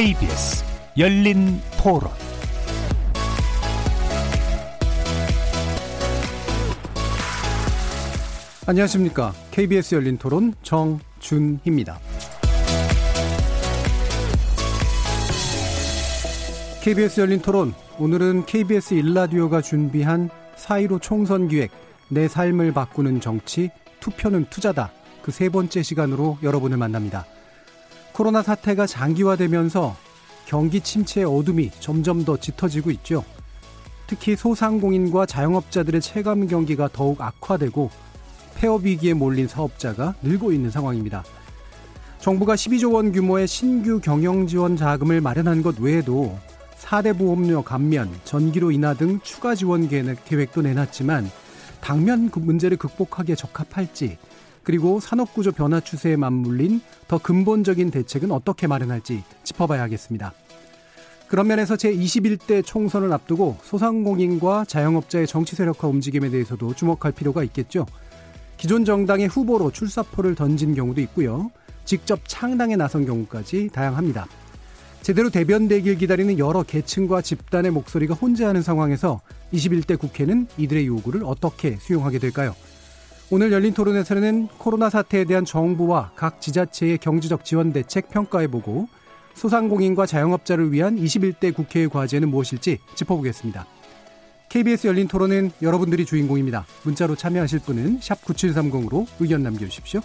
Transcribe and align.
KBS 0.00 0.64
열린 0.96 1.60
토론 1.76 2.10
안녕하십니까. 8.66 9.34
KBS 9.50 9.96
열린 9.96 10.16
토론 10.16 10.54
정준희입니다. 10.62 11.98
KBS 16.82 17.20
열린 17.20 17.42
토론 17.42 17.74
오늘은 17.98 18.46
KBS 18.46 18.94
일라디오가 18.94 19.60
준비한 19.60 20.30
4.15 20.56 21.02
총선 21.02 21.46
기획 21.46 21.72
내 22.08 22.26
삶을 22.26 22.72
바꾸는 22.72 23.20
정치 23.20 23.68
투표는 24.00 24.46
투자다 24.48 24.92
그 25.20 25.30
세 25.30 25.50
번째 25.50 25.82
시간으로 25.82 26.38
여러분을 26.42 26.78
만납니다. 26.78 27.26
코로나 28.20 28.42
사태가 28.42 28.86
장기화되면서 28.86 29.96
경기 30.44 30.82
침체의 30.82 31.24
어둠이 31.24 31.70
점점 31.80 32.22
더 32.22 32.36
짙어지고 32.36 32.90
있죠. 32.90 33.24
특히 34.06 34.36
소상공인과 34.36 35.24
자영업자들의 35.24 36.02
체감 36.02 36.46
경기가 36.46 36.90
더욱 36.92 37.22
악화되고 37.22 37.88
폐업 38.56 38.84
위기에 38.84 39.14
몰린 39.14 39.48
사업자가 39.48 40.16
늘고 40.20 40.52
있는 40.52 40.70
상황입니다. 40.70 41.24
정부가 42.18 42.56
12조 42.56 42.92
원 42.92 43.10
규모의 43.12 43.48
신규 43.48 44.00
경영 44.00 44.46
지원 44.46 44.76
자금을 44.76 45.22
마련한 45.22 45.62
것 45.62 45.80
외에도 45.80 46.38
4대 46.78 47.16
보험료 47.16 47.62
감면, 47.62 48.10
전기료 48.24 48.70
인하 48.70 48.92
등 48.92 49.20
추가 49.22 49.54
지원 49.54 49.88
계획도 49.88 50.60
내놨지만 50.60 51.30
당면 51.80 52.30
그 52.30 52.38
문제를 52.38 52.76
극복하기에 52.76 53.34
적합할지 53.34 54.18
그리고 54.62 55.00
산업구조 55.00 55.52
변화 55.52 55.80
추세에 55.80 56.16
맞물린 56.16 56.80
더 57.08 57.18
근본적인 57.18 57.90
대책은 57.90 58.30
어떻게 58.30 58.66
마련할지 58.66 59.22
짚어봐야 59.42 59.82
하겠습니다. 59.82 60.32
그런 61.28 61.46
면에서 61.46 61.76
제21대 61.76 62.64
총선을 62.64 63.12
앞두고 63.12 63.58
소상공인과 63.62 64.64
자영업자의 64.64 65.28
정치 65.28 65.54
세력화 65.54 65.86
움직임에 65.86 66.28
대해서도 66.28 66.74
주목할 66.74 67.12
필요가 67.12 67.44
있겠죠. 67.44 67.86
기존 68.56 68.84
정당의 68.84 69.28
후보로 69.28 69.70
출사표를 69.70 70.34
던진 70.34 70.74
경우도 70.74 71.00
있고요. 71.02 71.50
직접 71.84 72.20
창당에 72.26 72.76
나선 72.76 73.06
경우까지 73.06 73.70
다양합니다. 73.72 74.26
제대로 75.02 75.30
대변되길 75.30 75.96
기다리는 75.96 76.38
여러 76.38 76.62
계층과 76.62 77.22
집단의 77.22 77.70
목소리가 77.70 78.14
혼재하는 78.14 78.60
상황에서 78.60 79.20
21대 79.52 79.98
국회는 79.98 80.48
이들의 80.58 80.86
요구를 80.86 81.22
어떻게 81.24 81.76
수용하게 81.76 82.18
될까요? 82.18 82.54
오늘 83.32 83.52
열린 83.52 83.72
토론에서는 83.72 84.48
코로나 84.58 84.90
사태에 84.90 85.24
대한 85.24 85.44
정부와 85.44 86.10
각 86.16 86.40
지자체의 86.40 86.98
경제적 86.98 87.44
지원 87.44 87.72
대책 87.72 88.10
평가해보고 88.10 88.88
소상공인과 89.34 90.06
자영업자를 90.06 90.72
위한 90.72 90.96
21대 90.96 91.54
국회의 91.54 91.88
과제는 91.88 92.28
무엇일지 92.28 92.78
짚어보겠습니다. 92.96 93.66
KBS 94.48 94.88
열린 94.88 95.06
토론은 95.06 95.52
여러분들이 95.62 96.06
주인공입니다. 96.06 96.66
문자로 96.82 97.14
참여하실 97.14 97.60
분은 97.60 98.00
9730으로 98.00 99.06
의견 99.20 99.44
남겨주십시오. 99.44 100.00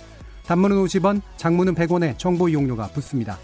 단문은 0.45 0.77
50원, 0.85 1.21
장문은 1.37 1.73
100원에 1.73 2.19
정보 2.19 2.47
이용료가 2.47 2.89
붙습니다. 2.89 3.39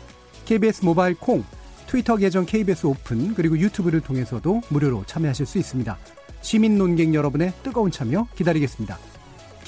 KBS 0.46 0.86
모바일 0.86 1.16
콩, 1.16 1.44
트위터 1.88 2.18
계정 2.18 2.46
KBS 2.46 2.86
오픈, 2.86 3.34
그리고 3.34 3.58
유튜브를 3.58 4.02
통해서도 4.02 4.62
무료로 4.70 5.06
참여하실 5.08 5.48
수 5.48 5.58
있습니다. 5.58 5.98
시민 6.42 6.78
논객 6.78 7.16
여러분의 7.16 7.54
뜨거운 7.64 7.90
참여 7.90 8.28
기다리겠습니다. 8.36 9.11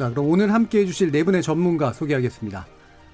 자, 0.00 0.08
그럼 0.08 0.30
오늘 0.30 0.50
함께 0.54 0.78
해주실 0.78 1.12
네 1.12 1.24
분의 1.24 1.42
전문가 1.42 1.92
소개하겠습니다. 1.92 2.66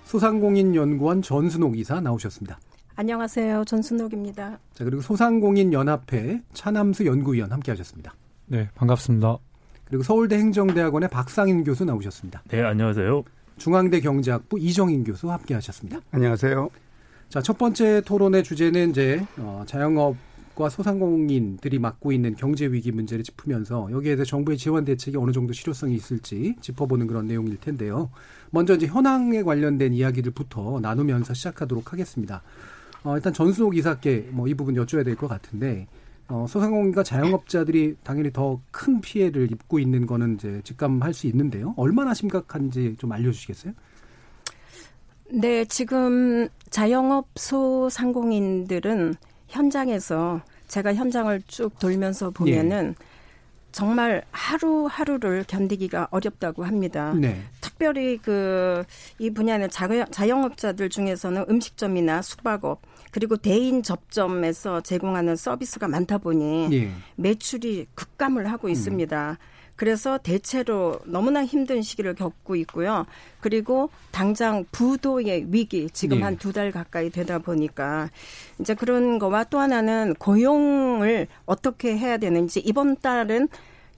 소상공인연구원 0.04 1.20
전순옥 1.20 1.76
이사 1.76 2.00
나오셨습니다. 2.00 2.60
안녕하세요. 2.94 3.64
전순옥입니다. 3.64 4.60
자, 4.72 4.84
그리고 4.84 5.02
소상공인연합회 5.02 6.42
차남수 6.52 7.04
연구위원 7.06 7.50
함께 7.50 7.72
하셨습니다. 7.72 8.14
네, 8.46 8.68
반갑습니다. 8.76 9.36
그리고 9.86 10.04
서울대 10.04 10.36
행정대학원의 10.38 11.08
박상인 11.08 11.64
교수 11.64 11.84
나오셨습니다. 11.84 12.44
네, 12.50 12.62
안녕하세요. 12.62 13.24
중앙대 13.56 13.98
경제학부 13.98 14.60
이정인 14.60 15.02
교수 15.02 15.28
함께 15.32 15.54
하셨습니다. 15.54 15.98
안녕하세요. 16.12 16.70
자, 17.30 17.42
첫 17.42 17.58
번째 17.58 18.00
토론의 18.02 18.44
주제는 18.44 18.90
이제 18.90 19.26
어, 19.38 19.64
자영업 19.66 20.14
과 20.56 20.70
소상공인들이 20.70 21.78
맡고 21.78 22.12
있는 22.12 22.34
경제 22.34 22.66
위기 22.66 22.90
문제를 22.90 23.22
짚으면서 23.22 23.88
여기에 23.92 24.16
대해 24.16 24.24
정부의 24.24 24.56
지원 24.56 24.86
대책이 24.86 25.18
어느 25.18 25.30
정도 25.30 25.52
실효성이 25.52 25.94
있을지 25.94 26.56
짚어보는 26.62 27.06
그런 27.06 27.26
내용일 27.26 27.58
텐데요. 27.60 28.10
먼저 28.50 28.74
이제 28.74 28.86
현황에 28.86 29.42
관련된 29.42 29.92
이야기들부터 29.92 30.80
나누면서 30.80 31.34
시작하도록 31.34 31.92
하겠습니다. 31.92 32.42
어, 33.04 33.16
일단 33.16 33.34
전수옥 33.34 33.76
이사께 33.76 34.30
뭐 34.32 34.48
이 34.48 34.54
부분 34.54 34.74
여쭤야 34.76 35.04
될 35.04 35.14
것 35.14 35.28
같은데 35.28 35.86
어, 36.28 36.46
소상공인과 36.48 37.02
자영업자들이 37.02 37.96
당연히 38.02 38.32
더 38.32 38.58
큰 38.70 39.02
피해를 39.02 39.52
입고 39.52 39.78
있는 39.78 40.06
거는 40.06 40.36
이제 40.36 40.62
직감할 40.64 41.12
수 41.12 41.26
있는데요. 41.26 41.74
얼마나 41.76 42.14
심각한지 42.14 42.96
좀 42.98 43.12
알려주시겠어요? 43.12 43.74
네, 45.32 45.64
지금 45.66 46.48
자영업 46.70 47.28
소상공인들은 47.36 49.16
현장에서 49.48 50.40
제가 50.68 50.94
현장을 50.94 51.42
쭉 51.46 51.78
돌면서 51.78 52.30
보면은 52.30 52.94
예. 52.98 53.04
정말 53.72 54.24
하루하루를 54.30 55.44
견디기가 55.46 56.08
어렵다고 56.10 56.64
합니다. 56.64 57.12
네. 57.14 57.42
특별히 57.60 58.16
그 58.18 58.84
이 59.18 59.30
분야의 59.30 59.68
자영업자들 59.70 60.88
중에서는 60.88 61.46
음식점이나 61.48 62.22
숙박업 62.22 62.82
그리고 63.10 63.36
대인 63.36 63.82
접점에서 63.82 64.82
제공하는 64.82 65.36
서비스가 65.36 65.88
많다 65.88 66.18
보니 66.18 66.68
예. 66.72 66.90
매출이 67.16 67.86
급감을 67.94 68.50
하고 68.50 68.68
있습니다. 68.68 69.30
음. 69.30 69.36
그래서 69.76 70.18
대체로 70.18 70.98
너무나 71.04 71.44
힘든 71.44 71.82
시기를 71.82 72.14
겪고 72.14 72.56
있고요. 72.56 73.06
그리고 73.40 73.90
당장 74.10 74.64
부도의 74.72 75.46
위기 75.50 75.88
지금 75.90 76.18
네. 76.18 76.24
한두 76.24 76.52
달 76.52 76.72
가까이 76.72 77.10
되다 77.10 77.38
보니까 77.38 78.10
이제 78.58 78.74
그런 78.74 79.18
거와 79.18 79.44
또 79.44 79.60
하나는 79.60 80.14
고용을 80.14 81.28
어떻게 81.44 81.96
해야 81.96 82.16
되는지 82.16 82.60
이번 82.60 82.96
달은 82.96 83.48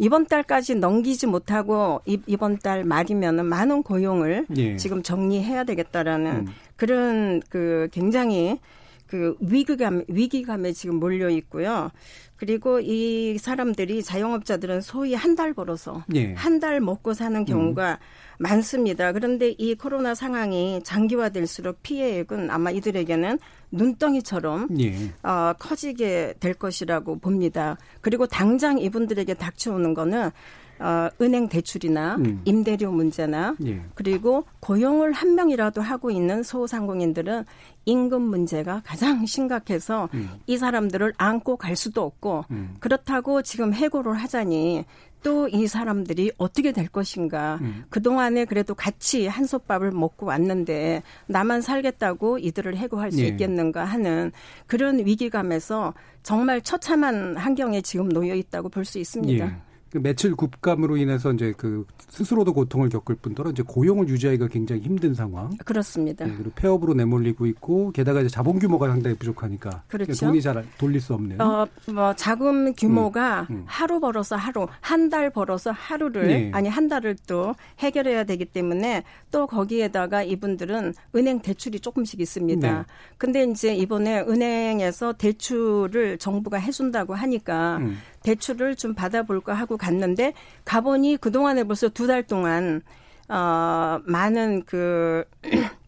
이번 0.00 0.26
달까지 0.26 0.76
넘기지 0.76 1.26
못하고 1.26 2.00
이번 2.04 2.58
달 2.58 2.84
말이면은 2.84 3.46
많은 3.46 3.82
고용을 3.82 4.46
예. 4.56 4.76
지금 4.76 5.02
정리해야 5.02 5.64
되겠다라는 5.64 6.30
음. 6.30 6.46
그런 6.76 7.42
그 7.48 7.88
굉장히 7.92 8.60
그 9.08 9.36
위기감 9.40 10.04
위기감에 10.06 10.72
지금 10.72 10.96
몰려 10.96 11.30
있고요. 11.30 11.90
그리고 12.38 12.80
이 12.80 13.36
사람들이 13.38 14.02
자영업자들은 14.02 14.80
소위 14.80 15.14
한 15.14 15.38
달 15.38 15.52
벌어서 15.52 16.04
예. 16.16 16.34
한달 16.34 16.80
먹고 16.80 17.14
사는 17.14 17.44
경우가 17.44 17.92
음. 17.92 17.96
많습니다. 18.40 19.12
그런데 19.12 19.50
이 19.56 19.74
코로나 19.76 20.14
상황이 20.14 20.80
장기화될수록 20.82 21.82
피해액은 21.82 22.50
아마 22.50 22.72
이들에게는 22.72 23.38
눈덩이처럼 23.70 24.68
예. 24.80 24.94
어, 25.22 25.52
커지게 25.58 26.34
될 26.40 26.54
것이라고 26.54 27.18
봅니다. 27.20 27.76
그리고 28.00 28.26
당장 28.26 28.78
이분들에게 28.78 29.34
닥쳐오는 29.34 29.94
거는 29.94 30.30
어, 30.80 31.08
은행 31.20 31.48
대출이나 31.48 32.16
음. 32.16 32.42
임대료 32.44 32.90
문제나 32.92 33.56
예. 33.66 33.80
그리고 33.94 34.44
고용을 34.60 35.12
한 35.12 35.34
명이라도 35.34 35.80
하고 35.80 36.10
있는 36.10 36.42
소상공인들은 36.42 37.44
임금 37.84 38.22
문제가 38.22 38.82
가장 38.84 39.24
심각해서 39.26 40.08
음. 40.14 40.30
이 40.46 40.56
사람들을 40.58 41.14
안고 41.16 41.56
갈 41.56 41.74
수도 41.74 42.02
없고 42.02 42.44
음. 42.50 42.76
그렇다고 42.80 43.42
지금 43.42 43.72
해고를 43.72 44.14
하자니 44.14 44.84
또 45.22 45.48
이 45.50 45.66
사람들이 45.66 46.30
어떻게 46.38 46.70
될 46.72 46.86
것인가. 46.88 47.58
음. 47.60 47.84
그동안에 47.90 48.44
그래도 48.44 48.74
같이 48.74 49.26
한솥밥을 49.26 49.90
먹고 49.90 50.26
왔는데 50.26 51.02
나만 51.26 51.60
살겠다고 51.60 52.38
이들을 52.38 52.76
해고할 52.76 53.10
수 53.10 53.22
예. 53.22 53.26
있겠는가 53.28 53.84
하는 53.84 54.30
그런 54.66 55.04
위기감에서 55.04 55.94
정말 56.22 56.60
처참한 56.62 57.36
환경에 57.36 57.80
지금 57.80 58.08
놓여 58.08 58.34
있다고 58.34 58.68
볼 58.68 58.84
수 58.84 58.98
있습니다. 58.98 59.44
예. 59.44 59.67
그 59.90 59.98
며칠 59.98 60.36
굽감으로 60.36 60.96
인해서 60.96 61.32
이제 61.32 61.52
그 61.56 61.84
스스로도 62.08 62.52
고통을 62.52 62.88
겪을 62.88 63.16
뿐더러 63.16 63.50
이제 63.50 63.62
고용을 63.66 64.08
유지하기가 64.08 64.48
굉장히 64.48 64.82
힘든 64.82 65.14
상황. 65.14 65.50
그렇습니다. 65.64 66.24
네, 66.26 66.32
그리고 66.36 66.50
폐업으로 66.54 66.94
내몰리고 66.94 67.46
있고 67.46 67.90
게다가 67.92 68.20
이제 68.20 68.28
자본 68.28 68.58
규모가 68.58 68.88
상당히 68.88 69.16
부족하니까 69.16 69.82
그렇죠. 69.88 70.26
돈이 70.26 70.40
잘 70.42 70.64
돌릴 70.78 71.00
수 71.00 71.14
없는. 71.14 71.40
어, 71.40 71.66
뭐 71.92 72.14
자금 72.14 72.72
규모가 72.74 73.46
음, 73.50 73.56
음. 73.56 73.62
하루 73.66 73.98
벌어서 73.98 74.36
하루, 74.36 74.68
한 74.80 75.08
달 75.08 75.30
벌어서 75.30 75.70
하루를 75.70 76.26
네. 76.26 76.50
아니 76.52 76.68
한 76.68 76.86
달을 76.86 77.16
또 77.26 77.54
해결해야 77.78 78.24
되기 78.24 78.44
때문에 78.44 79.04
또 79.30 79.46
거기에다가 79.46 80.22
이분들은 80.22 80.92
은행 81.16 81.40
대출이 81.40 81.80
조금씩 81.80 82.20
있습니다. 82.20 82.70
네. 82.78 82.84
근데 83.16 83.44
이제 83.44 83.74
이번에 83.74 84.20
은행에서 84.20 85.14
대출을 85.14 86.18
정부가 86.18 86.58
해준다고 86.58 87.14
하니까 87.14 87.78
음. 87.78 87.96
대출을 88.28 88.76
좀 88.76 88.94
받아볼까 88.94 89.54
하고 89.54 89.76
갔는데 89.78 90.34
가보니 90.66 91.16
그 91.16 91.32
동안에 91.32 91.64
벌써 91.64 91.88
두 91.88 92.06
달 92.06 92.22
동안 92.22 92.82
어 93.28 94.00
많은 94.04 94.64
그 94.64 95.24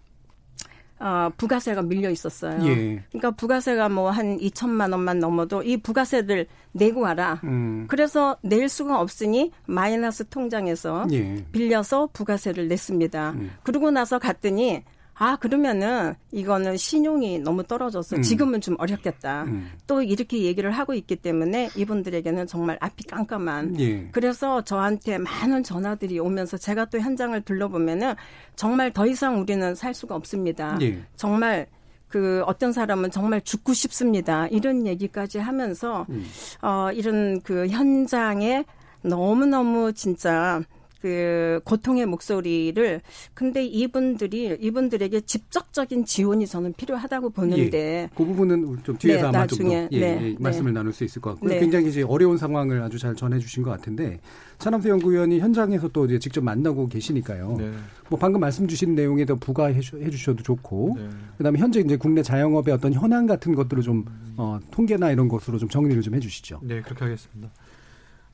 어, 1.03 1.31
부가세가 1.39 1.81
밀려 1.81 2.11
있었어요. 2.11 2.63
예. 2.67 3.03
그러니까 3.09 3.31
부가세가 3.31 3.89
뭐 3.89 4.11
한 4.11 4.37
2천만 4.39 4.93
원만 4.93 5.19
넘어도 5.19 5.63
이 5.63 5.79
부가세들 5.79 6.47
내고 6.73 7.01
와라. 7.01 7.41
음. 7.45 7.87
그래서 7.89 8.37
낼 8.43 8.69
수가 8.69 9.01
없으니 9.01 9.51
마이너스 9.67 10.29
통장에서 10.29 11.07
예. 11.13 11.43
빌려서 11.53 12.11
부가세를 12.13 12.69
냈습니다. 12.69 13.31
음. 13.31 13.51
그러고 13.63 13.91
나서 13.91 14.19
갔더니 14.19 14.85
아 15.21 15.37
그러면은 15.37 16.15
이거는 16.33 16.79
신용이 16.79 17.41
너무 17.41 17.63
떨어져서 17.63 18.17
음. 18.17 18.23
지금은 18.23 18.63
좀 18.63 18.75
어렵겠다. 18.79 19.43
음. 19.43 19.71
또 19.87 20.01
이렇게 20.01 20.45
얘기를 20.45 20.71
하고 20.71 20.95
있기 20.95 21.17
때문에 21.17 21.69
이분들에게는 21.77 22.47
정말 22.47 22.79
앞이 22.81 23.05
깜깜한 23.05 23.79
예. 23.81 24.09
그래서 24.13 24.63
저한테 24.65 25.19
많은 25.19 25.63
전화들이 25.63 26.19
오면서 26.19 26.57
제가 26.57 26.87
또 26.87 26.99
현장을 26.99 27.39
둘러보면은 27.43 28.15
정말 28.57 28.95
더 28.95 29.07
이상 29.07 29.39
우리는 29.39 29.75
살 29.75 29.93
수가 29.93 30.15
없습니다. 30.15 30.79
예. 30.81 31.03
정말 31.17 31.67
그 32.09 32.43
어떤 32.47 32.73
사람은 32.73 33.11
정말 33.11 33.43
죽고 33.43 33.75
싶습니다. 33.75 34.47
이런 34.47 34.87
얘기까지 34.87 35.39
하면서 35.39 36.07
음. 36.09 36.25
어 36.63 36.89
이런 36.95 37.43
그 37.43 37.69
현장에 37.69 38.65
너무너무 39.03 39.93
진짜 39.93 40.63
그 41.01 41.61
고통의 41.65 42.05
목소리를 42.07 43.01
근데 43.33 43.65
이분들이 43.65 44.57
이분들에게 44.61 45.21
직접적인 45.23 46.05
지원이 46.05 46.47
저는 46.47 46.75
필요하다고 46.75 47.31
보는데 47.31 48.11
그 48.15 48.25
부분은 48.25 48.83
좀 48.83 48.99
뒤에서 48.99 49.23
네, 49.23 49.29
아마 49.29 49.39
나중에, 49.39 49.81
좀더 49.83 49.97
예, 49.97 50.01
네, 50.01 50.07
예, 50.07 50.29
네. 50.33 50.37
말씀을 50.39 50.73
나눌 50.75 50.93
수 50.93 51.05
있을 51.05 51.23
것 51.23 51.31
같고요. 51.31 51.51
네. 51.55 51.61
굉장히 51.61 51.89
이제 51.89 52.03
어려운 52.03 52.37
상황을 52.37 52.83
아주 52.83 52.99
잘 52.99 53.15
전해주신 53.15 53.63
것 53.63 53.71
같은데 53.71 54.21
차남수 54.59 54.89
연구위원이 54.91 55.41
현장에서 55.41 55.89
또 55.89 56.05
이제 56.05 56.19
직접 56.19 56.45
만나고 56.45 56.89
계시니까요. 56.89 57.57
네. 57.59 57.71
뭐 58.11 58.19
방금 58.19 58.41
말씀 58.41 58.69
주신 58.69 58.95
내용에 58.95 59.25
더 59.25 59.37
부가해 59.37 59.81
주- 59.81 60.01
해주셔도 60.03 60.43
좋고 60.43 60.97
네. 60.99 61.09
그다음에 61.39 61.59
현재 61.59 61.81
이제 61.81 61.97
국내 61.97 62.23
자영업의 62.23 62.75
어떤 62.75 62.93
현황 62.93 63.27
같은 63.27 63.55
것들을 63.55 63.83
좀 63.83 64.05
어, 64.37 64.59
통계나 64.71 65.11
이런 65.13 65.29
것으로 65.29 65.57
좀 65.59 65.69
정리를 65.69 66.03
좀 66.03 66.15
해주시죠. 66.15 66.61
네, 66.63 66.83
그렇게 66.83 67.05
하겠습니다. 67.05 67.51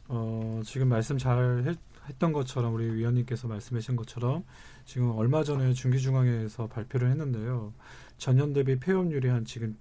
어, 0.09 0.61
지금 0.65 0.89
말씀 0.89 1.19
잘 1.19 1.77
했, 2.09 2.19
던 2.19 2.33
것처럼 2.33 2.75
우리 2.75 2.93
위원님께서 2.93 3.49
말씀하신 3.49 3.97
것처럼 3.97 4.45
지금 4.85 5.11
얼마 5.11 5.45
전에 5.45 5.73
중기중앙회에서 5.73 6.69
발표를 6.69 7.11
했는데요. 7.11 7.73
전년 8.19 8.53
대비 8.53 8.79
폐업률이 8.79 9.29
한 9.29 9.45
지금 9.45 9.77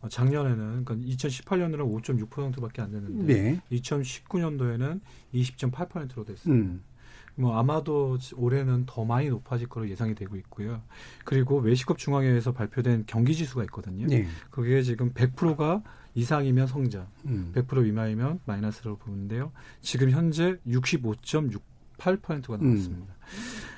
어, 0.00 0.08
작년에는 0.08 0.84
그러니까 0.84 0.94
2018년에는 0.94 2.02
5.6%밖에 2.02 2.82
안 2.82 2.92
됐는데 2.92 3.34
네. 3.34 3.62
2019년도에는 3.72 5.00
20.8%로 5.34 6.24
됐습니다. 6.24 6.70
음. 6.70 6.82
뭐 7.34 7.56
아마도 7.56 8.18
올해는 8.34 8.84
더 8.86 9.04
많이 9.04 9.28
높아질 9.28 9.68
거로 9.68 9.88
예상이 9.88 10.14
되고 10.16 10.36
있고요. 10.36 10.82
그리고 11.24 11.58
외식업 11.58 11.96
중앙회에서 11.96 12.52
발표된 12.52 13.04
경기 13.06 13.34
지수가 13.36 13.62
있거든요. 13.64 14.06
네. 14.08 14.26
그게 14.50 14.82
지금 14.82 15.12
100%가 15.12 15.82
이상이면 16.18 16.66
성장, 16.66 17.06
음. 17.26 17.52
100% 17.54 17.84
미만이면 17.84 18.40
마이너스로 18.44 18.96
보는데요. 18.96 19.52
지금 19.80 20.10
현재 20.10 20.56
65.68%가 20.66 22.56
나왔습니다. 22.56 23.14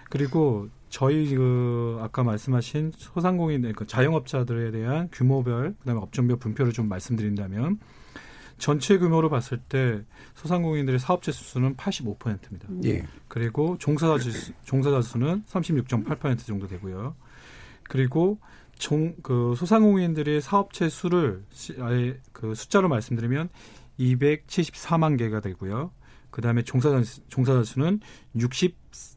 그리고 0.09 0.69
저희 0.89 1.35
그 1.35 1.99
아까 2.01 2.25
말씀하신 2.25 2.93
소상공인 2.97 3.73
그 3.75 3.87
자영업자들에 3.87 4.71
대한 4.71 5.09
규모별 5.13 5.75
그다음에 5.81 6.01
업종별 6.01 6.39
분표를 6.39 6.73
좀 6.73 6.89
말씀드린다면 6.89 7.79
전체 8.57 8.99
규모로 8.99 9.29
봤을 9.29 9.59
때 9.59 10.03
소상공인들의 10.35 10.99
사업체 10.99 11.33
수는 11.33 11.77
85%입니다. 11.77 12.69
예. 12.85 13.07
그리고 13.29 13.77
종사자 13.79 14.19
수, 14.19 14.53
종사자 14.65 15.01
수는 15.03 15.45
36.8% 15.45 16.47
정도 16.47 16.67
되고요. 16.67 17.15
그리고 17.85 18.39
종, 18.81 19.15
그 19.23 19.55
소상공인들의 19.57 20.41
사업체 20.41 20.89
수를 20.89 21.45
시- 21.53 21.77
아예 21.81 22.19
그 22.33 22.55
숫자로 22.55 22.89
말씀드리면 22.89 23.51
274만 23.99 25.19
개가 25.19 25.41
되고요. 25.41 25.91
그 26.31 26.41
다음에 26.41 26.63
종사자, 26.63 27.03
수- 27.03 27.21
종사자 27.29 27.63
수는 27.63 28.01
60, 28.37 28.75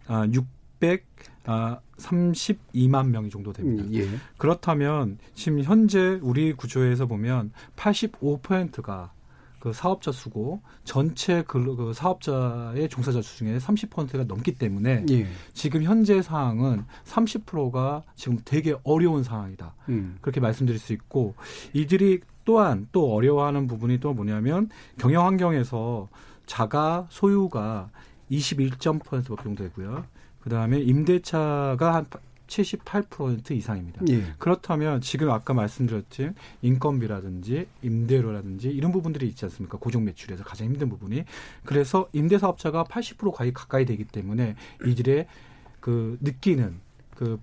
아, 0.08 0.28
600, 0.32 1.06
아, 1.46 1.80
32만 1.98 3.08
명이 3.10 3.30
정도 3.30 3.54
됩니다. 3.54 3.84
음, 3.86 3.94
예. 3.94 4.06
그렇다면 4.38 5.18
지금 5.34 5.62
현재 5.64 6.20
우리 6.22 6.52
구조에서 6.54 7.06
보면 7.06 7.52
85%가 7.78 9.14
그 9.64 9.72
사업자 9.72 10.12
수고 10.12 10.60
전체 10.84 11.42
그, 11.48 11.78
그 11.78 11.94
사업자의 11.94 12.90
종사자 12.90 13.22
수 13.22 13.38
중에 13.38 13.58
30%가 13.60 14.26
넘기 14.26 14.52
때문에 14.52 15.06
예. 15.10 15.26
지금 15.54 15.84
현재 15.84 16.22
상황은 16.22 16.84
30%가 17.06 18.04
지금 18.14 18.38
되게 18.44 18.76
어려운 18.84 19.24
상황이다. 19.24 19.74
음. 19.88 20.18
그렇게 20.20 20.42
말씀드릴 20.42 20.78
수 20.78 20.92
있고 20.92 21.36
이들이 21.72 22.20
또한 22.44 22.90
또 22.92 23.14
어려워하는 23.14 23.68
부분이 23.68 24.02
또 24.02 24.14
뭐냐면 24.14 24.70
경영 24.98 25.26
환경에서 25.28 26.10
자가 26.46 27.08
소유가 27.10 27.90
21.%밖에 28.32 29.44
정도 29.44 29.64
되고요. 29.64 30.04
그다음에 30.42 30.80
임대차가 30.80 31.96
한 31.96 32.06
78% 32.48 33.52
이상입니다. 33.52 34.02
예. 34.10 34.34
그렇다면 34.38 35.02
지금 35.02 35.30
아까 35.32 35.54
말씀드렸지 35.54 36.32
인건비라든지 36.62 37.68
임대료라든지 37.82 38.70
이런 38.70 38.92
부분들이 38.92 39.28
있지 39.28 39.46
않습니까? 39.46 39.78
고정 39.78 40.04
매출에서 40.06 40.44
가장 40.44 40.68
힘든 40.68 40.90
부분이 40.90 41.24
그래서 41.66 42.10
임대 42.14 42.38
사업자가 42.38 42.84
80% 42.84 43.32
가까이 43.32 43.54
가까이 43.54 43.86
되기 43.86 44.04
때문에 44.04 44.56
이들의 44.86 45.28
그 45.80 46.18
느끼는 46.22 46.80
그 47.16 47.40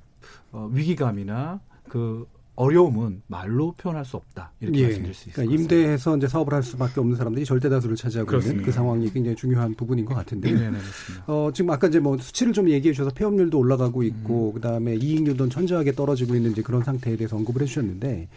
어, 0.52 0.68
위기감이나 0.72 1.60
그 1.88 2.26
어려움은 2.56 3.22
말로 3.26 3.72
표현할 3.72 4.04
수 4.04 4.16
없다 4.16 4.52
이렇게 4.60 4.80
예. 4.80 4.84
말씀드릴 4.84 5.14
수 5.14 5.28
있을 5.28 5.32
그러니까 5.32 5.50
것 5.50 5.56
같습니다. 5.56 5.74
임대해서 5.76 6.16
이제 6.16 6.28
사업을 6.28 6.52
할 6.52 6.62
수밖에 6.62 7.00
없는 7.00 7.16
사람들이 7.16 7.44
절대 7.46 7.68
다수를 7.70 7.96
차지하고 7.96 8.30
있는 8.30 8.40
그렇습니다. 8.40 8.66
그 8.66 8.72
상황이 8.72 9.10
굉장히 9.10 9.36
중요한 9.36 9.74
부분인 9.74 10.04
것 10.04 10.14
같은데. 10.14 10.52
네, 10.52 10.70
네. 10.70 10.78
어, 11.26 11.50
지금 11.54 11.70
아까 11.70 11.88
이제 11.88 12.00
뭐 12.00 12.18
수치를 12.18 12.52
좀 12.52 12.68
얘기해 12.68 12.92
주셔서 12.92 13.10
폐업률도 13.14 13.58
올라가고 13.58 14.02
있고, 14.02 14.52
그 14.52 14.60
다음에 14.60 14.94
이익률도 14.96 15.48
천저하게 15.48 15.92
떨어지고 15.92 16.34
있는 16.34 16.50
이제 16.52 16.60
그런 16.62 16.82
상태에 16.84 17.16
대해서 17.16 17.36
언급을 17.36 17.62
해 17.62 17.66
주셨는데, 17.66 18.28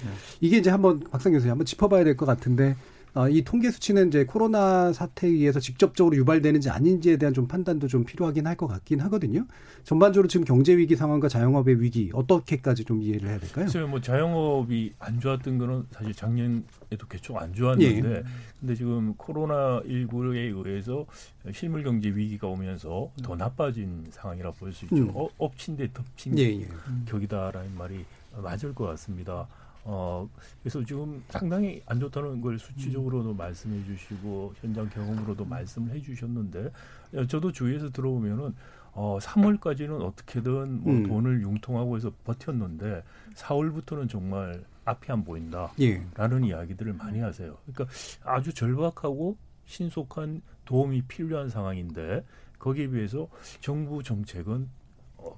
이게 0.42 0.58
이제 0.58 0.70
한번 0.70 1.02
박상 1.12 1.34
교수님 1.34 1.52
한번 1.52 1.66
짚어봐야 1.66 2.04
될 2.04 2.16
것 2.16 2.26
같은데, 2.26 2.76
아, 3.16 3.30
이 3.30 3.44
통계 3.44 3.70
수치는 3.70 4.08
이제 4.08 4.26
코로나 4.26 4.92
사태에 4.92 5.30
의해서 5.30 5.60
직접적으로 5.60 6.16
유발되는지 6.16 6.72
아닌지에 6.72 7.18
대한 7.18 7.32
좀 7.34 7.48
판단도 7.48 7.88
좀 7.88 8.04
필요하긴 8.06 8.48
할 8.48 8.54
것 8.56 8.66
같긴 8.68 9.00
하거든요. 9.02 9.46
전반적으로 9.84 10.28
지금 10.28 10.46
경제 10.46 10.76
위기 10.78 10.96
상황과 10.96 11.28
자영업의 11.28 11.82
위기 11.82 12.10
어떻게까지 12.14 12.86
좀 12.86 13.02
이해를 13.02 13.30
해야 13.30 13.40
될까요? 13.40 13.66
글쎄요, 13.66 13.88
뭐 13.88 14.00
자영업이 14.02 14.94
안 15.00 15.20
좋았던 15.20 15.58
거는 15.60 15.86
사실 15.92 16.14
작년에도 16.14 17.08
계속 17.10 17.38
안 17.38 17.54
좋았는데, 17.54 18.10
예. 18.16 18.24
근데 18.60 18.76
지금 18.76 19.14
코로나 19.16 19.82
19에 19.82 20.56
의해서 20.66 21.06
실물 21.54 21.84
경제 21.84 22.10
위기가 22.10 22.48
오면서 22.48 23.12
더 23.24 23.36
나빠진 23.36 24.06
상황이라 24.12 24.52
볼 24.52 24.72
수 24.74 24.86
있죠. 24.86 24.96
음. 24.98 25.12
어, 25.14 25.28
엎친 25.38 25.78
데 25.78 25.88
덮친 25.94 26.38
예, 26.40 26.44
예. 26.62 26.68
격이다라는 27.06 27.76
말이 27.78 28.06
맞을 28.42 28.74
것 28.74 28.86
같습니다. 28.86 29.48
어, 29.86 30.30
그래서 30.62 30.84
지금 30.86 31.24
상당히 31.30 31.82
안 31.86 32.00
좋다는 32.00 32.42
걸 32.42 32.58
수치적으로도 32.58 33.34
말씀해 33.34 33.84
주시고 33.86 34.54
현장 34.62 34.90
경험으로도 34.90 35.46
말씀을 35.46 35.92
해 35.92 36.02
주셨는데 36.02 36.72
어, 37.16 37.26
저도 37.26 37.52
주위에서 37.52 37.90
들어보면은 37.90 38.56
어, 38.94 39.18
3월까지는 39.20 40.02
어떻게든 40.02 40.84
뭐 40.84 40.94
음. 40.94 41.08
돈을 41.08 41.42
융통하고 41.42 41.98
해서 41.98 42.12
버텼는데 42.24 43.04
4월부터는 43.36 44.10
정말 44.10 44.64
앞이 44.86 45.12
안 45.12 45.24
보인다. 45.24 45.72
예. 45.80 46.06
라는 46.14 46.44
이야기들을 46.44 46.94
많이 46.94 47.20
하세요. 47.20 47.58
그러니까 47.66 47.96
아주 48.24 48.54
절박하고 48.54 49.38
신속한 49.66 50.42
도움이 50.66 51.04
필요한 51.04 51.50
상황인데 51.50 52.24
거기에 52.60 52.88
비해서 52.90 53.28
정부 53.60 54.04
정책은 54.04 54.62
어, 54.64 54.83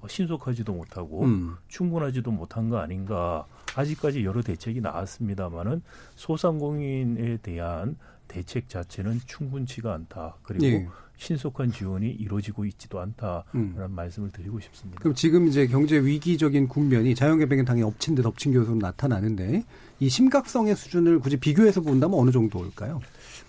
신속하지도 0.08 0.72
못하고 0.72 1.24
음. 1.24 1.56
충분하지도 1.68 2.30
못한 2.30 2.68
거 2.68 2.78
아닌가. 2.78 3.46
아직까지 3.74 4.24
여러 4.24 4.42
대책이 4.42 4.80
나왔습니다만은 4.80 5.82
소상공인에 6.14 7.38
대한 7.38 7.96
대책 8.28 8.68
자체는 8.68 9.20
충분치가 9.26 9.94
않다. 9.94 10.36
그리고 10.42 10.66
예. 10.66 10.88
신속한 11.18 11.72
지원이 11.72 12.10
이루어지고 12.10 12.66
있지도 12.66 13.00
않다라는 13.00 13.44
음. 13.54 13.86
말씀을 13.90 14.30
드리고 14.30 14.60
싶습니다. 14.60 15.00
그럼 15.00 15.14
지금 15.14 15.46
이제 15.46 15.66
경제 15.66 15.98
위기적인 15.98 16.68
국면이 16.68 17.14
자연개발은 17.14 17.64
당연히 17.64 17.88
엎친 17.88 18.14
데 18.14 18.22
덮친 18.22 18.52
것으로 18.52 18.76
나타나는데 18.76 19.64
이 20.00 20.08
심각성의 20.08 20.76
수준을 20.76 21.20
굳이 21.20 21.38
비교해서 21.38 21.80
본다면 21.80 22.18
어느 22.18 22.30
정도일까요? 22.30 23.00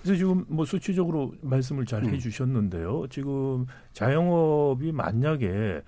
그래서 0.01 0.17
지금 0.17 0.45
뭐 0.47 0.65
수치적으로 0.65 1.33
말씀을 1.41 1.85
잘 1.85 2.03
음. 2.03 2.13
해주셨는데요. 2.13 3.07
지금 3.09 3.65
자영업이 3.93 4.93
만약에 4.93 5.81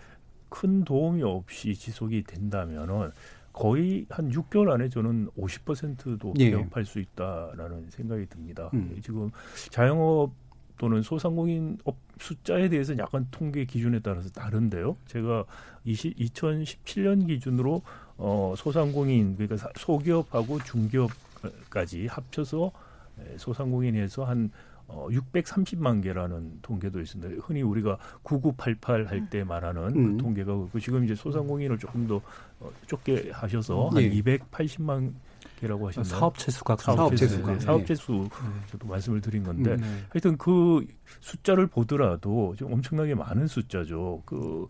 큰 0.50 0.84
도움이 0.84 1.24
없이 1.24 1.74
지속이 1.76 2.24
된다면은 2.24 3.12
거의 3.54 4.06
한 4.10 4.32
6개월 4.32 4.72
안에 4.72 4.90
저는 4.90 5.30
50%도 5.38 6.34
예. 6.40 6.52
폐업할 6.52 6.86
수 6.86 7.00
있다라는 7.00 7.90
생각이 7.90 8.26
듭니다. 8.28 8.70
음. 8.74 8.98
지금 9.04 9.32
자영업 9.70 10.32
또는 10.78 11.02
소상공인 11.02 11.78
업 11.84 11.98
숫자에 12.20 12.70
대해서 12.70 12.94
는 12.94 13.00
약간 13.00 13.28
통계 13.32 13.66
기준에 13.66 14.00
따라서 14.00 14.30
다른데요. 14.30 14.96
제가 15.08 15.46
20, 15.84 16.18
2017년 16.18 17.28
기준으로 17.28 17.82
어, 18.18 18.54
소상공인 18.58 19.36
그러니까 19.36 19.58
사- 19.58 19.70
소기업하고 19.76 20.60
중기업까지 20.64 22.08
합쳐서 22.08 22.72
에, 23.20 23.38
소상공인에서 23.38 24.24
한 24.24 24.52
어, 24.90 25.08
630만 25.12 26.02
개라는 26.04 26.60
통계도 26.62 27.00
있습니다. 27.00 27.42
흔히 27.46 27.62
우리가 27.62 27.98
9988 28.24 29.06
할 29.08 29.30
때 29.30 29.44
말하는 29.44 29.96
음. 29.96 30.18
그 30.18 30.24
통계가 30.24 30.56
그렇고 30.56 30.80
지금 30.80 31.04
이제 31.04 31.14
소상공인을 31.14 31.78
조금 31.78 32.08
더 32.08 32.22
어, 32.60 32.72
좁게 32.88 33.30
하셔서 33.32 33.92
예. 33.98 34.08
한 34.08 34.12
280만 34.16 35.14
개라고 35.60 35.88
하셨나요? 35.90 36.20
사업체 36.20 36.52
수가 36.52 36.76
사업체 36.78 37.28
수, 37.28 37.36
수가. 37.36 37.54
네, 37.54 37.60
사업체 37.60 37.96
수 37.96 38.28
저도 38.72 38.88
말씀을 38.88 39.22
드린 39.22 39.44
건데 39.44 39.72
음. 39.72 39.78
네. 39.78 39.88
하여튼 40.10 40.38
그 40.38 40.86
숫자를 41.20 41.68
보더라도 41.68 42.56
좀 42.58 42.74
엄청나게 42.74 43.14
많은 43.16 43.48
숫자죠. 43.48 44.24
그 44.26 44.68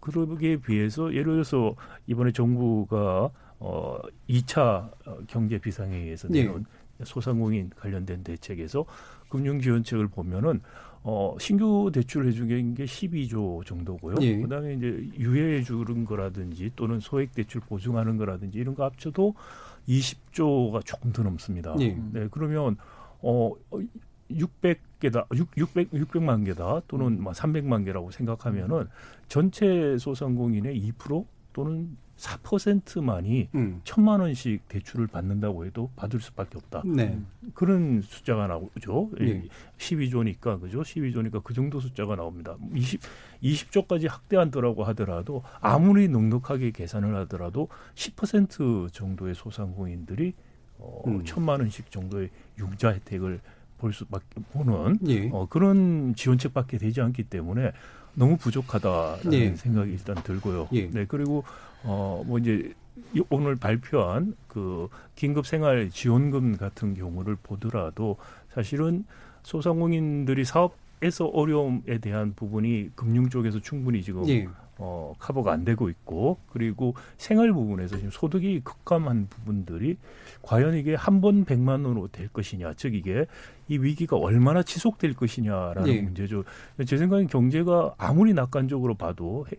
그러기에 0.00 0.56
비해서 0.58 1.12
예를 1.12 1.32
들어서 1.32 1.74
이번에 2.06 2.32
정부가 2.32 3.30
어 3.58 3.98
2차 4.28 4.88
경제 5.26 5.58
비상회의에서 5.58 6.28
예. 6.34 6.44
내놓은 6.44 6.64
소상공인 7.04 7.70
관련된 7.76 8.22
대책에서 8.24 8.84
금융 9.28 9.60
지원책을 9.60 10.08
보면은 10.08 10.60
어 11.02 11.36
신규 11.38 11.90
대출 11.92 12.26
해주는 12.26 12.74
게 12.74 12.84
12조 12.84 13.64
정도고요. 13.64 14.16
예. 14.20 14.40
그다음에 14.40 14.74
이제 14.74 15.08
유예해 15.18 15.62
주는 15.62 16.04
거라든지 16.04 16.70
또는 16.76 17.00
소액 17.00 17.32
대출 17.32 17.60
보증하는 17.60 18.16
거라든지 18.16 18.58
이런 18.58 18.74
거 18.74 18.84
합쳐도 18.84 19.34
20조가 19.88 20.84
조금 20.84 21.12
더 21.12 21.22
넘습니다. 21.22 21.74
예. 21.80 21.96
네, 22.12 22.28
그러면 22.30 22.76
어 23.20 23.52
600개다, 24.30 25.26
6, 25.34 25.48
600, 25.56 25.90
600만 25.92 26.44
개다 26.44 26.82
또는 26.88 27.22
뭐 27.22 27.32
300만 27.32 27.84
개라고 27.84 28.10
생각하면은 28.10 28.88
전체 29.28 29.96
소상공인의 29.98 30.92
2% 30.98 31.24
또는 31.52 31.96
4%만이 32.18 33.48
음. 33.54 33.80
천만 33.84 34.20
원씩 34.20 34.68
대출을 34.68 35.06
받는다고 35.06 35.64
해도 35.64 35.90
받을 35.94 36.20
수밖에 36.20 36.58
없다. 36.58 36.82
네. 36.84 37.18
그런 37.54 38.02
숫자가 38.02 38.48
나오죠. 38.48 39.10
예. 39.20 39.44
12조니까 39.78 40.60
그죠? 40.60 40.82
12조니까 40.82 41.42
그 41.42 41.54
정도 41.54 41.80
숫자가 41.80 42.16
나옵니다. 42.16 42.56
20 42.74 43.00
20조까지 43.42 44.08
확대한다라고 44.08 44.82
하더라도 44.84 45.44
아무리 45.60 46.08
넉넉하게 46.08 46.72
계산을 46.72 47.14
하더라도 47.16 47.68
10% 47.94 48.92
정도의 48.92 49.36
소상공인들이 49.36 50.34
어, 50.78 51.02
음. 51.06 51.24
천만 51.24 51.60
원씩 51.60 51.90
정도의 51.90 52.30
융자 52.58 52.92
혜택을 52.92 53.40
볼 53.78 53.92
수밖에 53.92 54.40
보는 54.52 54.98
예. 55.06 55.30
어, 55.32 55.46
그런 55.48 56.14
지원책밖에 56.16 56.78
되지 56.78 57.00
않기 57.00 57.24
때문에 57.24 57.70
너무 58.14 58.36
부족하다라는 58.36 59.32
예. 59.32 59.54
생각이 59.54 59.92
일단 59.92 60.16
들고요. 60.24 60.68
예. 60.72 60.90
네 60.90 61.04
그리고 61.06 61.44
어 61.84 62.22
뭐 62.26 62.38
이제 62.38 62.72
이- 63.14 63.22
오늘 63.30 63.54
발표한 63.56 64.34
그 64.48 64.88
긴급 65.14 65.46
생활 65.46 65.88
지원금 65.90 66.56
같은 66.56 66.94
경우를 66.94 67.36
보더라도 67.42 68.16
사실은 68.50 69.04
소상공인들이 69.42 70.44
사업에서 70.44 71.26
어려움에 71.26 71.98
대한 72.00 72.34
부분이 72.34 72.90
금융 72.94 73.28
쪽에서 73.28 73.60
충분히 73.60 74.02
지금 74.02 74.28
예. 74.28 74.46
어, 74.80 75.12
커버가 75.18 75.52
안 75.52 75.64
되고 75.64 75.88
있고 75.88 76.38
그리고 76.52 76.94
생활 77.16 77.52
부분에서 77.52 77.96
지금 77.96 78.10
소득이 78.12 78.60
급감한 78.62 79.26
부분들이 79.28 79.96
과연 80.42 80.74
이게 80.74 80.94
한 80.94 81.20
번 81.20 81.44
백만 81.44 81.84
원으로 81.84 82.06
될 82.08 82.28
것이냐 82.28 82.74
즉 82.74 82.94
이게 82.94 83.26
이 83.68 83.76
위기가 83.78 84.16
얼마나 84.16 84.62
지속될 84.62 85.14
것이냐라는 85.14 85.88
예. 85.88 86.00
문제죠. 86.02 86.44
제 86.86 86.96
생각엔 86.96 87.26
경제가 87.26 87.94
아무리 87.98 88.34
낙관적으로 88.34 88.94
봐도 88.94 89.46
해, 89.50 89.56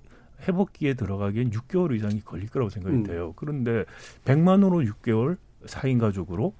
회복기에 0.47 0.93
들어가기엔 0.93 1.51
6개월 1.51 1.95
이상이 1.95 2.21
걸릴 2.21 2.49
거라고 2.49 2.69
생각이 2.69 2.95
음. 2.95 3.03
돼요. 3.03 3.33
그런데 3.35 3.85
100만 4.25 4.63
원으로 4.63 4.79
6개월 4.79 5.37
4인 5.65 5.99
가족으로 5.99 6.53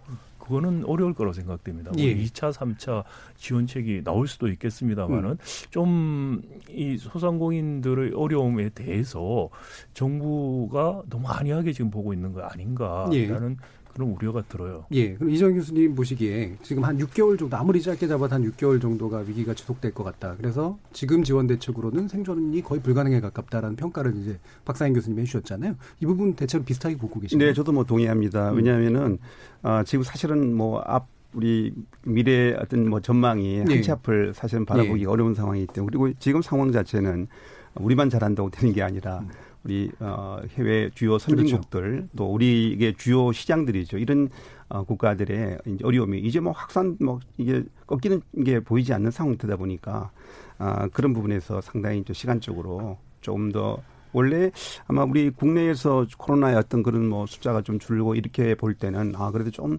그거는 0.49 0.83
어려울 0.85 1.13
거라고 1.13 1.33
생각됩니다. 1.33 1.91
예. 1.99 2.15
2차, 2.15 2.51
3차 2.51 3.03
지원책이 3.37 4.03
나올 4.03 4.27
수도 4.27 4.47
있겠습니다만은 4.47 5.29
음. 5.29 5.37
좀이 5.69 6.97
소상공인들의 6.97 8.13
어려움에 8.15 8.69
대해서 8.69 9.49
정부가 9.93 11.03
너무 11.07 11.27
안이하게 11.27 11.71
지금 11.71 11.91
보고 11.91 12.13
있는 12.13 12.33
거 12.33 12.41
아닌가라는 12.41 13.13
예. 13.13 13.78
그런 13.93 14.09
우려가 14.11 14.41
들어요. 14.43 14.85
예. 14.91 15.13
그럼 15.15 15.31
이정 15.31 15.53
교수님 15.53 15.95
보시기에 15.95 16.57
지금 16.61 16.83
한 16.83 16.97
6개월 16.97 17.37
정도 17.37 17.57
아무리 17.57 17.81
짧게 17.81 18.07
잡아도 18.07 18.35
한 18.35 18.49
6개월 18.51 18.81
정도가 18.81 19.19
위기가 19.19 19.53
지속될 19.53 19.93
것 19.93 20.03
같다. 20.03 20.35
그래서 20.37 20.77
지금 20.93 21.23
지원 21.23 21.47
대책으로는 21.47 22.07
생존이 22.07 22.61
거의 22.61 22.81
불가능에 22.81 23.19
가깝다라는 23.19 23.75
평가를 23.75 24.15
이제 24.17 24.39
박사인 24.65 24.93
교수님이 24.93 25.21
해주셨잖아요. 25.23 25.75
이 25.99 26.05
부분 26.05 26.35
대체로 26.35 26.63
비슷하게 26.63 26.97
보고 26.97 27.19
계신가요? 27.19 27.49
네, 27.49 27.53
저도 27.53 27.71
뭐 27.71 27.83
동의합니다. 27.83 28.51
음. 28.51 28.57
왜냐하면은 28.57 29.19
아, 29.61 29.83
지금 29.83 30.03
사실은 30.03 30.55
뭐앞 30.55 31.07
우리 31.33 31.73
미래 32.03 32.55
어떤 32.59 32.89
뭐 32.89 33.01
전망이 33.01 33.63
네. 33.63 33.73
한치 33.75 33.91
앞을 33.91 34.33
사실은 34.33 34.65
바라보기 34.65 35.05
가 35.05 35.11
어려운 35.11 35.35
상황이기 35.35 35.67
때문에 35.73 35.91
그리고 35.91 36.17
지금 36.19 36.41
상황 36.41 36.71
자체는 36.71 37.27
우리만 37.75 38.09
잘한다고 38.09 38.49
되는 38.49 38.73
게 38.73 38.81
아니라 38.81 39.19
음. 39.19 39.29
우리 39.63 39.91
어, 39.99 40.39
해외 40.57 40.89
주요 40.95 41.17
선진국들 41.17 41.81
그렇죠. 41.81 42.07
또 42.15 42.33
우리의 42.33 42.93
주요 42.97 43.31
시장들이죠. 43.31 43.97
이런 43.97 44.29
어, 44.69 44.83
국가들의 44.83 45.57
이제 45.65 45.83
어려움이 45.83 46.19
이제 46.19 46.39
뭐 46.39 46.53
확산 46.53 46.95
뭐 46.99 47.19
이게 47.37 47.63
꺾이는 47.87 48.21
게 48.45 48.59
보이지 48.59 48.93
않는 48.93 49.11
상황이다 49.11 49.55
보니까 49.57 50.11
아, 50.57 50.87
그런 50.89 51.13
부분에서 51.13 51.61
상당히 51.61 52.03
좀 52.03 52.13
시간적으로 52.13 52.97
조금 53.21 53.51
더 53.51 53.81
원래 54.11 54.51
아마 54.87 55.03
우리 55.03 55.29
국내에서 55.29 56.05
코로나의 56.17 56.55
어떤 56.55 56.83
그런 56.83 57.07
뭐 57.07 57.25
숫자가 57.25 57.61
좀 57.61 57.79
줄고 57.79 58.15
이렇게 58.15 58.55
볼 58.55 58.73
때는 58.73 59.13
아 59.15 59.31
그래도 59.31 59.51
좀 59.51 59.77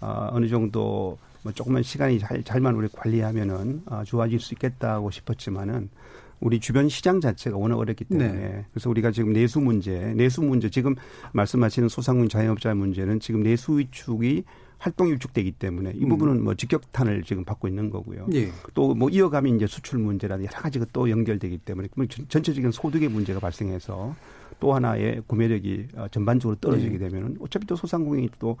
아, 0.00 0.28
어느 0.32 0.48
정도 0.48 1.18
뭐 1.42 1.52
조금만 1.52 1.82
시간이 1.82 2.18
잘 2.18 2.42
잘만 2.42 2.74
우리 2.74 2.88
관리하면은 2.88 3.82
아, 3.86 4.04
좋아질 4.04 4.40
수 4.40 4.54
있겠다고 4.54 5.10
싶었지만은 5.10 5.88
우리 6.42 6.58
주변 6.58 6.88
시장 6.88 7.20
자체가 7.20 7.56
워낙 7.56 7.78
어렵기 7.78 8.04
때문에 8.04 8.32
네. 8.32 8.64
그래서 8.72 8.90
우리가 8.90 9.12
지금 9.12 9.32
내수 9.32 9.60
문제, 9.60 10.12
내수 10.14 10.42
문제 10.42 10.68
지금 10.68 10.96
말씀하시는 11.32 11.88
소상공인 11.88 12.28
자영업자 12.28 12.74
문제는 12.74 13.20
지금 13.20 13.42
내수 13.44 13.78
위축이 13.78 14.42
활동 14.78 15.12
위축되기 15.12 15.52
때문에 15.52 15.92
이 15.94 16.02
음. 16.02 16.08
부분은 16.08 16.42
뭐 16.42 16.54
직격탄을 16.54 17.22
지금 17.22 17.44
받고 17.44 17.68
있는 17.68 17.88
거고요. 17.90 18.26
예. 18.34 18.50
또뭐 18.74 19.10
이어가면 19.10 19.54
이제 19.54 19.68
수출 19.68 20.00
문제라든지 20.00 20.48
여러 20.52 20.60
가지가 20.60 20.86
또 20.92 21.08
연결되기 21.08 21.58
때문에 21.58 21.86
그러면 21.92 22.08
전- 22.08 22.26
전체적인 22.28 22.72
소득의 22.72 23.08
문제가 23.08 23.38
발생해서 23.38 24.16
또 24.58 24.74
하나의 24.74 25.22
구매력이 25.28 25.86
어, 25.94 26.06
전반적으로 26.10 26.56
떨어지게 26.60 26.98
네. 26.98 27.08
되면은 27.08 27.36
어차피 27.40 27.66
또 27.66 27.76
소상공인이 27.76 28.30
또 28.40 28.56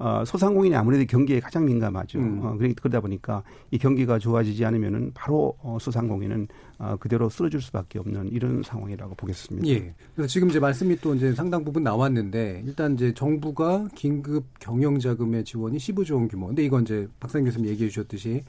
어, 0.00 0.24
소상공인이 0.24 0.74
아무래도 0.74 1.04
경기에 1.04 1.40
가장 1.40 1.66
민감하죠. 1.66 2.18
음. 2.18 2.40
어, 2.42 2.56
그러- 2.56 2.72
그러다 2.74 3.00
보니까 3.00 3.42
이 3.70 3.76
경기가 3.76 4.18
좋아지지 4.18 4.64
않으면은 4.64 5.10
바로 5.14 5.54
어, 5.60 5.76
소상공인은 5.78 6.48
어, 6.78 6.96
그대로 6.98 7.28
쓰러질 7.28 7.60
수밖에 7.60 7.98
없는 7.98 8.28
이런 8.32 8.62
상황이라고 8.62 9.14
보겠습니다. 9.14 9.68
예. 9.68 9.94
그래서 10.16 10.26
지금 10.28 10.48
이제 10.48 10.58
말씀이 10.58 10.96
또 11.02 11.14
이제 11.14 11.34
상당 11.34 11.64
부분 11.64 11.82
나왔는데 11.82 12.62
일단 12.64 12.94
이제 12.94 13.12
정부가 13.12 13.88
긴급 13.94 14.46
경영 14.58 14.98
자금의 14.98 15.44
지원이 15.44 15.76
15조 15.76 16.14
원 16.14 16.28
규모. 16.28 16.46
근데 16.46 16.64
이건 16.64 16.82
이제 16.84 17.06
박사님 17.20 17.44
교수님 17.44 17.68
얘기해 17.68 17.90
주셨듯이 17.90 18.40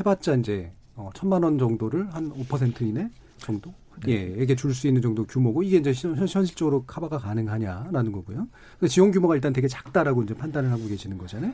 해봤자 0.00 0.34
이제 0.34 0.72
어, 0.96 1.10
천만 1.14 1.44
원 1.44 1.56
정도를 1.56 2.12
한 2.12 2.32
5% 2.32 2.82
이내 2.82 3.08
정도 3.38 3.72
예, 4.08 4.34
에게 4.42 4.54
줄 4.56 4.74
수 4.74 4.86
있는 4.86 5.00
정도 5.02 5.24
규모고 5.24 5.62
이게 5.62 5.78
이제 5.78 5.92
현- 5.94 6.16
현실적으로 6.16 6.84
커버가 6.84 7.18
가능하냐라는 7.18 8.12
거고요. 8.12 8.46
지원 8.88 9.10
규모가 9.10 9.34
일단 9.34 9.52
되게 9.52 9.68
작다라고 9.68 10.22
이제 10.22 10.34
판단을 10.34 10.70
하고 10.70 10.86
계시는 10.86 11.16
거잖아요. 11.18 11.52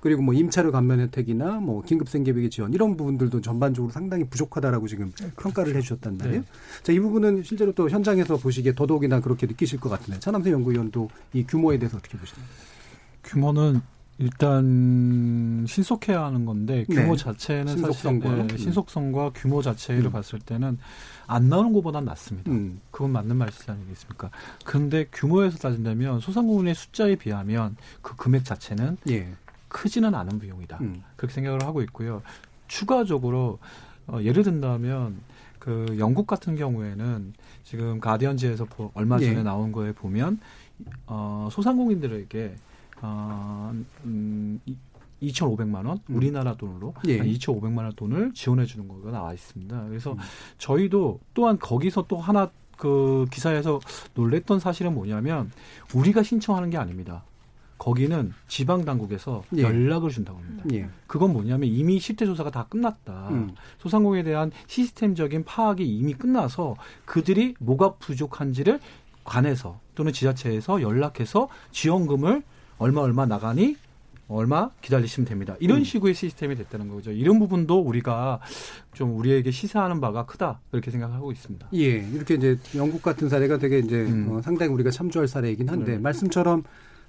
그리고 0.00 0.22
뭐 0.22 0.32
임차료 0.32 0.72
감면 0.72 1.00
혜택이나 1.00 1.60
뭐 1.60 1.82
긴급 1.82 2.08
생계비계 2.08 2.48
지원 2.48 2.72
이런 2.72 2.96
부분들도 2.96 3.42
전반적으로 3.42 3.92
상당히 3.92 4.24
부족하다라고 4.24 4.88
지금 4.88 5.12
평가를 5.36 5.76
해주셨단 5.76 6.16
말이에요. 6.16 6.40
네. 6.40 6.46
자, 6.82 6.92
이 6.92 6.98
부분은 7.00 7.42
실제로 7.42 7.72
또 7.72 7.90
현장에서 7.90 8.38
보시기에 8.38 8.74
더더욱이나 8.74 9.20
그렇게 9.20 9.46
느끼실 9.46 9.78
것 9.78 9.90
같은데 9.90 10.18
차남세 10.20 10.52
연구위원도 10.52 11.10
이 11.34 11.44
규모에 11.44 11.78
대해서 11.78 11.98
어떻게 11.98 12.16
보시나요? 12.16 12.46
규모는 13.24 13.82
일단 14.20 15.64
신속해야 15.66 16.22
하는 16.22 16.44
건데 16.44 16.84
규모 16.84 17.16
네. 17.16 17.22
자체는 17.22 17.68
신속성과, 17.68 18.28
사실 18.28 18.46
네, 18.48 18.56
신속성과 18.58 19.30
규모 19.34 19.62
자체를 19.62 20.04
음. 20.04 20.12
봤을 20.12 20.38
때는 20.38 20.78
안 21.26 21.48
나오는 21.48 21.72
것보다는 21.72 22.04
낫습니다. 22.04 22.50
음. 22.50 22.82
그건 22.90 23.12
맞는 23.12 23.34
말씀 23.36 23.72
아니겠습니까? 23.72 24.30
그런데 24.66 25.06
규모에서 25.10 25.56
따진다면 25.56 26.20
소상공인의 26.20 26.74
숫자에 26.74 27.16
비하면 27.16 27.76
그 28.02 28.14
금액 28.16 28.44
자체는 28.44 28.98
예. 29.08 29.26
크지는 29.68 30.14
않은 30.14 30.38
비용이다. 30.38 30.78
음. 30.82 31.02
그렇게 31.16 31.34
생각을 31.34 31.64
하고 31.64 31.80
있고요. 31.80 32.22
추가적으로 32.68 33.58
어, 34.06 34.18
예를 34.22 34.42
든다면 34.42 35.16
그 35.58 35.96
영국 35.98 36.26
같은 36.26 36.56
경우에는 36.56 37.32
지금 37.64 38.00
가디언지에서 38.00 38.66
얼마 38.92 39.18
전에 39.18 39.38
예. 39.38 39.42
나온 39.42 39.72
거에 39.72 39.92
보면 39.92 40.40
어, 41.06 41.48
소상공인들에게 41.50 42.56
어, 43.02 43.72
음, 44.04 44.60
2,500만 45.22 45.86
원 45.86 45.98
음. 46.08 46.16
우리나라 46.16 46.54
돈으로 46.54 46.94
예. 47.06 47.18
2,500만 47.18 47.78
원 47.78 47.92
돈을 47.92 48.32
지원해 48.34 48.64
주는 48.64 48.88
거가 48.88 49.10
나와 49.10 49.32
있습니다. 49.32 49.86
그래서 49.88 50.12
음. 50.12 50.18
저희도 50.58 51.20
또한 51.34 51.58
거기서 51.58 52.06
또 52.08 52.16
하나 52.16 52.50
그 52.76 53.26
기사에서 53.30 53.80
놀랬던 54.14 54.58
사실은 54.58 54.94
뭐냐면 54.94 55.52
우리가 55.94 56.22
신청하는 56.22 56.70
게 56.70 56.78
아닙니다. 56.78 57.24
거기는 57.80 58.34
지방 58.46 58.84
당국에서 58.84 59.42
예. 59.56 59.62
연락을 59.62 60.10
준다고 60.10 60.38
합니다. 60.38 60.64
예. 60.72 60.88
그건 61.06 61.32
뭐냐면 61.32 61.68
이미 61.68 61.98
실태 61.98 62.26
조사가 62.26 62.50
다 62.50 62.66
끝났다. 62.68 63.28
음. 63.30 63.54
소상공에 63.78 64.22
대한 64.22 64.50
시스템적인 64.66 65.44
파악이 65.44 65.86
이미 65.86 66.12
끝나서 66.12 66.76
그들이 67.06 67.54
뭐가 67.58 67.94
부족한지를 67.94 68.80
관해서 69.24 69.80
또는 69.94 70.12
지자체에서 70.12 70.82
연락해서 70.82 71.48
지원금을 71.70 72.42
얼마 72.80 73.02
얼마 73.02 73.26
나가니 73.26 73.76
얼마 74.26 74.70
기다리시면 74.80 75.28
됩니다. 75.28 75.56
이런 75.60 75.78
음. 75.78 75.84
식의 75.84 76.14
시스템이 76.14 76.54
됐다는 76.54 76.88
거죠. 76.88 77.10
이런 77.10 77.38
부분도 77.38 77.80
우리가 77.80 78.40
좀 78.94 79.18
우리에게 79.18 79.50
시사하는 79.50 80.00
바가 80.00 80.24
크다 80.24 80.60
이렇게 80.72 80.90
생각하고 80.90 81.30
있습니다. 81.30 81.68
예, 81.74 82.08
이렇게 82.12 82.34
이제 82.34 82.58
영국 82.76 83.02
같은 83.02 83.28
사례가 83.28 83.58
되게 83.58 83.80
이제 83.80 84.02
음. 84.02 84.28
어, 84.30 84.40
상당히 84.40 84.72
우리가 84.72 84.90
참조할 84.90 85.28
사례이긴 85.28 85.68
한데 85.68 85.92
네. 85.92 85.98
말씀처럼 85.98 86.62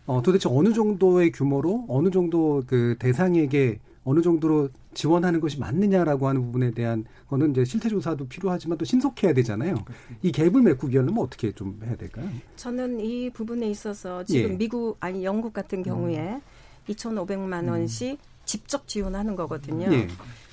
어, 0.08 0.22
도대체 0.22 0.50
어느 0.52 0.74
정도의 0.74 1.32
규모로 1.32 1.86
어느 1.88 2.10
정도 2.10 2.64
그 2.68 2.96
대상에게 3.00 3.80
어느 4.04 4.22
정도로 4.22 4.70
지원하는 4.94 5.40
것이 5.40 5.60
맞느냐라고 5.60 6.28
하는 6.28 6.42
부분에 6.42 6.72
대한 6.72 7.06
거는 7.30 7.52
이제 7.52 7.64
실태 7.66 7.88
조사도 7.90 8.28
필요하지만 8.28 8.78
또 8.78 8.86
신속해야 8.86 9.34
되잖아요. 9.34 9.76
이 10.24 10.32
갭을 10.32 10.62
메꾸기에는 10.64 11.14
뭐 11.14 11.24
어떻게 11.26 11.52
좀 11.52 11.80
해야 11.86 11.96
될까요? 11.96 12.28
저는 12.56 13.00
이 13.00 13.30
부분에 13.30 13.70
있어서 13.70 14.24
지금 14.24 14.52
예. 14.52 14.58
미국 14.58 14.98
아니 15.00 15.24
영국 15.24 15.54
같은 15.54 15.84
경우에 15.84 16.20
음. 16.20 16.42
2,500만 16.90 17.70
원씩 17.70 18.14
음. 18.14 18.18
직접 18.46 18.88
지원하는 18.88 19.36
거거든요. 19.36 19.94
예. 19.94 20.08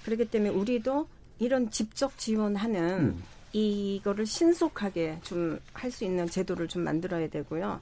그렇기 0.04 0.26
때문에 0.26 0.50
우리도 0.52 1.06
이런 1.38 1.70
직접 1.70 2.16
지원하는 2.18 2.98
음. 3.00 3.22
이거를 3.52 4.26
신속하게 4.26 5.18
좀 5.22 5.58
할 5.72 5.90
수 5.90 6.04
있는 6.04 6.26
제도를 6.26 6.68
좀 6.68 6.82
만들어야 6.82 7.28
되고요. 7.28 7.80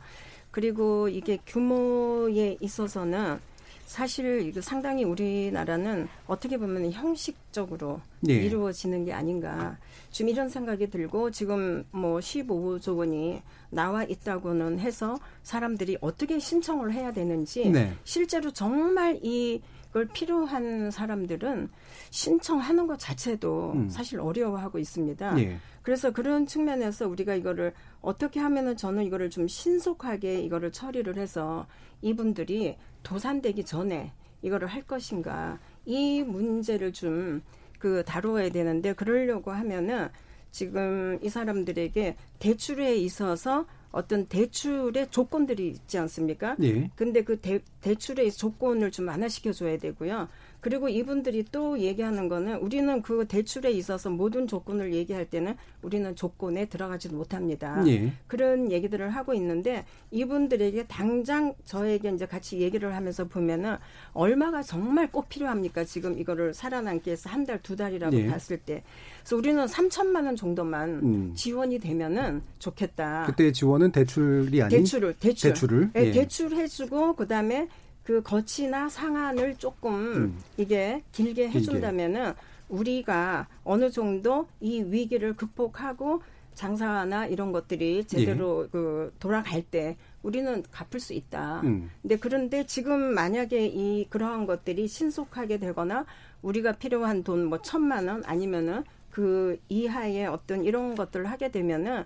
그리고 0.52 1.08
이게 1.08 1.38
규모에 1.46 2.56
있어서는 2.60 3.38
사실 3.86 4.42
이거 4.46 4.60
상당히 4.60 5.04
우리나라는 5.04 6.08
어떻게 6.26 6.58
보면 6.58 6.90
형식적으로 6.92 8.00
네. 8.20 8.34
이루어지는 8.34 9.04
게 9.04 9.12
아닌가. 9.12 9.78
좀 10.10 10.28
이런 10.28 10.48
생각이 10.48 10.90
들고 10.90 11.30
지금 11.30 11.84
뭐 11.92 12.18
15조 12.18 12.96
원이 12.98 13.40
나와 13.70 14.02
있다고는 14.04 14.80
해서 14.80 15.18
사람들이 15.44 15.98
어떻게 16.00 16.38
신청을 16.38 16.92
해야 16.92 17.12
되는지 17.12 17.70
네. 17.70 17.92
실제로 18.04 18.50
정말 18.50 19.18
이걸 19.22 20.08
필요한 20.12 20.90
사람들은 20.90 21.68
신청하는 22.10 22.86
것 22.86 22.98
자체도 22.98 23.72
음. 23.76 23.88
사실 23.88 24.18
어려워하고 24.20 24.78
있습니다. 24.78 25.34
네. 25.34 25.58
그래서 25.86 26.10
그런 26.10 26.46
측면에서 26.46 27.06
우리가 27.06 27.36
이거를 27.36 27.72
어떻게 28.00 28.40
하면은 28.40 28.76
저는 28.76 29.04
이거를 29.04 29.30
좀 29.30 29.46
신속하게 29.46 30.40
이거를 30.40 30.72
처리를 30.72 31.16
해서 31.16 31.68
이분들이 32.02 32.76
도산되기 33.04 33.64
전에 33.64 34.12
이거를 34.42 34.66
할 34.66 34.82
것인가 34.82 35.60
이 35.84 36.24
문제를 36.24 36.92
좀 36.92 37.40
그 37.78 38.02
다루어야 38.04 38.50
되는데 38.50 38.92
그러려고 38.92 39.50
하면은 39.52 40.08
지금 40.50 41.18
이 41.22 41.28
사람들에게 41.28 42.16
대출에 42.38 42.96
있어서 42.96 43.66
어떤 43.92 44.26
대출의 44.26 45.10
조건들이 45.10 45.68
있지 45.68 45.98
않습니까? 45.98 46.56
예. 46.62 46.90
근데 46.96 47.22
그 47.22 47.40
대, 47.40 47.60
대출의 47.80 48.30
조건을 48.32 48.90
좀 48.90 49.08
완화시켜 49.08 49.52
줘야 49.52 49.78
되고요. 49.78 50.28
그리고 50.66 50.88
이분들이 50.88 51.44
또 51.52 51.78
얘기하는 51.78 52.28
거는 52.28 52.56
우리는 52.56 53.00
그 53.00 53.24
대출에 53.28 53.70
있어서 53.70 54.10
모든 54.10 54.48
조건을 54.48 54.94
얘기할 54.94 55.24
때는 55.26 55.54
우리는 55.80 56.16
조건에 56.16 56.64
들어가지 56.64 57.08
못합니다. 57.08 57.84
예. 57.86 58.12
그런 58.26 58.72
얘기들을 58.72 59.10
하고 59.10 59.32
있는데 59.34 59.84
이분들에게 60.10 60.88
당장 60.88 61.54
저에게 61.64 62.10
이제 62.10 62.26
같이 62.26 62.58
얘기를 62.58 62.96
하면서 62.96 63.28
보면은 63.28 63.76
얼마가 64.12 64.64
정말 64.64 65.08
꼭 65.12 65.28
필요합니까? 65.28 65.84
지금 65.84 66.18
이거를 66.18 66.52
살아남기 66.52 67.10
위해서 67.10 67.30
한 67.30 67.46
달, 67.46 67.62
두 67.62 67.76
달이라고 67.76 68.16
예. 68.16 68.26
봤을 68.26 68.58
때. 68.58 68.82
그래서 69.20 69.36
우리는 69.36 69.64
3천만 69.66 70.24
원 70.24 70.34
정도만 70.34 70.90
음. 70.90 71.32
지원이 71.36 71.78
되면은 71.78 72.42
좋겠다. 72.58 73.26
그때 73.28 73.52
지원은 73.52 73.92
대출이 73.92 74.62
아닌 74.62 74.78
대출을 74.78 75.14
대출. 75.20 75.50
대출을 75.50 75.90
네, 75.92 76.06
예. 76.06 76.10
대출해 76.10 76.66
주고 76.66 77.14
그다음에 77.14 77.68
그 78.06 78.22
거치나 78.22 78.88
상한을 78.88 79.56
조금 79.56 79.92
음. 79.94 80.38
이게 80.56 81.02
길게 81.10 81.50
해준다면은 81.50 82.34
우리가 82.68 83.48
어느 83.64 83.90
정도 83.90 84.46
이 84.60 84.80
위기를 84.80 85.34
극복하고 85.34 86.22
장사나 86.54 87.26
이런 87.26 87.50
것들이 87.52 88.04
제대로 88.04 88.64
예. 88.64 88.68
그 88.70 89.12
돌아갈 89.18 89.60
때 89.62 89.96
우리는 90.22 90.62
갚을 90.70 91.00
수 91.00 91.12
있다. 91.14 91.60
음. 91.64 91.90
근데 92.00 92.16
그런데 92.16 92.64
지금 92.64 93.12
만약에 93.12 93.66
이 93.66 94.06
그러한 94.08 94.46
것들이 94.46 94.86
신속하게 94.88 95.58
되거나 95.58 96.06
우리가 96.42 96.72
필요한 96.72 97.24
돈 97.24 97.46
뭐 97.46 97.60
천만 97.60 98.06
원 98.06 98.22
아니면은 98.24 98.84
그 99.10 99.58
이하의 99.68 100.26
어떤 100.26 100.64
이런 100.64 100.94
것들을 100.94 101.26
하게 101.26 101.50
되면은 101.50 102.04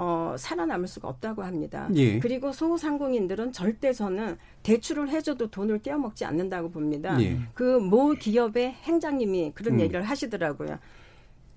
어, 0.00 0.36
살아남을 0.38 0.86
수가 0.86 1.08
없다고 1.08 1.42
합니다. 1.42 1.88
예. 1.96 2.20
그리고 2.20 2.52
소상공인들은 2.52 3.50
절대 3.50 3.92
저는 3.92 4.38
대출을 4.62 5.08
해줘도 5.08 5.50
돈을 5.50 5.80
떼어먹지 5.82 6.24
않는다고 6.24 6.70
봅니다. 6.70 7.20
예. 7.20 7.36
그모 7.52 8.12
기업의 8.12 8.74
행장님이 8.84 9.52
그런 9.56 9.74
음. 9.74 9.80
얘기를 9.80 10.04
하시더라고요. 10.04 10.78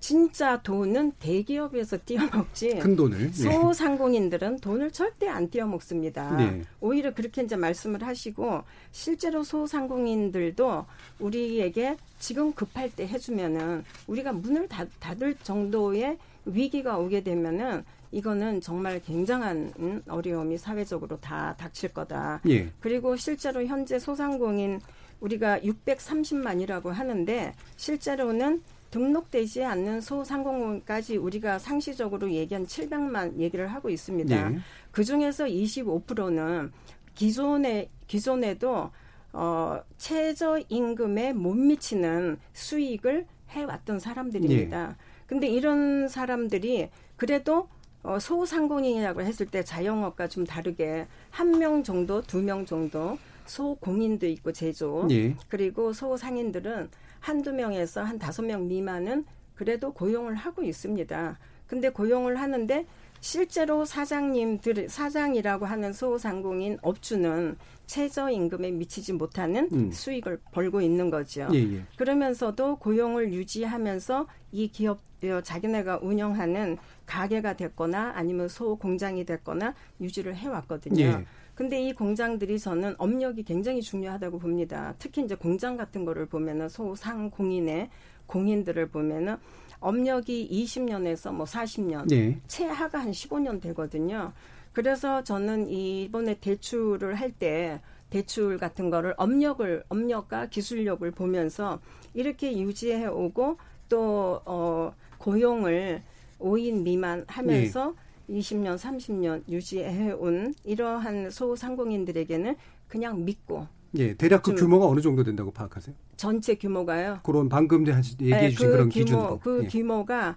진짜 0.00 0.60
돈은 0.60 1.12
대기업에서 1.20 1.98
띄어먹지. 2.04 2.80
큰 2.80 2.96
돈을. 2.96 3.26
예. 3.28 3.30
소상공인들은 3.30 4.58
돈을 4.58 4.90
절대 4.90 5.28
안 5.28 5.48
띄어먹습니다. 5.48 6.36
네. 6.36 6.62
오히려 6.80 7.14
그렇게 7.14 7.44
이제 7.44 7.54
말씀을 7.54 8.02
하시고 8.02 8.64
실제로 8.90 9.44
소상공인들도 9.44 10.84
우리에게 11.20 11.96
지금 12.18 12.52
급할 12.52 12.90
때 12.90 13.06
해주면은 13.06 13.84
우리가 14.08 14.32
문을 14.32 14.66
닫, 14.66 14.88
닫을 14.98 15.36
정도의 15.44 16.18
위기가 16.44 16.98
오게 16.98 17.22
되면은 17.22 17.84
이거는 18.12 18.60
정말 18.60 19.00
굉장한 19.00 19.72
음, 19.78 20.02
어려움이 20.06 20.58
사회적으로 20.58 21.16
다 21.16 21.54
닥칠 21.58 21.92
거다. 21.92 22.40
예. 22.48 22.70
그리고 22.78 23.16
실제로 23.16 23.64
현재 23.64 23.98
소상공인 23.98 24.80
우리가 25.20 25.60
630만이라고 25.60 26.90
하는데 26.90 27.54
실제로는 27.76 28.62
등록되지 28.90 29.64
않는 29.64 30.02
소상공인까지 30.02 31.16
우리가 31.16 31.58
상시적으로 31.58 32.30
얘기한 32.30 32.66
700만 32.66 33.38
얘기를 33.38 33.66
하고 33.66 33.88
있습니다. 33.88 34.52
예. 34.52 34.58
그 34.90 35.02
중에서 35.02 35.46
25%는 35.46 36.70
기존에 37.14 37.88
기존에도 38.06 38.90
어 39.32 39.80
최저 39.96 40.60
임금에 40.68 41.32
못 41.32 41.54
미치는 41.54 42.38
수익을 42.52 43.26
해왔던 43.48 43.98
사람들입니다. 43.98 44.90
예. 44.90 44.96
근데 45.26 45.48
이런 45.48 46.08
사람들이 46.08 46.90
그래도 47.16 47.68
어, 48.02 48.18
소상공인이라고 48.18 49.22
했을 49.22 49.46
때 49.46 49.62
자영업과 49.62 50.28
좀 50.28 50.44
다르게 50.44 51.06
한 51.30 51.52
명 51.52 51.82
정도, 51.82 52.20
두 52.22 52.42
명 52.42 52.66
정도 52.66 53.16
소공인도 53.46 54.26
있고 54.26 54.52
제조 54.52 55.06
예. 55.10 55.36
그리고 55.48 55.92
소상인들은 55.92 56.90
한두 57.20 57.52
명에서 57.52 58.02
한 58.02 58.18
다섯 58.18 58.42
명 58.42 58.66
미만은 58.68 59.24
그래도 59.54 59.92
고용을 59.92 60.34
하고 60.34 60.62
있습니다. 60.62 61.38
근데 61.66 61.88
고용을 61.90 62.36
하는데 62.36 62.86
실제로 63.22 63.84
사장님들 63.84 64.88
사장이라고 64.88 65.64
하는 65.64 65.92
소상공인 65.92 66.76
업주는 66.82 67.56
최저 67.86 68.28
임금에 68.28 68.72
미치지 68.72 69.12
못하는 69.12 69.68
음. 69.72 69.92
수익을 69.92 70.40
벌고 70.50 70.80
있는 70.80 71.08
거죠. 71.08 71.46
예, 71.54 71.58
예. 71.58 71.82
그러면서도 71.96 72.76
고용을 72.76 73.32
유지하면서 73.32 74.26
이 74.50 74.68
기업 74.68 74.98
어, 75.22 75.40
자기네가 75.40 76.00
운영하는 76.02 76.78
가게가 77.06 77.56
됐거나 77.56 78.12
아니면 78.16 78.48
소 78.48 78.74
공장이 78.74 79.24
됐거나 79.24 79.76
유지를 80.00 80.34
해왔거든요. 80.34 81.04
예. 81.04 81.24
근데 81.54 81.80
이 81.80 81.92
공장들이 81.92 82.58
저는 82.58 82.96
업력이 82.98 83.44
굉장히 83.44 83.82
중요하다고 83.82 84.40
봅니다. 84.40 84.96
특히 84.98 85.22
이제 85.22 85.36
공장 85.36 85.76
같은 85.76 86.04
거를 86.04 86.26
보면은 86.26 86.68
소상공인의 86.68 87.88
공인들을 88.26 88.88
보면은 88.88 89.36
업력이 89.82 90.48
20년에서 90.50 91.32
뭐 91.32 91.44
40년, 91.44 92.10
예. 92.12 92.38
최하가 92.48 93.00
한 93.00 93.10
15년 93.10 93.60
되거든요. 93.60 94.32
그래서 94.72 95.22
저는 95.22 95.68
이번에 95.68 96.34
대출을 96.40 97.16
할 97.16 97.32
때 97.32 97.80
대출 98.08 98.58
같은 98.58 98.90
거를 98.90 99.14
업력을 99.16 99.84
업력과 99.88 100.46
기술력을 100.46 101.10
보면서 101.12 101.80
이렇게 102.12 102.58
유지해 102.58 103.06
오고 103.06 103.56
또 103.88 104.40
어, 104.44 104.94
고용을 105.16 106.02
5인 106.38 106.82
미만 106.82 107.24
하면서 107.26 107.94
20년, 108.28 108.76
30년 108.78 109.42
유지해 109.48 110.12
온 110.12 110.54
이러한 110.64 111.30
소상공인들에게는 111.30 112.56
그냥 112.86 113.24
믿고 113.24 113.66
예. 113.96 114.14
대략 114.14 114.42
그 114.42 114.50
좀- 114.54 114.66
규모가 114.68 114.86
어느 114.86 115.00
정도 115.00 115.22
된다고 115.22 115.50
파악하세요? 115.50 115.94
전체 116.16 116.54
규모가요. 116.54 117.18
그런 117.22 117.48
방금 117.48 117.86
얘기해 117.86 118.40
네, 118.40 118.50
주신 118.50 118.66
그 118.66 118.72
그런 118.72 118.88
규모, 118.88 119.04
기준으로. 119.04 119.38
그 119.42 119.60
예. 119.64 119.68
규모가 119.68 120.36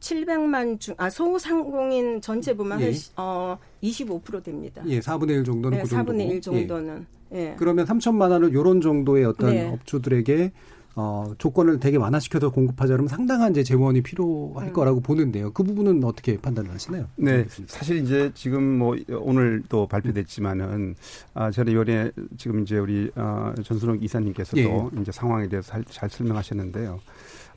700만 0.00 0.78
중, 0.80 0.94
아, 0.98 1.08
소상공인 1.08 2.20
전체 2.20 2.54
보면 2.54 2.80
예. 2.80 2.84
한, 2.86 2.92
시- 2.92 3.10
어, 3.16 3.58
25% 3.82 4.42
됩니다. 4.42 4.82
예, 4.86 5.00
4분의 5.00 5.30
1 5.30 5.44
정도는 5.44 5.78
네, 5.78 5.82
그 5.84 5.88
정도고. 5.88 6.18
4분의 6.18 6.28
1 6.28 6.34
예. 6.36 6.40
정도는. 6.40 7.06
예. 7.32 7.54
그러면 7.58 7.86
3천만 7.86 8.30
원을 8.30 8.52
요런 8.52 8.80
정도의 8.80 9.24
어떤 9.24 9.50
네. 9.50 9.68
업주들에게 9.68 10.52
어, 10.98 11.34
조건을 11.36 11.78
되게 11.78 11.98
완화시켜서 11.98 12.50
공급하자 12.50 12.94
그러면 12.94 13.08
상당한 13.08 13.50
이제 13.50 13.62
재원이 13.62 14.00
필요할 14.00 14.68
음. 14.68 14.72
거라고 14.72 15.00
보는데요. 15.00 15.52
그 15.52 15.62
부분은 15.62 16.02
어떻게 16.02 16.38
판단을 16.38 16.70
하시나요? 16.70 17.06
네, 17.16 17.44
사실 17.66 17.98
이제 17.98 18.30
지금 18.34 18.78
뭐 18.78 18.96
오늘 19.10 19.62
또 19.68 19.86
발표됐지만은 19.86 20.94
아 21.34 21.50
저는 21.50 21.74
요래 21.74 22.10
지금 22.38 22.62
이제 22.62 22.78
우리 22.78 23.10
어, 23.14 23.52
전순옥 23.62 24.02
이사님께서도 24.02 24.90
예. 24.96 25.00
이제 25.02 25.12
상황에 25.12 25.48
대해서 25.48 25.68
잘, 25.68 25.84
잘 25.84 26.08
설명하셨는데요. 26.08 26.98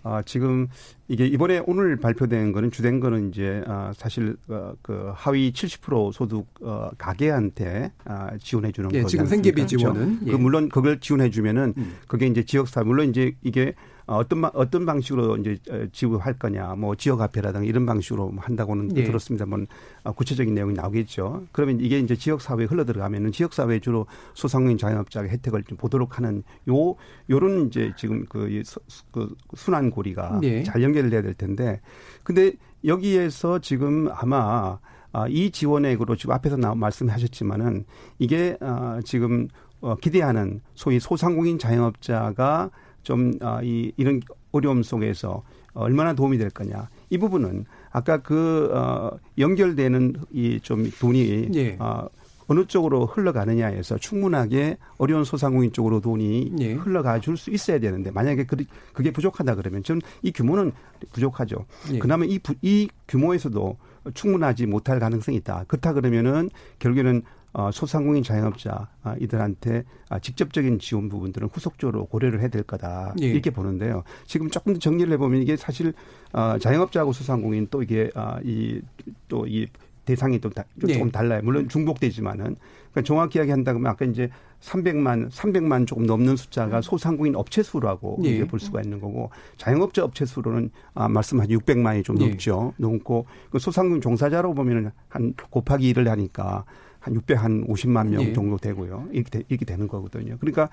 아 0.03 0.21
지금 0.25 0.67
이게 1.07 1.25
이번에 1.25 1.61
오늘 1.65 1.97
발표된 1.97 2.51
거는 2.51 2.71
주된 2.71 2.99
거는 2.99 3.29
이제 3.29 3.63
아 3.67 3.91
사실 3.95 4.35
어, 4.47 4.73
그 4.81 5.11
하위 5.13 5.51
70% 5.51 6.13
소득 6.13 6.45
어, 6.61 6.89
가게한테 6.97 7.91
아 8.05 8.31
지원해 8.39 8.71
주는 8.71 8.89
예, 8.93 9.01
거지 9.01 9.11
지금 9.11 9.25
생계비 9.25 9.61
않습니까? 9.61 9.93
지원은 9.93 10.19
그 10.25 10.31
예. 10.31 10.35
물론 10.35 10.69
그걸 10.69 10.99
지원해 10.99 11.29
주면은 11.29 11.73
음. 11.77 11.95
그게 12.07 12.27
이제 12.27 12.43
지역사 12.43 12.83
물론 12.83 13.09
이제 13.09 13.33
이게 13.43 13.73
어, 14.09 14.17
어떤 14.17 14.41
방- 14.41 14.51
어떤 14.55 14.85
방식으로 14.87 15.37
이제 15.37 15.59
어, 15.69 15.85
지급할 15.91 16.33
거냐 16.39 16.73
뭐 16.75 16.95
지역 16.95 17.21
화폐라든가 17.21 17.63
이런 17.63 17.85
방식으로 17.85 18.29
뭐 18.29 18.43
한다고는 18.43 18.97
예. 18.97 19.03
들었습니다만 19.03 19.67
어, 20.03 20.11
구체적인 20.13 20.55
내용이 20.55 20.73
나오겠죠. 20.73 21.43
그러면 21.51 21.79
이게 21.79 21.99
이제 21.99 22.15
지역 22.15 22.41
사회에 22.41 22.65
흘러 22.65 22.85
들어가면은 22.85 23.31
지역 23.31 23.53
사회 23.53 23.79
주로 23.79 24.07
소상공인 24.33 24.79
자영업자의 24.79 25.29
혜택을 25.29 25.61
좀 25.63 25.77
보도록 25.77 26.17
하는 26.17 26.41
요 26.67 26.95
요런 27.29 27.67
이제 27.67 27.93
지금 27.97 28.25
그, 28.27 28.63
그 29.11 29.35
순환 29.55 29.91
고리가 29.91 30.39
예. 30.43 30.63
잘 30.63 30.81
연결돼야 30.81 31.21
될 31.21 31.35
텐데 31.35 31.79
근데 32.23 32.53
여기에서 32.85 33.59
지금 33.59 34.09
아마 34.11 34.79
아, 35.11 35.27
이 35.27 35.51
지원액으로 35.51 36.15
지금 36.15 36.33
앞에서 36.33 36.57
나 36.57 36.73
말씀하셨지만은 36.73 37.85
이게 38.17 38.57
아, 38.59 38.99
지금 39.05 39.47
어, 39.81 39.95
기대하는 39.95 40.61
소위 40.73 40.99
소상공인 40.99 41.59
자영업자가 41.59 42.71
좀 43.03 43.33
아, 43.41 43.61
이, 43.63 43.91
이런 43.97 44.21
어려움 44.51 44.83
속에서 44.83 45.43
얼마나 45.73 46.13
도움이 46.13 46.37
될 46.37 46.49
거냐 46.49 46.89
이 47.09 47.17
부분은 47.17 47.65
아까 47.91 48.17
그 48.21 48.69
어, 48.73 49.11
연결되는 49.37 50.15
이 50.33 50.59
좀 50.61 50.89
돈이 50.99 51.49
예. 51.55 51.75
어, 51.79 52.07
어느 52.47 52.65
쪽으로 52.65 53.05
흘러가느냐에서 53.05 53.97
충분하게 53.99 54.77
어려운 54.97 55.23
소상공인 55.23 55.71
쪽으로 55.71 56.01
돈이 56.01 56.53
예. 56.59 56.73
흘러가 56.73 57.19
줄 57.19 57.37
수 57.37 57.51
있어야 57.51 57.79
되는데 57.79 58.09
만약에 58.11 58.45
그- 58.45 58.57
그게 58.91 59.11
부족하다 59.11 59.53
그러면 59.55 59.83
저는 59.83 60.01
이 60.23 60.31
규모는 60.31 60.71
부족하죠. 61.13 61.65
예. 61.93 61.99
그나마 61.99 62.25
이, 62.25 62.39
부- 62.39 62.55
이 62.63 62.89
규모에서도 63.07 63.77
충분하지 64.15 64.65
못할 64.65 64.99
가능성이 64.99 65.37
있다. 65.37 65.65
그렇다 65.67 65.93
그러면은 65.93 66.49
결국에는 66.79 67.21
어, 67.53 67.71
소상공인 67.71 68.23
자영업자 68.23 68.89
아, 69.03 69.15
이들한테 69.19 69.83
아, 70.09 70.19
직접적인 70.19 70.79
지원 70.79 71.09
부분들은 71.09 71.49
후속적으로 71.51 72.05
고려를 72.05 72.39
해야 72.41 72.47
될 72.47 72.63
거다 72.63 73.13
예. 73.21 73.25
이렇게 73.27 73.49
보는데요. 73.49 74.03
지금 74.25 74.49
조금 74.49 74.73
더 74.73 74.79
정리를 74.79 75.11
해보면 75.13 75.41
이게 75.41 75.55
사실 75.57 75.93
어, 76.33 76.57
자영업자하고 76.59 77.11
소상공인 77.11 77.67
또 77.71 77.81
이게 77.81 78.11
아, 78.15 78.39
이또 78.43 79.47
이 79.47 79.67
대상이 80.05 80.39
또 80.39 80.49
다- 80.49 80.63
좀 80.79 80.89
예. 80.89 80.93
조금 80.93 81.11
달라요. 81.11 81.41
물론 81.43 81.69
중복되지만은 81.69 82.55
그러니까 82.91 83.01
정확히 83.03 83.37
이야기한다면 83.39 83.85
아까 83.87 84.05
이제 84.05 84.29
300만 84.61 85.29
300만 85.31 85.87
조금 85.87 86.05
넘는 86.05 86.35
숫자가 86.35 86.81
소상공인 86.81 87.35
업체 87.35 87.63
수라고 87.63 88.19
예. 88.25 88.29
이제 88.29 88.47
볼 88.47 88.59
수가 88.59 88.81
있는 88.81 88.99
거고 88.99 89.29
자영업자 89.57 90.03
업체 90.03 90.25
수로는 90.25 90.69
아, 90.93 91.07
말씀하신 91.07 91.57
600만이 91.59 92.03
좀 92.03 92.19
예. 92.21 92.27
넘죠. 92.29 92.73
넘고 92.77 93.25
그 93.51 93.59
소상공인 93.59 94.01
종사자로 94.01 94.53
보면은 94.53 94.91
한 95.07 95.33
곱하기 95.49 95.91
1을 95.93 96.05
하니까 96.07 96.65
한 96.99 97.15
600, 97.15 97.43
한 97.43 97.65
50만 97.67 98.09
명 98.09 98.21
예. 98.23 98.33
정도 98.33 98.57
되고요. 98.57 99.07
이렇게, 99.11 99.29
되, 99.29 99.43
이렇게 99.47 99.65
되는 99.65 99.87
거거든요. 99.87 100.37
그러니까, 100.39 100.69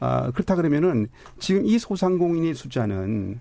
아, 0.00 0.30
그렇다 0.30 0.56
그러면은 0.56 1.08
지금 1.38 1.64
이 1.64 1.78
소상공인의 1.78 2.54
숫자는 2.54 3.40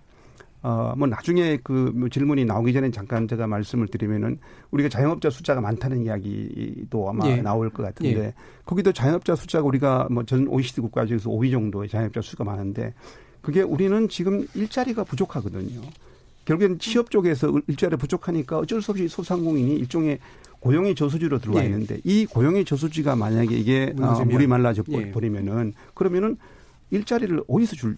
어, 0.63 0.93
뭐 0.95 1.07
나중에 1.07 1.57
그뭐 1.57 2.09
질문이 2.09 2.45
나오기 2.45 2.71
전에 2.71 2.91
잠깐 2.91 3.27
제가 3.27 3.47
말씀을 3.47 3.87
드리면은 3.87 4.37
우리가 4.69 4.89
자영업자 4.89 5.31
숫자가 5.31 5.59
많다는 5.59 6.03
이야기도 6.03 7.09
아마 7.09 7.27
예. 7.27 7.37
나올 7.41 7.71
것 7.71 7.81
같은데 7.81 8.33
거기도 8.63 8.91
자영업자 8.91 9.35
숫자가 9.35 9.65
우리가 9.65 10.07
뭐 10.11 10.23
전 10.23 10.47
OECD 10.47 10.81
국가 10.81 11.05
중에서 11.05 11.31
5위 11.31 11.51
정도의 11.51 11.89
자영업자 11.89 12.21
수가 12.21 12.43
많은데 12.43 12.93
그게 13.41 13.63
우리는 13.63 14.07
지금 14.07 14.45
일자리가 14.53 15.03
부족하거든요. 15.03 15.81
결국엔 16.45 16.77
취업 16.77 17.09
쪽에서 17.09 17.51
일자리 17.67 17.95
부족하니까 17.95 18.59
어쩔 18.59 18.83
수 18.83 18.91
없이 18.91 19.07
소상공인이 19.07 19.75
일종의 19.77 20.19
고용의 20.61 20.95
저수지로 20.95 21.39
들어와 21.39 21.61
예. 21.61 21.65
있는데 21.65 21.99
이 22.03 22.25
고용의 22.25 22.65
저수지가 22.65 23.15
만약에 23.15 23.55
이게 23.57 23.93
어. 23.99 24.23
물이 24.23 24.47
말라져 24.47 24.83
예. 24.89 25.11
버리면은 25.11 25.73
그러면은 25.93 26.37
일자리를 26.91 27.43
어디서 27.47 27.75
줄 27.75 27.97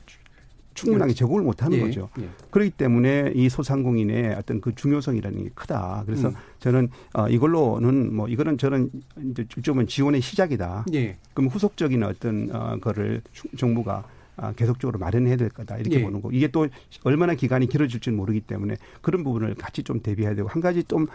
충분하게 0.74 1.14
제공을 1.14 1.44
못 1.44 1.62
하는 1.62 1.78
예. 1.78 1.82
거죠. 1.82 2.10
예. 2.20 2.28
그렇기 2.50 2.72
때문에 2.72 3.34
이 3.36 3.48
소상공인의 3.50 4.34
어떤 4.36 4.60
그 4.62 4.74
중요성이라는 4.74 5.44
게 5.44 5.50
크다. 5.54 6.04
그래서 6.06 6.30
음. 6.30 6.34
저는 6.60 6.90
어 7.14 7.28
이걸로는 7.28 8.16
뭐 8.16 8.28
이거는 8.28 8.58
저는 8.58 8.90
이제 9.32 9.46
일종은 9.58 9.86
지원의 9.86 10.22
시작이다. 10.22 10.86
예. 10.94 11.18
그럼 11.34 11.50
후속적인 11.50 12.02
어떤 12.04 12.50
어 12.56 12.78
거를 12.80 13.22
주- 13.34 13.48
정부가 13.58 14.06
아, 14.36 14.52
계속적으로 14.54 14.98
마련해야 14.98 15.36
될 15.36 15.50
거다 15.50 15.78
이렇게 15.78 15.98
예. 16.00 16.02
보는 16.02 16.22
거. 16.22 16.32
이게 16.32 16.48
또 16.48 16.68
얼마나 17.04 17.36
기간이 17.36 17.68
길어질지는 17.68 18.18
모르기 18.18 18.40
때문에 18.40 18.78
그런 19.02 19.24
부분을 19.24 19.54
같이 19.54 19.84
좀 19.84 20.00
대비해야 20.00 20.34
되고 20.34 20.48
한 20.48 20.60
가지 20.60 20.84
좀 20.86 21.06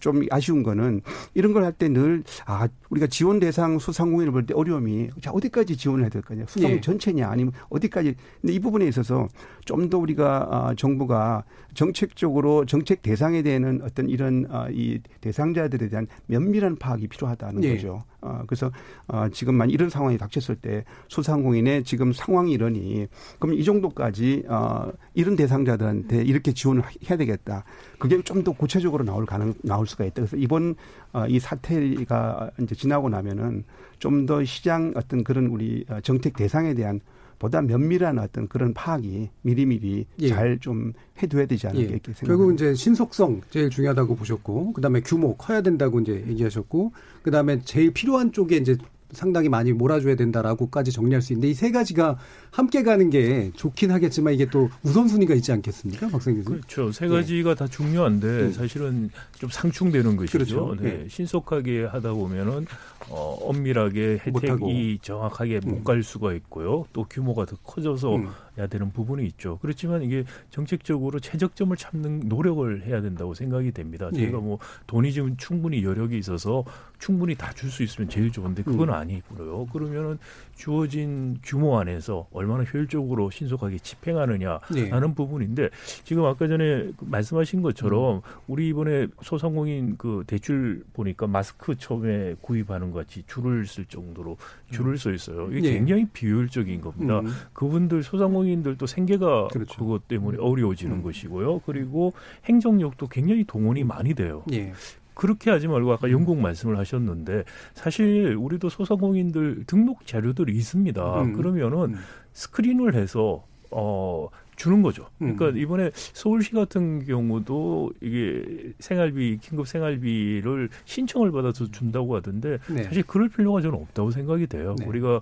좀 0.00 0.22
아쉬운 0.30 0.62
거는 0.62 1.00
이런 1.34 1.52
걸 1.52 1.64
할 1.64 1.72
때 1.72 1.88
늘 1.88 2.22
아 2.46 2.68
우리가 2.90 3.06
지원 3.06 3.40
대상 3.40 3.78
소상공인을 3.78 4.32
볼 4.32 4.46
때 4.46 4.54
어려움이 4.54 5.10
자 5.20 5.30
어디까지 5.32 5.76
지원을 5.76 6.04
해야 6.04 6.10
될 6.10 6.22
거냐 6.22 6.44
소상공인 6.46 6.76
예. 6.76 6.80
전체냐 6.80 7.28
아니면 7.28 7.52
어디까지 7.70 8.14
근데 8.40 8.52
이 8.52 8.58
부분에 8.58 8.86
있어서 8.86 9.28
좀 9.64 9.88
더 9.88 9.98
우리가 9.98 10.48
아, 10.50 10.74
정부가 10.76 11.44
정책적으로 11.74 12.66
정책 12.66 13.02
대상에 13.02 13.42
대한 13.42 13.80
어떤 13.82 14.08
이런 14.08 14.46
아, 14.50 14.68
이 14.70 15.00
대상자들에 15.20 15.88
대한 15.88 16.06
면밀한 16.26 16.76
파악이 16.76 17.08
필요하다는 17.08 17.64
예. 17.64 17.74
거죠. 17.76 18.02
어, 18.20 18.42
그래서 18.46 18.70
어, 19.06 19.28
지금만 19.30 19.70
이런 19.70 19.90
상황이 19.90 20.18
닥쳤을 20.18 20.56
때 20.56 20.84
소상공인의 21.08 21.84
지금 21.84 22.12
상황이 22.12 22.52
이러니 22.52 23.06
그럼 23.38 23.54
이 23.56 23.64
정도까지 23.64 24.44
어, 24.48 24.90
이런 25.14 25.36
대상자들한테 25.36 26.22
이렇게 26.22 26.52
지원을 26.52 26.82
해야 27.08 27.16
되겠다. 27.16 27.64
그게 27.98 28.20
좀 28.22 28.42
더 28.44 28.52
구체적으로 28.52 29.04
나올 29.04 29.26
가능 29.26 29.54
나올 29.62 29.86
수가 29.86 30.04
있다. 30.04 30.14
그래서 30.16 30.36
이번 30.36 30.74
어, 31.12 31.26
이 31.26 31.38
사태가 31.40 32.50
이제 32.60 32.74
지나고 32.74 33.08
나면은 33.08 33.64
좀 33.98 34.26
더 34.26 34.44
시장 34.44 34.92
어떤 34.96 35.24
그런 35.24 35.46
우리 35.46 35.84
어, 35.88 36.00
정책 36.00 36.36
대상에 36.36 36.74
대한 36.74 37.00
보다 37.38 37.62
면밀한 37.62 38.18
어떤 38.18 38.48
그런 38.48 38.74
파악이 38.74 39.30
미리미리 39.42 40.06
예. 40.20 40.28
잘좀 40.28 40.92
해둬야 41.22 41.46
되지 41.46 41.66
않을까 41.68 41.82
예. 41.82 41.88
이렇게 41.88 42.12
생각합니다. 42.12 42.26
결국 42.26 42.54
이제 42.54 42.74
신속성 42.74 43.42
제일 43.50 43.70
중요하다고 43.70 44.16
보셨고, 44.16 44.72
그 44.72 44.80
다음에 44.80 45.00
규모 45.00 45.36
커야 45.36 45.60
된다고 45.62 46.00
이제 46.00 46.24
얘기하셨고, 46.28 46.92
그 47.22 47.30
다음에 47.30 47.60
제일 47.64 47.92
필요한 47.92 48.32
쪽에 48.32 48.56
이제 48.56 48.76
상당히 49.12 49.48
많이 49.48 49.72
몰아줘야 49.72 50.16
된다라고까지 50.16 50.92
정리할 50.92 51.22
수 51.22 51.32
있는데 51.32 51.48
이 51.48 51.54
세 51.54 51.70
가지가 51.70 52.18
함께 52.50 52.82
가는 52.82 53.08
게 53.08 53.50
좋긴 53.54 53.90
하겠지만 53.90 54.34
이게 54.34 54.44
또 54.50 54.68
우선순위가 54.82 55.32
있지 55.34 55.50
않겠습니까, 55.50 56.08
박성 56.08 56.34
교수님? 56.34 56.60
그렇죠. 56.60 56.92
세 56.92 57.08
가지가 57.08 57.50
예. 57.50 57.54
다 57.54 57.66
중요한데 57.66 58.26
음. 58.26 58.52
사실은 58.52 59.08
좀 59.38 59.48
상충되는 59.48 60.14
것이죠. 60.16 60.32
그렇죠. 60.38 60.76
네. 60.78 61.04
예. 61.04 61.08
신속하게 61.08 61.84
하다 61.86 62.12
보면은 62.12 62.66
어, 63.10 63.38
엄밀하게 63.42 64.18
혜택이. 64.26 64.98
정확하게 65.02 65.60
음. 65.64 65.70
못갈 65.70 66.02
수가 66.02 66.32
있고요. 66.34 66.84
또 66.92 67.04
규모가 67.04 67.46
더 67.46 67.56
커져서 67.56 68.16
음. 68.16 68.28
해야 68.58 68.66
되는 68.66 68.90
부분이 68.92 69.24
있죠. 69.26 69.58
그렇지만 69.62 70.02
이게 70.02 70.24
정책적으로 70.50 71.20
최적점을 71.20 71.76
찾는 71.76 72.22
노력을 72.26 72.82
해야 72.84 73.00
된다고 73.00 73.34
생각이 73.34 73.70
됩니다. 73.72 74.10
예. 74.14 74.18
저희가 74.18 74.38
뭐 74.38 74.58
돈이 74.86 75.12
지금 75.12 75.36
충분히 75.36 75.84
여력이 75.84 76.18
있어서 76.18 76.64
충분히 76.98 77.34
다 77.36 77.52
줄 77.52 77.68
수 77.70 77.82
있으면 77.82 78.08
제일 78.08 78.32
좋은데 78.32 78.62
그건 78.62 78.88
음. 78.88 78.94
아니고요. 78.94 79.66
그러면은 79.66 80.18
주어진 80.54 81.38
규모 81.44 81.78
안에서 81.78 82.26
얼마나 82.32 82.64
효율적으로 82.64 83.30
신속하게 83.30 83.78
집행하느냐 83.78 84.58
네. 84.72 84.88
하는 84.90 85.14
부분인데 85.14 85.68
지금 86.04 86.24
아까 86.24 86.48
전에 86.48 86.90
그 86.96 87.04
말씀하신 87.04 87.60
것처럼 87.62 88.16
음. 88.16 88.20
우리 88.46 88.68
이번에 88.68 89.06
소상공인 89.22 89.96
그 89.98 90.24
대출 90.26 90.82
보니까 90.94 91.26
마스크 91.26 91.76
처음에 91.76 92.36
구입하는 92.40 92.90
것 92.90 93.00
같이 93.06 93.22
줄을 93.26 93.66
쓸 93.66 93.84
정도로 93.84 94.38
줄을 94.70 94.92
음. 94.92 94.96
서 94.96 95.12
있어요. 95.12 95.48
이게 95.50 95.60
네. 95.68 95.74
굉장히 95.74 96.06
비효율적인 96.12 96.80
겁니다. 96.80 97.20
음. 97.20 97.28
그분들 97.52 98.02
소상공인 98.02 98.47
들도 98.56 98.86
생계가 98.86 99.48
그렇죠. 99.48 99.78
그것 99.78 100.08
때문에 100.08 100.38
어려워지는 100.38 100.96
음. 100.96 101.02
것이고요. 101.02 101.60
그리고 101.66 102.12
행정력도 102.44 103.08
굉장히 103.08 103.44
동원이 103.44 103.84
많이 103.84 104.14
돼요. 104.14 104.42
네. 104.46 104.72
그렇게 105.14 105.50
하지 105.50 105.66
말고 105.66 105.92
아까 105.92 106.10
영국 106.10 106.38
말씀을 106.38 106.78
하셨는데 106.78 107.42
사실 107.74 108.36
우리도 108.38 108.68
소상공인들 108.68 109.64
등록 109.66 110.06
자료들이 110.06 110.54
있습니다. 110.56 111.22
음. 111.22 111.32
그러면은 111.32 111.94
음. 111.94 111.98
스크린을 112.32 112.94
해서 112.94 113.44
어 113.70 114.28
주는 114.54 114.82
거죠. 114.82 115.06
그러니까 115.18 115.50
음. 115.50 115.56
이번에 115.56 115.90
서울시 115.94 116.52
같은 116.52 117.04
경우도 117.04 117.92
이게 118.00 118.72
생활비 118.80 119.38
긴급 119.40 119.66
생활비를 119.68 120.68
신청을 120.84 121.30
받아서 121.32 121.70
준다고 121.70 122.16
하던데 122.16 122.58
네. 122.68 122.82
사실 122.84 123.02
그럴 123.04 123.28
필요가 123.28 123.60
저는 123.60 123.78
없다고 123.78 124.10
생각이 124.10 124.46
돼요. 124.46 124.74
네. 124.78 124.86
우리가 124.86 125.20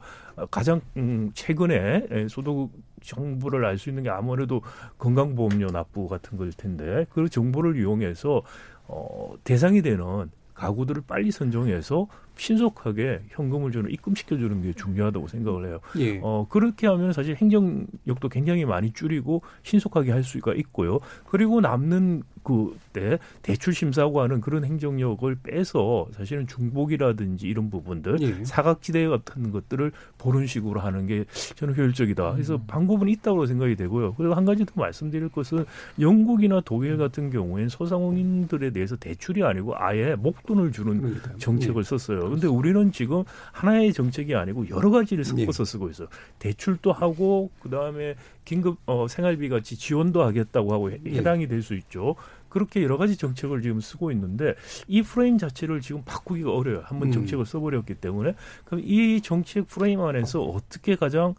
가장 0.51 0.81
음, 0.97 1.31
최근에 1.35 2.27
소득 2.29 2.71
정보를 3.07 3.65
알 3.65 3.79
수 3.79 3.89
있는 3.89 4.03
게 4.03 4.11
아무래도 4.11 4.63
건강보험료 4.99 5.69
납부 5.69 6.09
같은 6.09 6.37
걸 6.39 6.51
텐데 6.53 7.07
그 7.11 7.29
정보를 7.29 7.77
이용해서 7.79 8.43
어, 8.89 9.35
대상이 9.45 9.83
되는 9.83 10.31
가구들을 10.55 11.03
빨리 11.07 11.31
선정해서 11.31 12.09
신속하게 12.37 13.23
현금을 13.29 13.73
저는 13.73 13.91
입금시켜 13.91 14.37
주는 14.37 14.63
게 14.63 14.73
중요하다고 14.73 15.29
생각을 15.29 15.67
해요. 15.67 15.81
예. 15.99 16.21
어, 16.23 16.47
그렇게 16.49 16.87
하면 16.87 17.13
사실 17.13 17.35
행정력도 17.37 18.29
굉장히 18.31 18.65
많이 18.65 18.93
줄이고 18.93 19.43
신속하게 19.63 20.13
할 20.13 20.23
수가 20.23 20.55
있고요. 20.55 21.01
그리고 21.29 21.61
남는 21.61 22.23
그때 22.47 23.19
대출 23.43 23.75
심사하고 23.75 24.21
하는 24.21 24.41
그런 24.41 24.65
행정력을 24.65 25.35
빼서 25.43 26.07
사실은 26.13 26.47
중복이라든지 26.47 27.49
이런 27.49 27.71
부분들 27.71 28.19
예. 28.21 28.45
사각지대 28.45 29.09
같은 29.09 29.51
것들을 29.51 29.91
보는 30.19 30.47
식으로 30.47 30.81
하는 30.81 31.07
게 31.07 31.25
저는 31.57 31.77
효율적이다. 31.77 32.35
그래서 32.35 32.55
음. 32.55 32.65
방법은 32.69 33.09
있다고 33.09 33.47
생각이 33.47 33.75
되고요. 33.75 34.15
그리고 34.15 34.35
한 34.35 34.45
가지 34.45 34.65
더 34.65 34.73
말씀드릴 34.77 35.29
것은 35.31 35.65
영국이나 35.99 36.61
독일 36.65 36.97
같은 36.99 37.31
경우엔 37.31 37.69
소상공인들에 37.69 38.71
대해서 38.71 38.95
대출이 38.95 39.43
아니고 39.43 39.75
아예 39.77 40.15
목돈을 40.15 40.71
주는. 40.71 41.17
정책을 41.39 41.81
예. 41.81 41.83
썼어요. 41.83 42.26
그런데 42.29 42.47
우리는 42.47 42.93
지금 42.93 43.25
하나의 43.53 43.93
정책이 43.93 44.35
아니고 44.35 44.69
여러 44.71 44.91
가지를 44.91 45.25
섞어서 45.25 45.63
예. 45.63 45.65
쓰고 45.65 45.91
있어요. 45.91 46.09
대출도 46.39 46.93
하고 46.93 47.51
그다음에 47.61 48.15
긴급 48.45 48.79
어, 48.87 49.07
생활비 49.09 49.49
같이 49.49 49.77
지원도 49.77 50.23
하겠다고 50.23 50.73
하고 50.73 50.93
예. 50.93 50.99
해당이 51.07 51.49
될 51.49 51.63
수 51.63 51.75
있죠. 51.75 52.15
그렇게 52.49 52.83
여러 52.83 52.97
가지 52.97 53.17
정책을 53.17 53.61
지금 53.61 53.81
쓰고 53.81 54.11
있는데 54.13 54.55
이 54.87 55.03
프레임 55.03 55.37
자체를 55.37 55.81
지금 55.81 56.03
바꾸기가 56.05 56.53
어려요. 56.53 56.83
한번 56.85 57.09
음. 57.09 57.13
정책을 57.13 57.45
써버렸기 57.45 57.95
때문에 57.97 58.35
그럼 58.65 58.83
이 58.85 59.21
정책 59.21 59.67
프레임 59.67 60.01
안에서 60.01 60.43
어떻게 60.43 60.97
가장 60.97 61.35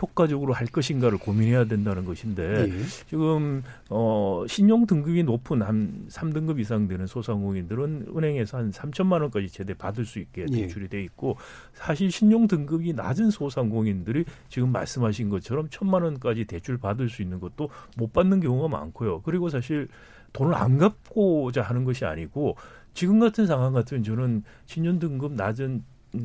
효과적으로 0.00 0.52
할 0.52 0.66
것인가를 0.66 1.18
고민해야 1.18 1.64
된다는 1.64 2.04
것인데 2.04 2.66
네. 2.66 2.82
지금 3.08 3.62
어 3.90 4.44
신용 4.48 4.86
등급이 4.86 5.22
높은 5.22 5.62
한 5.62 6.06
3등급 6.08 6.58
이상 6.60 6.88
되는 6.88 7.06
소상공인들은 7.06 8.06
은행에서 8.16 8.58
한 8.58 8.70
3천만 8.70 9.20
원까지 9.20 9.48
제대 9.48 9.74
받을 9.74 10.04
수 10.04 10.18
있게 10.18 10.46
네. 10.46 10.62
대출이 10.62 10.88
돼 10.88 11.02
있고 11.04 11.36
사실 11.74 12.10
신용 12.10 12.46
등급이 12.46 12.94
낮은 12.94 13.30
소상공인들이 13.30 14.24
지금 14.48 14.72
말씀하신 14.72 15.28
것처럼 15.28 15.68
천만 15.70 16.02
원까지 16.02 16.46
대출 16.46 16.78
받을 16.78 17.08
수 17.08 17.22
있는 17.22 17.40
것도 17.40 17.68
못 17.96 18.12
받는 18.12 18.40
경우가 18.40 18.68
많고요. 18.68 19.20
그리고 19.22 19.50
사실 19.50 19.88
돈을 20.32 20.54
안 20.54 20.78
갚고자 20.78 21.62
하는 21.62 21.84
것이 21.84 22.04
아니고 22.04 22.56
지금 22.94 23.20
같은 23.20 23.46
상황 23.46 23.72
같으면 23.72 24.02
저는 24.02 24.42
신용 24.66 24.98
등급 24.98 25.32
낮은 25.32 25.84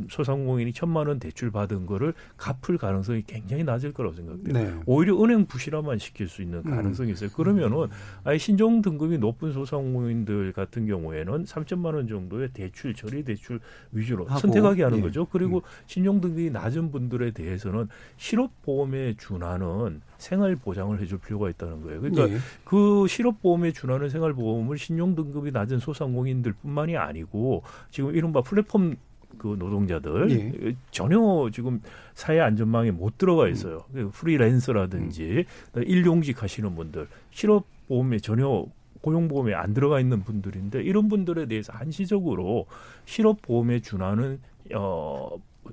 소상공인이 0.09 0.73
천만 0.73 1.07
원 1.07 1.19
대출 1.19 1.51
받은 1.51 1.85
거를 1.85 2.13
갚을 2.37 2.77
가능성이 2.77 3.23
굉장히 3.25 3.63
낮을 3.63 3.93
거라고 3.93 4.15
생각돼요. 4.15 4.53
네. 4.53 4.73
오히려 4.85 5.21
은행 5.23 5.45
부실화만 5.45 5.97
시킬 5.99 6.27
수 6.27 6.41
있는 6.41 6.59
음. 6.65 6.71
가능성이 6.71 7.11
있어요. 7.11 7.29
그러면은 7.31 7.87
아예 8.23 8.37
신종 8.37 8.81
등급이 8.81 9.17
높은 9.17 9.53
소상공인들 9.53 10.53
같은 10.53 10.87
경우에는 10.87 11.45
3천만 11.45 11.95
원 11.95 12.07
정도의 12.07 12.49
대출 12.53 12.93
처리 12.93 13.23
대출 13.23 13.59
위주로 13.91 14.25
하고, 14.25 14.39
선택하게 14.39 14.83
하는 14.83 14.99
예. 14.99 15.01
거죠. 15.01 15.25
그리고 15.25 15.57
음. 15.57 15.61
신용 15.85 16.21
등급이 16.21 16.49
낮은 16.51 16.91
분들에 16.91 17.31
대해서는 17.31 17.87
실업보험에 18.17 19.15
준하는 19.17 20.01
생활 20.17 20.55
보장을 20.55 20.99
해줄 20.99 21.19
필요가 21.19 21.49
있다는 21.49 21.81
거예요. 21.81 22.01
그러니까 22.01 22.27
네. 22.27 22.37
그 22.65 23.05
실업보험에 23.07 23.71
준하는 23.71 24.09
생활보험을 24.09 24.77
신용 24.77 25.15
등급이 25.15 25.51
낮은 25.51 25.79
소상공인들뿐만이 25.79 26.97
아니고 26.97 27.63
지금 27.91 28.15
이른바 28.15 28.41
플랫폼 28.41 28.95
그 29.37 29.55
노동자들 29.59 30.31
예. 30.31 30.75
전혀 30.91 31.17
지금 31.51 31.81
사회 32.13 32.39
안전망에 32.39 32.91
못 32.91 33.17
들어가 33.17 33.47
있어요. 33.47 33.85
음. 33.95 34.09
프리랜서라든지 34.11 35.45
음. 35.75 35.83
일용직 35.83 36.43
하시는 36.43 36.75
분들 36.75 37.07
실업보험에 37.31 38.19
전혀 38.19 38.65
고용보험에 39.01 39.53
안 39.53 39.73
들어가 39.73 39.99
있는 39.99 40.23
분들인데 40.23 40.81
이런 40.81 41.07
분들에 41.07 41.45
대해서 41.45 41.71
한시적으로 41.73 42.65
실업보험에 43.05 43.79
준하는 43.79 44.39
어 44.75 45.29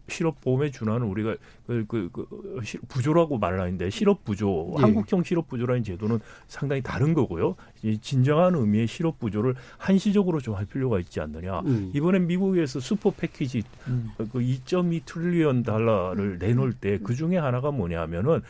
실업 0.09 0.41
보험에 0.41 0.71
준하는 0.71 1.07
우리가 1.07 1.37
그, 1.67 1.85
그, 1.87 2.09
그 2.13 2.27
부조라고 2.89 3.39
말하는데 3.39 3.91
실업 3.91 4.25
부조, 4.25 4.75
예. 4.79 4.83
한국형 4.83 5.23
실업 5.25 5.49
부조라는 5.49 5.85
제도는 5.85 6.21
상당히 6.49 6.83
다른 6.83 7.15
거고요. 7.15 7.57
진정한 8.01 8.55
의미의 8.55 8.87
실업 8.87 9.19
부조를 9.19 9.55
한시적으로 9.79 10.41
좀 10.41 10.55
할 10.55 10.67
필요가 10.67 10.99
있지 11.01 11.21
않느냐. 11.21 11.61
음. 11.61 11.91
이번엔 11.95 12.27
미국에서 12.27 12.79
슈퍼 12.81 13.11
패키지 13.11 13.63
음. 13.89 14.11
그2.2 14.19 15.03
트릴리언 15.05 15.63
달러를 15.65 16.39
내놓을 16.39 16.73
때 16.75 16.99
그 17.03 17.15
중에 17.15 17.37
하나가 17.39 17.71
뭐냐면은 17.71 18.41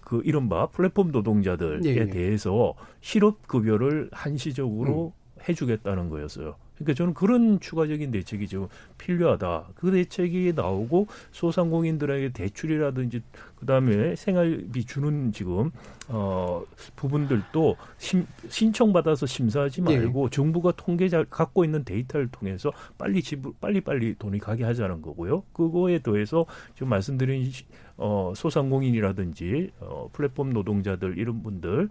그 0.00 0.20
이른바 0.24 0.66
플랫폼 0.66 1.10
노동자들에 1.10 1.80
예. 1.84 2.06
대해서 2.06 2.74
실업 3.00 3.46
급여를 3.48 4.10
한시적으로 4.12 5.12
음. 5.16 5.40
해주겠다는 5.48 6.10
거였어요. 6.10 6.56
그러니까 6.74 6.94
저는 6.94 7.14
그런 7.14 7.60
추가적인 7.60 8.10
대책이 8.10 8.48
좀 8.48 8.68
필요하다. 8.98 9.68
그 9.74 9.90
대책이 9.92 10.54
나오고 10.54 11.06
소상공인들에게 11.32 12.30
대출이라든지 12.30 13.22
그다음에 13.56 14.16
생활비 14.16 14.84
주는 14.84 15.32
지금 15.32 15.70
어 16.08 16.64
부분들도 16.96 17.76
심, 17.98 18.26
신청받아서 18.48 19.26
심사하지 19.26 19.82
네. 19.82 19.98
말고 19.98 20.28
네. 20.28 20.30
정부가 20.30 20.72
통계 20.72 21.08
잘 21.08 21.24
갖고 21.24 21.64
있는 21.64 21.84
데이터를 21.84 22.28
통해서 22.28 22.72
빨리 22.98 23.22
지불 23.22 23.52
빨리 23.60 23.80
빨리 23.80 24.14
돈이 24.18 24.38
가게 24.38 24.64
하자는 24.64 25.00
거고요. 25.00 25.44
그거에 25.52 26.00
더해서 26.00 26.44
지금 26.74 26.88
말씀드린 26.88 27.50
어 27.96 28.32
소상공인이라든지 28.34 29.70
어 29.78 30.10
플랫폼 30.12 30.52
노동자들 30.52 31.18
이런 31.18 31.42
분들에 31.42 31.86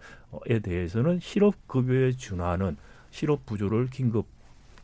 대해서는 0.62 1.20
실업 1.22 1.56
급여에 1.68 2.12
준하는 2.12 2.76
실업 3.10 3.46
부조를 3.46 3.88
긴급 3.90 4.26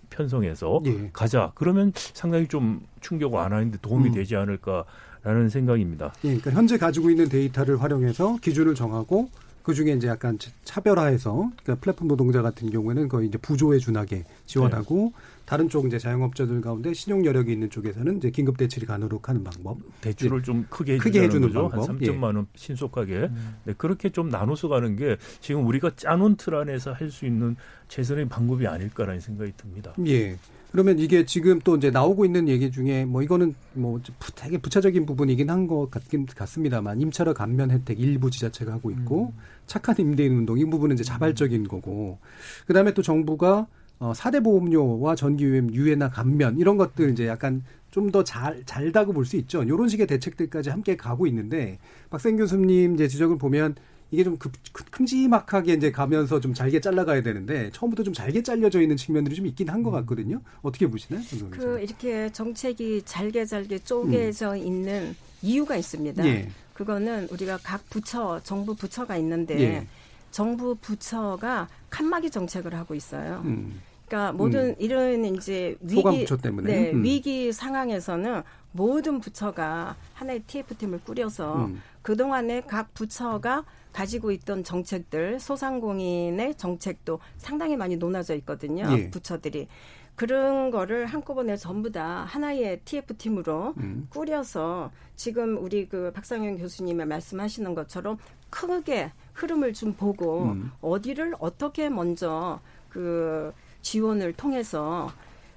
편성해서 0.10 0.82
예. 0.86 1.10
가자. 1.14 1.52
그러면 1.56 1.92
상당히 1.96 2.48
좀 2.48 2.82
충격 3.02 3.34
완화인데 3.34 3.80
도움이 3.82 4.10
음. 4.10 4.14
되지 4.14 4.36
않을까라는 4.36 5.50
생각입니다. 5.50 6.14
예, 6.24 6.30
그러니까 6.30 6.52
현재 6.52 6.78
가지고 6.78 7.10
있는 7.10 7.30
데이터를 7.30 7.82
활용해서 7.82 8.38
기준을 8.42 8.76
정하고 8.76 9.30
그 9.64 9.74
중에 9.74 9.94
이제 9.94 10.08
약간 10.08 10.38
차별화해서 10.64 11.52
그러니까 11.62 11.76
플랫폼 11.76 12.08
노동자 12.08 12.42
같은 12.42 12.70
경우에는 12.70 13.08
거의 13.08 13.28
이제 13.28 13.38
부조에 13.38 13.78
준하게 13.78 14.24
지원하고 14.46 15.14
네. 15.16 15.29
다른 15.50 15.68
쪽 15.68 15.88
이제 15.88 15.98
자영업자들 15.98 16.62
가운데 16.62 16.94
신용 16.94 17.26
여력이 17.26 17.52
있는 17.52 17.72
쪽에서는 17.72 18.18
이제 18.18 18.30
긴급 18.30 18.56
대출이 18.58 18.86
가능록 18.86 19.30
하는 19.30 19.44
방법. 19.44 19.80
대출을 20.00 20.42
네. 20.42 20.46
좀 20.46 20.68
크게, 20.70 21.00
크게 21.00 21.24
해주는 21.24 21.48
거죠. 21.48 21.70
방법. 21.70 21.90
한 21.90 21.98
3천만 21.98 22.24
원 22.36 22.42
예. 22.42 22.46
신속하게. 22.56 23.16
음. 23.16 23.56
네, 23.64 23.74
그렇게 23.76 24.10
좀 24.12 24.30
나눠서 24.30 24.68
가는 24.68 24.96
게 24.96 25.18
지금 25.42 25.66
우리가 25.66 25.90
짜놓은 25.96 26.36
틀 26.36 26.54
안에서 26.54 26.94
할 26.94 27.10
수 27.10 27.26
있는 27.26 27.56
최선의 27.88 28.30
방법이 28.30 28.68
아닐까라는 28.68 29.20
생각이 29.20 29.54
듭니다. 29.58 29.96
예. 30.06 30.38
그러면 30.72 31.00
이게 31.00 31.26
지금 31.26 31.58
또 31.64 31.76
이제 31.78 31.90
나오고 31.90 32.26
있는 32.26 32.48
얘기 32.48 32.70
중에 32.70 33.06
뭐 33.06 33.24
이거는 33.24 33.56
뭐 33.74 34.00
되게 34.36 34.60
부차적인 34.60 35.08
부분이긴 35.08 35.50
한 35.50 35.66
것 35.66 35.90
같긴 35.90 36.28
같습니다만 36.28 37.02
임차료 37.02 37.34
감면 37.34 37.72
혜택 37.72 38.00
일부 38.00 38.30
지자체가 38.30 38.74
하고 38.74 38.92
있고 38.92 39.34
음. 39.36 39.42
착한 39.66 39.96
임대인 39.98 40.34
운동 40.34 40.60
이 40.60 40.66
부분은 40.66 40.94
이제 40.94 41.04
자발적인 41.04 41.68
거고 41.68 42.20
그다음에 42.68 42.94
또 42.94 43.02
정부가 43.02 43.66
어 44.00 44.14
4대 44.14 44.44
보험료와 44.44 45.16
전기요금 45.16 45.74
유예나 45.74 46.10
감면 46.10 46.58
이런 46.58 46.78
것들 46.78 47.12
이제 47.12 47.28
약간 47.28 47.64
좀 47.92 48.12
더 48.12 48.24
잘 48.24 48.64
잘다고 48.66 49.14
볼 49.14 49.26
수 49.26 49.36
있죠. 49.38 49.64
이런 49.64 49.90
식의 49.90 50.08
대책들까지 50.08 50.70
함께 50.70 50.96
가고 50.96 51.26
있는데 51.28 51.80
박생 52.10 52.38
교수님 52.38 52.94
이제 52.96 53.08
지적을 53.08 53.38
보면 53.38 53.76
이게 54.12 54.24
좀 54.24 54.38
급, 54.38 54.52
큼지막하게 54.92 55.74
이제 55.74 55.92
가면서 55.92 56.40
좀 56.40 56.54
잘게 56.54 56.80
잘라가야 56.82 57.22
되는데 57.24 57.70
처음부터 57.72 58.04
좀 58.04 58.14
잘게 58.14 58.42
잘려져 58.42 58.82
있는 58.82 58.96
측면들이 58.96 59.36
좀 59.36 59.46
있긴 59.48 59.70
한것 59.70 59.92
같거든요. 59.94 60.42
어떻게 60.62 60.88
보시나요? 60.88 61.22
그 61.52 61.80
이렇게 61.82 62.32
정책이 62.32 63.02
잘게 63.06 63.46
잘게 63.46 63.80
쪼개져 63.80 64.52
음. 64.54 64.58
있는 64.58 65.16
이유가 65.42 65.76
있습니다. 65.76 66.26
예. 66.26 66.50
그거는 66.74 67.28
우리가 67.32 67.60
각 67.62 67.88
부처, 67.90 68.40
정부 68.44 68.74
부처가 68.76 69.18
있는데 69.18 69.60
예. 69.62 69.88
정부 70.32 70.76
부처가 70.76 71.68
칸막이 71.90 72.30
정책을 72.32 72.74
하고 72.76 72.96
있어요. 72.96 73.42
음. 73.46 73.80
그러니까 74.10 74.32
모든 74.34 74.70
음. 74.70 74.76
이런 74.80 75.24
이제 75.24 75.78
위기 75.82 76.26
네, 76.64 76.92
음. 76.92 77.04
위기 77.04 77.54
상황에서는 77.54 78.42
모든 78.72 79.20
부처가 79.20 79.96
하나의 80.16 80.42
TF팀을 80.42 81.02
꾸려서 81.04 81.66
음. 81.66 81.82
그동안에 82.02 82.62
각 82.62 82.94
부처가 82.94 83.64
가지고 83.94 84.32
있던 84.32 84.64
정책들 84.64 85.40
소상공인의 85.40 86.56
정책도 86.56 87.20
상당히 87.38 87.78
많이 87.78 87.98
논하져 87.98 88.36
있거든요. 88.36 88.86
예. 88.92 89.10
부처들이 89.10 89.68
그런 90.16 90.70
거를 90.70 91.06
한꺼번에 91.06 91.56
전부 91.56 91.92
다 91.92 92.26
하나의 92.28 92.82
TF 92.84 93.16
팀으로 93.18 93.74
음. 93.78 94.08
꾸려서 94.10 94.92
지금 95.16 95.58
우리 95.58 95.88
그 95.88 96.12
박상현 96.14 96.58
교수님의 96.58 97.06
말씀하시는 97.06 97.74
것처럼 97.74 98.18
크게 98.50 99.12
흐름을 99.34 99.74
좀 99.74 99.94
보고 99.94 100.44
음. 100.44 100.72
어디를 100.82 101.36
어떻게 101.40 101.90
먼저 101.90 102.60
그 102.90 103.54
지원을 103.82 104.34
통해서 104.34 105.12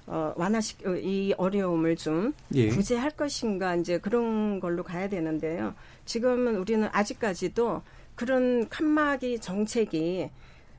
어, 0.05 0.33
완화시 0.35 0.75
어, 0.85 0.95
이 0.95 1.33
어려움을 1.37 1.95
좀 1.95 2.33
예. 2.55 2.69
구제할 2.69 3.11
것인가 3.11 3.75
이제 3.75 3.97
그런 3.97 4.59
걸로 4.59 4.83
가야 4.83 5.07
되는데요. 5.07 5.73
지금은 6.05 6.57
우리는 6.57 6.87
아직까지도 6.91 7.81
그런 8.15 8.67
칸막이 8.69 9.39
정책이 9.39 10.29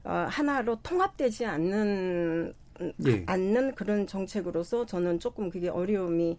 어, 0.04 0.26
하나로 0.28 0.78
통합되지 0.82 1.46
않는 1.46 2.54
예. 3.06 3.22
않는 3.26 3.74
그런 3.74 4.06
정책으로서 4.06 4.84
저는 4.84 5.20
조금 5.20 5.48
그게 5.48 5.68
어려움이 5.68 6.36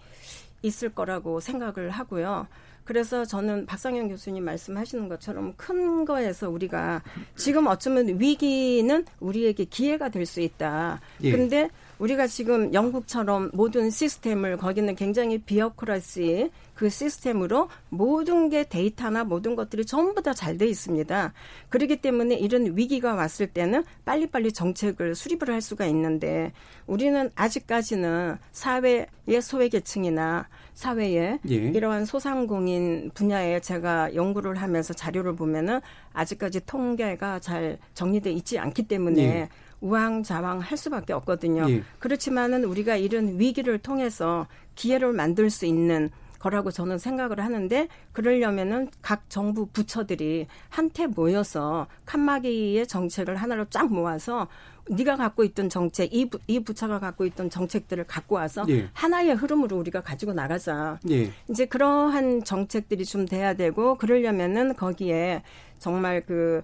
있을 0.62 0.94
거라고 0.94 1.40
생각을 1.40 1.90
하고요. 1.90 2.48
그래서 2.86 3.26
저는 3.26 3.66
박상현 3.66 4.10
교수님 4.10 4.46
말씀하시는 4.46 5.10
것처럼 5.10 5.54
큰 5.58 6.06
거에서 6.06 6.50
우리가 6.50 7.02
지금 7.36 7.68
어쩌면 7.68 8.20
위기는 8.20 9.06
우리에게 9.20 9.66
기회가 9.66 10.10
될 10.10 10.26
수 10.26 10.40
있다. 10.42 11.02
예. 11.24 11.32
근데 11.32 11.70
우리가 12.00 12.28
지금 12.28 12.74
영국처럼 12.74 13.52
모든 13.54 13.90
시스템을 13.90 14.58
거기는 14.58 14.94
굉장히 14.96 15.38
비어크라시 15.38 16.50
그 16.74 16.90
시스템으로 16.90 17.70
모든 17.90 18.50
게 18.50 18.64
데이터나 18.68 19.24
모든 19.24 19.56
것들이 19.56 19.86
전부 19.86 20.22
다 20.22 20.34
잘 20.34 20.58
돼 20.58 20.68
있습니다. 20.68 21.34
그렇기 21.70 21.98
때문에 21.98 22.36
이런 22.36 22.76
위기가 22.78 23.14
왔을 23.14 23.48
때는 23.48 23.84
빨리빨리 24.04 24.52
정책을 24.52 25.16
수립을 25.16 25.50
할 25.50 25.62
수가 25.62 25.86
있는데 25.88 26.52
우리는 26.88 27.30
아직까지는 27.36 28.38
사회의 28.52 29.08
소외계층이나 29.42 30.48
사회에 30.76 31.40
예. 31.50 31.56
이러한 31.56 32.06
소상공인 32.06 33.10
분야에 33.14 33.62
제가 33.62 34.14
연구를 34.14 34.56
하면서 34.56 34.94
자료를 34.94 35.36
보면은 35.36 35.80
아직까지 36.14 36.66
통계가 36.66 37.40
잘 37.40 37.80
정리돼 37.94 38.32
있지 38.32 38.60
않기 38.60 38.84
때문에 38.84 39.24
예. 39.24 39.50
우왕좌왕 39.82 40.60
할 40.60 40.78
수밖에 40.78 41.14
없거든요. 41.14 41.70
예. 41.70 41.84
그렇지만은 42.00 42.66
우리가 42.66 42.98
이런 42.98 43.40
위기를 43.40 43.78
통해서 43.80 44.48
기회를 44.76 45.14
만들 45.14 45.50
수 45.50 45.66
있는 45.66 46.10
거라고 46.46 46.70
저는 46.70 47.00
생각을 47.00 47.40
하는데 47.40 47.88
그러려면은 48.12 48.90
각 49.02 49.30
정부 49.30 49.66
부처들이 49.66 50.46
한테 50.70 51.08
모여서 51.08 51.88
칸막이의 52.06 52.86
정책을 52.88 53.36
하나로 53.36 53.66
쫙 53.72 53.92
모아서 53.92 54.48
네가 54.88 55.16
갖고 55.16 55.44
있던 55.44 55.70
정책, 55.70 56.14
이, 56.14 56.30
부, 56.30 56.38
이 56.46 56.60
부처가 56.60 57.00
갖고 57.00 57.26
있던 57.26 57.50
정책들을 57.50 58.04
갖고 58.04 58.36
와서 58.36 58.64
예. 58.70 58.88
하나의 58.94 59.34
흐름으로 59.34 59.76
우리가 59.78 60.02
가지고 60.02 60.34
나가자. 60.34 61.00
예. 61.10 61.32
이제 61.50 61.66
그러한 61.66 62.44
정책들이 62.44 63.04
좀 63.06 63.26
돼야 63.26 63.56
되고 63.56 63.96
그러려면은 63.98 64.76
거기에 64.76 65.42
정말 65.80 66.24
그 66.28 66.64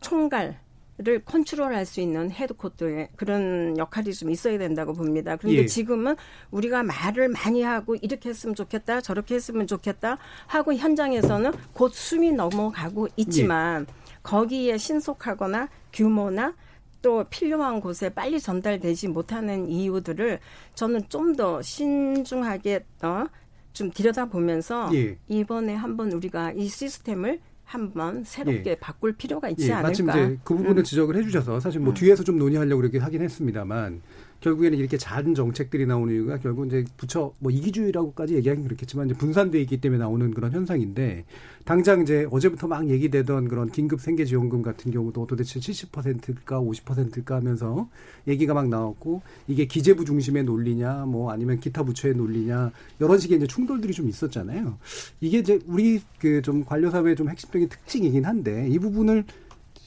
총괄 0.00 0.58
를 1.00 1.24
컨트롤할 1.24 1.86
수 1.86 2.00
있는 2.00 2.28
헤드코트의 2.28 3.10
그런 3.14 3.78
역할이 3.78 4.12
좀 4.12 4.30
있어야 4.30 4.58
된다고 4.58 4.92
봅니다. 4.94 5.36
그런데 5.36 5.62
예. 5.62 5.66
지금은 5.66 6.16
우리가 6.50 6.82
말을 6.82 7.28
많이 7.28 7.62
하고 7.62 7.94
이렇게 7.94 8.30
했으면 8.30 8.56
좋겠다, 8.56 9.00
저렇게 9.00 9.36
했으면 9.36 9.68
좋겠다 9.68 10.18
하고 10.48 10.74
현장에서는 10.74 11.52
곧 11.72 11.94
숨이 11.94 12.32
넘어가고 12.32 13.06
있지만 13.16 13.86
예. 13.88 13.94
거기에 14.24 14.76
신속하거나 14.76 15.68
규모나 15.92 16.56
또 17.00 17.22
필요한 17.30 17.80
곳에 17.80 18.08
빨리 18.08 18.40
전달되지 18.40 19.06
못하는 19.06 19.68
이유들을 19.68 20.40
저는 20.74 21.08
좀 21.08 21.36
더 21.36 21.62
신중하게 21.62 22.84
어, 23.02 23.26
좀 23.72 23.92
들여다보면서 23.92 24.90
예. 24.94 25.16
이번에 25.28 25.76
한번 25.76 26.10
우리가 26.10 26.50
이 26.52 26.66
시스템을 26.66 27.38
한번 27.68 28.24
새롭게 28.24 28.70
예. 28.70 28.74
바꿀 28.76 29.12
필요가 29.12 29.50
있지 29.50 29.68
예, 29.68 29.72
않을까. 29.72 29.88
마침 29.88 30.08
이제 30.08 30.38
그 30.42 30.54
부분을 30.54 30.78
음. 30.78 30.84
지적을 30.84 31.16
해주셔서 31.16 31.60
사실 31.60 31.80
뭐 31.80 31.92
음. 31.92 31.94
뒤에서 31.94 32.24
좀 32.24 32.38
논의하려고 32.38 32.80
그렇게 32.80 32.98
하긴 32.98 33.20
했습니다만 33.20 34.00
결국에는 34.40 34.78
이렇게 34.78 34.96
작은 34.96 35.34
정책들이 35.34 35.86
나오는 35.86 36.14
이유가 36.14 36.38
결국 36.38 36.66
이제 36.66 36.84
부처 36.96 37.32
뭐 37.38 37.52
이기주의라고까지 37.52 38.34
얘기하긴 38.36 38.64
그렇겠지만 38.64 39.06
이제 39.06 39.14
분산돼 39.14 39.60
있기 39.62 39.80
때문에 39.80 39.98
나오는 39.98 40.32
그런 40.32 40.52
현상인데 40.52 41.24
당장 41.64 42.02
이제 42.02 42.26
어제부터 42.30 42.66
막 42.66 42.88
얘기되던 42.88 43.48
그런 43.48 43.70
긴급 43.70 44.00
생계지원금 44.00 44.62
같은 44.62 44.90
경우도 44.90 45.26
도대체 45.26 45.60
70%일까 45.60 46.60
50%일까 46.60 47.36
하면서 47.36 47.88
얘기가 48.26 48.54
막 48.54 48.68
나왔고 48.68 49.22
이게 49.48 49.66
기재부 49.66 50.04
중심의 50.04 50.44
논리냐 50.44 51.04
뭐 51.06 51.30
아니면 51.30 51.60
기타 51.60 51.82
부처의 51.82 52.14
논리냐 52.14 52.72
여러 53.00 53.18
식의 53.18 53.36
이제 53.38 53.46
충돌들이 53.46 53.92
좀 53.92 54.08
있었잖아요. 54.08 54.78
이게 55.20 55.38
이제 55.38 55.58
우리 55.66 56.00
그 56.18 56.38
좀 56.48 56.64
관료 56.64 56.90
사회의 56.90 57.14
좀 57.14 57.28
핵심적인 57.28 57.68
특징이긴 57.68 58.24
한데 58.24 58.68
이 58.68 58.78
부분을 58.78 59.24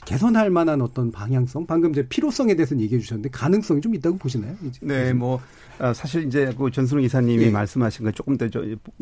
개선할 0.05 0.49
만한 0.49 0.81
어떤 0.81 1.11
방향성, 1.11 1.65
방금 1.65 1.91
이제 1.91 2.07
필요성에 2.07 2.55
대해서는 2.55 2.81
얘기해 2.83 2.99
주셨는데 3.01 3.29
가능성이 3.29 3.81
좀 3.81 3.95
있다고 3.95 4.17
보시나요? 4.17 4.55
네, 4.81 5.13
뭐 5.13 5.39
아, 5.79 5.93
사실 5.93 6.25
이제 6.25 6.53
그 6.57 6.71
전순웅 6.71 7.03
이사님이 7.03 7.45
예. 7.45 7.49
말씀하신 7.49 8.05
거 8.05 8.11
조금 8.11 8.37
더 8.37 8.47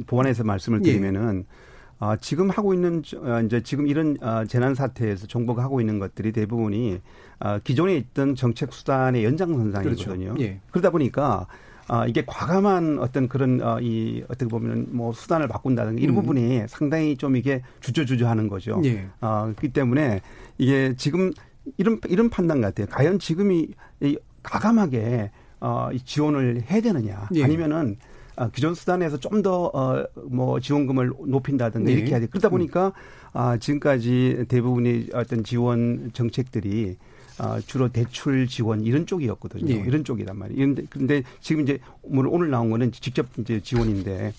보완해서 0.07 0.43
말씀을 0.43 0.79
예. 0.85 0.91
드리면은 0.91 1.45
예. 1.47 1.69
아, 1.99 2.15
지금 2.15 2.49
하고 2.49 2.73
있는 2.73 3.01
아, 3.23 3.41
이제 3.41 3.61
지금 3.61 3.87
이런 3.87 4.17
아, 4.21 4.45
재난 4.45 4.75
사태에서 4.75 5.27
정부가 5.27 5.63
하고 5.63 5.81
있는 5.81 5.99
것들이 5.99 6.31
대부분이 6.31 6.99
아, 7.39 7.59
기존에 7.59 7.95
있던 7.95 8.35
정책 8.35 8.73
수단의 8.73 9.25
연장선상이거든요. 9.25 10.33
그렇죠. 10.33 10.43
예. 10.43 10.59
그러다 10.71 10.89
보니까 10.91 11.47
아, 11.89 12.05
이게 12.05 12.23
과감한 12.25 12.99
어떤 12.99 13.27
그런, 13.27 13.61
어, 13.61 13.79
이, 13.81 14.23
어떻게 14.25 14.45
보면 14.45 14.89
뭐 14.91 15.11
수단을 15.11 15.47
바꾼다든가 15.47 15.99
이런 15.99 16.15
음. 16.15 16.21
부분이 16.21 16.65
상당히 16.67 17.17
좀 17.17 17.35
이게 17.35 17.63
주저주저 17.79 18.27
하는 18.27 18.47
거죠. 18.47 18.79
예. 18.85 19.07
어, 19.21 19.51
그렇기 19.55 19.73
때문에 19.73 20.21
이게 20.59 20.93
지금 20.95 21.31
이런, 21.77 21.99
이런 22.07 22.29
판단 22.29 22.61
같아요. 22.61 22.85
과연 22.87 23.17
지금이 23.17 23.69
이 24.01 24.17
과감하게 24.43 25.31
어, 25.61 25.89
이 25.91 25.99
지원을 25.99 26.63
해야 26.69 26.81
되느냐. 26.81 27.27
예. 27.33 27.43
아니면은 27.43 27.97
아, 28.35 28.49
기존 28.49 28.73
수단에서 28.73 29.17
좀 29.17 29.41
더, 29.41 29.65
어, 29.73 30.05
뭐 30.29 30.59
지원금을 30.59 31.11
높인다든가 31.27 31.91
예. 31.91 31.95
이렇게 31.95 32.11
해야 32.11 32.19
돼. 32.19 32.27
그러다 32.27 32.49
보니까 32.49 32.93
아, 33.33 33.57
지금까지 33.57 34.45
대부분의 34.47 35.09
어떤 35.13 35.43
지원 35.43 36.11
정책들이 36.13 36.95
어, 37.39 37.59
주로 37.61 37.89
대출 37.89 38.47
지원 38.47 38.83
이런 38.83 39.05
쪽이었거든요. 39.05 39.73
예. 39.73 39.79
이런 39.79 40.03
쪽이란 40.03 40.37
말이에요. 40.37 40.75
그런데 40.89 41.23
지금 41.39 41.63
이제 41.63 41.79
오늘 42.03 42.49
나온 42.49 42.69
거는 42.69 42.91
직접 42.91 43.27
이제 43.37 43.61
지원인데 43.61 44.33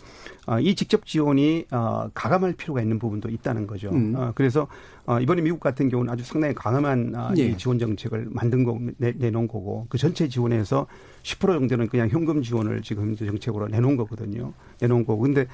어, 0.46 0.60
이 0.60 0.74
직접 0.74 1.06
지원이 1.06 1.66
어, 1.70 2.10
가감할 2.12 2.54
필요가 2.54 2.82
있는 2.82 2.98
부분도 2.98 3.30
있다는 3.30 3.66
거죠. 3.66 3.90
음. 3.90 4.14
어, 4.16 4.32
그래서 4.34 4.66
어, 5.06 5.18
이번에 5.18 5.40
미국 5.40 5.60
같은 5.60 5.88
경우는 5.88 6.12
아주 6.12 6.24
상당히 6.24 6.54
강함한 6.54 7.14
어, 7.14 7.32
예. 7.38 7.46
이 7.46 7.56
지원 7.56 7.78
정책을 7.78 8.28
만든 8.30 8.64
거 8.64 8.78
내, 8.98 9.12
내놓은 9.12 9.48
거고 9.48 9.86
그 9.88 9.96
전체 9.96 10.28
지원에서 10.28 10.86
10% 11.22 11.40
정도는 11.40 11.88
그냥 11.88 12.08
현금 12.08 12.42
지원을 12.42 12.82
지금 12.82 13.16
정책으로 13.16 13.68
내놓은 13.68 13.96
거거든요. 13.96 14.52
내놓은 14.80 15.06
거고 15.06 15.22
근데 15.22 15.46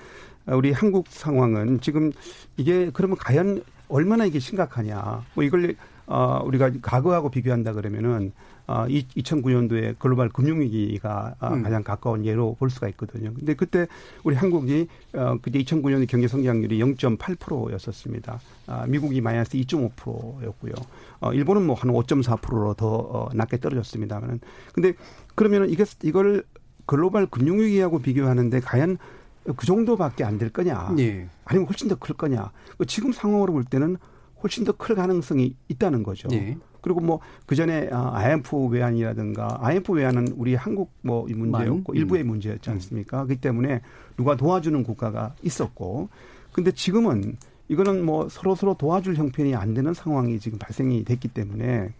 우리 0.46 0.72
한국 0.72 1.06
상황은 1.08 1.80
지금 1.80 2.12
이게 2.56 2.90
그러면 2.92 3.16
과연 3.16 3.62
얼마나 3.88 4.24
이게 4.24 4.38
심각하냐. 4.38 5.24
뭐 5.34 5.44
이걸 5.44 5.76
어, 6.06 6.40
우리가 6.44 6.70
과거하고 6.82 7.30
비교한다 7.30 7.72
그러면은 7.72 8.32
어, 8.68 8.84
2009년도에 8.88 9.96
글로벌 9.98 10.28
금융위기가 10.28 11.34
어, 11.40 11.48
음. 11.48 11.62
가장 11.62 11.82
가까운 11.84 12.24
예로 12.24 12.56
볼 12.58 12.68
수가 12.70 12.88
있거든요. 12.90 13.32
근데 13.34 13.54
그때 13.54 13.86
우리 14.24 14.34
한국이 14.36 14.88
어, 15.14 15.36
그때 15.40 15.58
2009년에 15.62 16.08
경제 16.08 16.26
성장률이 16.28 16.78
0.8%였었습니다. 16.80 18.40
아, 18.66 18.86
미국이 18.86 19.20
마이너스 19.20 19.52
2.5%였고요. 19.58 20.72
어, 21.20 21.32
일본은 21.32 21.64
뭐 21.66 21.76
한 21.76 21.90
5.4%로 21.92 22.74
더 22.74 22.86
어, 22.88 23.28
낮게 23.34 23.58
떨어졌습니다만은. 23.60 24.40
근데 24.72 24.94
그러면은 25.34 25.68
이게 25.70 25.84
이걸 26.02 26.44
글로벌 26.86 27.26
금융위기하고 27.26 27.98
비교하는데 28.00 28.60
과연 28.60 28.98
그 29.56 29.66
정도밖에 29.66 30.24
안 30.24 30.38
될 30.38 30.50
거냐? 30.50 30.94
예. 30.98 31.28
아니면 31.44 31.68
훨씬 31.68 31.88
더 31.88 31.96
클 31.96 32.16
거냐? 32.16 32.50
그 32.78 32.86
지금 32.86 33.12
상황으로 33.12 33.52
볼 33.52 33.64
때는 33.64 33.96
훨씬 34.42 34.64
더 34.64 34.72
클 34.72 34.94
가능성이 34.94 35.56
있다는 35.68 36.02
거죠. 36.02 36.28
예. 36.32 36.56
그리고 36.80 37.00
뭐 37.00 37.20
그 37.46 37.54
전에 37.54 37.88
IMF 37.90 38.68
외환이라든가 38.68 39.58
IMF 39.60 39.92
외환은 39.92 40.34
우리 40.36 40.54
한국 40.54 40.92
뭐 41.02 41.26
문제였고 41.28 41.92
음. 41.92 41.96
일부의 41.96 42.24
문제였지 42.24 42.70
않습니까? 42.70 43.24
그렇기 43.24 43.40
때문에 43.40 43.80
누가 44.16 44.36
도와주는 44.36 44.82
국가가 44.82 45.34
있었고, 45.42 46.08
근데 46.52 46.72
지금은 46.72 47.36
이거는 47.68 48.04
뭐 48.04 48.28
서로 48.28 48.54
서로 48.54 48.74
도와줄 48.74 49.16
형편이 49.16 49.54
안 49.54 49.74
되는 49.74 49.94
상황이 49.94 50.38
지금 50.40 50.58
발생이 50.58 51.04
됐기 51.04 51.28
때문에 51.28 51.92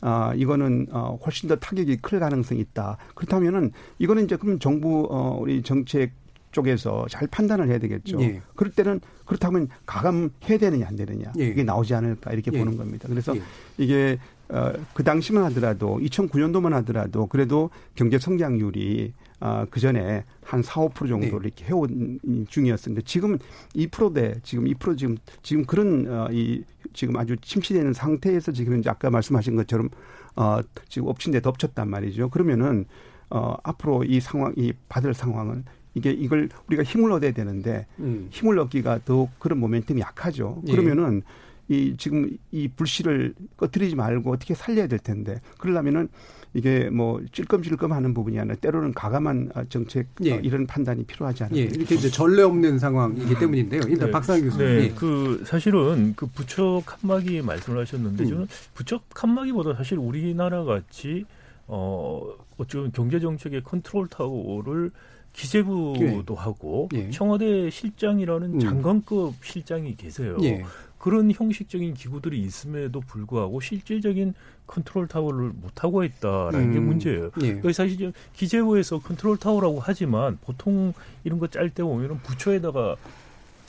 아, 0.00 0.32
이거는 0.36 0.86
어, 0.90 1.18
훨씬 1.24 1.48
더 1.48 1.56
타격이 1.56 1.98
클 1.98 2.20
가능성이 2.20 2.60
있다. 2.60 2.98
그렇다면은 3.14 3.72
이거는 3.98 4.24
이제 4.24 4.36
그럼 4.36 4.58
정부 4.58 5.08
어, 5.10 5.36
우리 5.40 5.62
정책 5.62 6.12
쪽에서 6.52 7.06
잘 7.10 7.26
판단을 7.26 7.68
해야 7.68 7.78
되겠죠. 7.78 8.20
예. 8.22 8.40
그럴 8.54 8.72
때는 8.72 9.00
그렇다면 9.28 9.68
가감해야 9.84 10.58
되느냐 10.58 10.88
안 10.88 10.96
되느냐 10.96 11.32
예. 11.38 11.48
이게 11.48 11.62
나오지 11.62 11.94
않을까 11.94 12.32
이렇게 12.32 12.50
예. 12.52 12.58
보는 12.58 12.76
겁니다. 12.76 13.06
그래서 13.08 13.36
예. 13.36 13.42
이게 13.76 14.18
어, 14.48 14.72
그 14.94 15.04
당시만 15.04 15.44
하더라도 15.44 15.98
2009년도만 15.98 16.70
하더라도 16.70 17.26
그래도 17.26 17.68
경제 17.94 18.18
성장률이 18.18 19.12
아, 19.40 19.66
그 19.70 19.78
전에 19.78 20.24
한 20.42 20.62
4, 20.62 20.80
5% 20.88 21.08
정도를 21.08 21.42
네. 21.42 21.46
이렇게 21.48 21.64
해온 21.66 22.18
중이었습니다. 22.48 23.02
지금 23.06 23.38
2%대, 23.76 24.40
지금 24.42 24.64
2% 24.64 24.98
지금, 24.98 25.16
지금 25.42 25.64
그런, 25.64 26.06
어, 26.08 26.28
이, 26.32 26.64
지금 26.92 27.16
아주 27.16 27.36
침체되는 27.36 27.92
상태에서 27.92 28.50
지금 28.50 28.80
이제 28.80 28.90
아까 28.90 29.10
말씀하신 29.10 29.54
것처럼, 29.54 29.90
어, 30.34 30.58
지금 30.88 31.06
엎친 31.06 31.32
데 31.32 31.40
덮쳤단 31.40 31.88
말이죠. 31.88 32.30
그러면은, 32.30 32.86
어, 33.30 33.54
앞으로 33.62 34.02
이 34.02 34.18
상황, 34.18 34.54
이 34.56 34.72
받을 34.88 35.14
상황은 35.14 35.64
이게 35.94 36.10
이걸 36.10 36.48
우리가 36.68 36.82
힘을 36.82 37.12
얻어야 37.12 37.32
되는데 37.32 37.86
음. 37.98 38.28
힘을 38.30 38.58
얻기가 38.58 39.00
더 39.04 39.28
그런 39.38 39.60
모멘텀이 39.60 39.98
약하죠. 39.98 40.62
예. 40.66 40.72
그러면은 40.72 41.22
이 41.68 41.94
지금 41.98 42.30
이 42.50 42.68
불씨를 42.68 43.34
꺼뜨리지 43.56 43.94
말고 43.94 44.32
어떻게 44.32 44.54
살려야 44.54 44.86
될 44.86 44.98
텐데 44.98 45.40
그러려면은 45.58 46.08
이게 46.54 46.88
뭐 46.88 47.20
찔끔찔끔 47.32 47.92
하는 47.92 48.14
부분이 48.14 48.38
아니라 48.38 48.56
때로는 48.56 48.94
가감한 48.94 49.50
정책 49.68 50.06
어, 50.06 50.24
예. 50.24 50.32
어, 50.32 50.40
이런 50.40 50.66
판단이 50.66 51.04
필요하지 51.04 51.44
않을까. 51.44 51.58
예. 51.58 51.64
이렇게 51.64 51.94
이제 51.94 52.08
전례 52.08 52.42
없는 52.42 52.78
상황이기 52.78 53.34
음. 53.34 53.38
때문인데요. 53.38 53.82
일단 53.86 54.06
네. 54.06 54.10
박상 54.10 54.40
교수님. 54.40 54.66
네. 54.66 54.84
예. 54.84 54.88
그 54.94 55.42
사실은 55.46 56.14
그 56.16 56.26
부처 56.26 56.82
칸막이 56.86 57.42
말씀을 57.42 57.80
하셨는데 57.80 58.24
음. 58.24 58.28
저는 58.28 58.48
부처 58.74 59.00
칸막이보다 59.14 59.74
사실 59.74 59.98
우리나라 59.98 60.64
같이 60.64 61.26
어 61.66 62.22
어쩌면 62.56 62.92
경제 62.92 63.20
정책의 63.20 63.62
컨트롤 63.62 64.08
타워를 64.08 64.90
기재부도 65.38 66.34
예. 66.34 66.34
하고 66.36 66.88
예. 66.94 67.10
청와대 67.10 67.70
실장이라는 67.70 68.54
음. 68.54 68.60
장관급 68.60 69.34
실장이 69.42 69.96
계세요. 69.96 70.36
예. 70.42 70.64
그런 70.98 71.30
형식적인 71.30 71.94
기구들이 71.94 72.40
있음에도 72.40 73.00
불구하고 73.00 73.60
실질적인 73.60 74.34
컨트롤 74.66 75.06
타워를 75.06 75.50
못 75.54 75.84
하고 75.84 76.02
있다라는 76.02 76.60
음. 76.60 76.72
게 76.72 76.80
문제예요. 76.80 77.30
예. 77.42 77.54
그 77.60 77.72
사실 77.72 78.12
기재부에서 78.34 78.98
컨트롤 78.98 79.36
타워라고 79.36 79.78
하지만 79.80 80.38
보통 80.42 80.92
이런 81.22 81.38
거 81.38 81.46
짤 81.46 81.70
때 81.70 81.84
보면은 81.84 82.18
부처에다가 82.24 82.96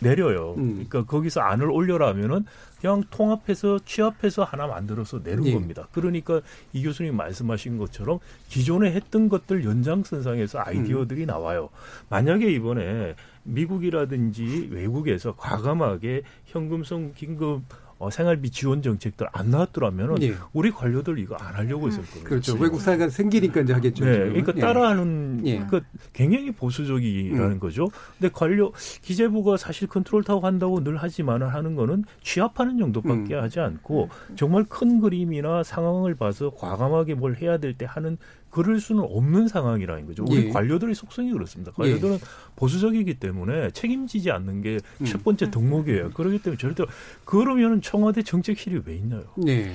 내려요. 0.01 0.55
음. 0.57 0.85
그러니까 0.87 1.05
거기서 1.05 1.41
안을 1.41 1.69
올려라면은 1.69 2.45
그냥 2.79 3.03
통합해서 3.09 3.79
취합해서 3.85 4.43
하나 4.43 4.67
만들어서 4.67 5.19
내는 5.23 5.43
네. 5.43 5.53
겁니다. 5.53 5.87
그러니까 5.91 6.41
이 6.71 6.83
교수님 6.83 7.15
말씀하신 7.15 7.77
것처럼 7.77 8.19
기존에 8.47 8.91
했던 8.91 9.27
것들 9.27 9.65
연장선상에서 9.65 10.61
아이디어들이 10.63 11.23
음. 11.23 11.27
나와요. 11.27 11.69
만약에 12.09 12.49
이번에 12.51 13.15
미국이라든지 13.43 14.69
외국에서 14.71 15.35
과감하게 15.35 16.23
현금성 16.45 17.13
긴급 17.15 17.63
어, 17.99 18.09
생활비 18.09 18.49
지원 18.49 18.81
정책들 18.81 19.27
안 19.33 19.51
나왔더라면 19.51 20.21
예. 20.23 20.33
우리 20.53 20.71
관료들 20.71 21.19
이거 21.19 21.35
안 21.35 21.53
하려고 21.53 21.87
했을 21.87 22.01
거예요. 22.03 22.23
그렇죠. 22.23 22.55
외국 22.55 22.79
사회가 22.79 23.09
생기니까 23.09 23.61
이제 23.61 23.73
하겠죠. 23.73 24.05
네. 24.05 24.17
그러니까 24.19 24.53
예. 24.55 24.61
따라하는 24.61 25.41
예. 25.45 25.59
그 25.69 25.81
굉장히 26.13 26.51
보수적이라는 26.51 27.51
음. 27.51 27.59
거죠. 27.59 27.89
근데 28.17 28.31
관료 28.33 28.71
기재부가 29.01 29.57
사실 29.57 29.89
컨트롤 29.89 30.23
타고 30.23 30.45
한다고 30.45 30.81
늘 30.81 30.95
하지만 30.95 31.43
하는 31.43 31.75
거는 31.75 32.05
취합하는 32.23 32.77
정도밖에 32.77 33.35
음. 33.35 33.43
하지 33.43 33.59
않고 33.59 34.09
정말 34.35 34.63
큰 34.63 35.01
그림이나 35.01 35.63
상황을 35.63 36.15
봐서 36.15 36.51
과감하게 36.51 37.15
뭘 37.15 37.35
해야 37.35 37.57
될 37.57 37.69
때 37.79 37.85
하는 37.87 38.17
그럴 38.49 38.79
수는 38.79 39.03
없는 39.03 39.47
상황이라는 39.47 40.07
거죠. 40.07 40.25
우리 40.27 40.45
예. 40.45 40.49
관료들의 40.49 40.95
속성이 40.95 41.31
그렇습니다. 41.31 41.71
관료들은 41.71 42.15
예. 42.15 42.19
보수적이기 42.55 43.15
때문에 43.15 43.71
책임지지 43.71 44.31
않는 44.31 44.61
게첫 44.61 44.85
음. 45.01 45.23
번째 45.23 45.51
덕목이에요. 45.51 46.11
그렇기 46.11 46.39
때문에 46.39 46.57
절대 46.57 46.83
그러면 47.25 47.81
청와대 47.81 48.23
정책실이 48.23 48.81
왜 48.85 48.95
있나요? 48.95 49.23
네. 49.37 49.73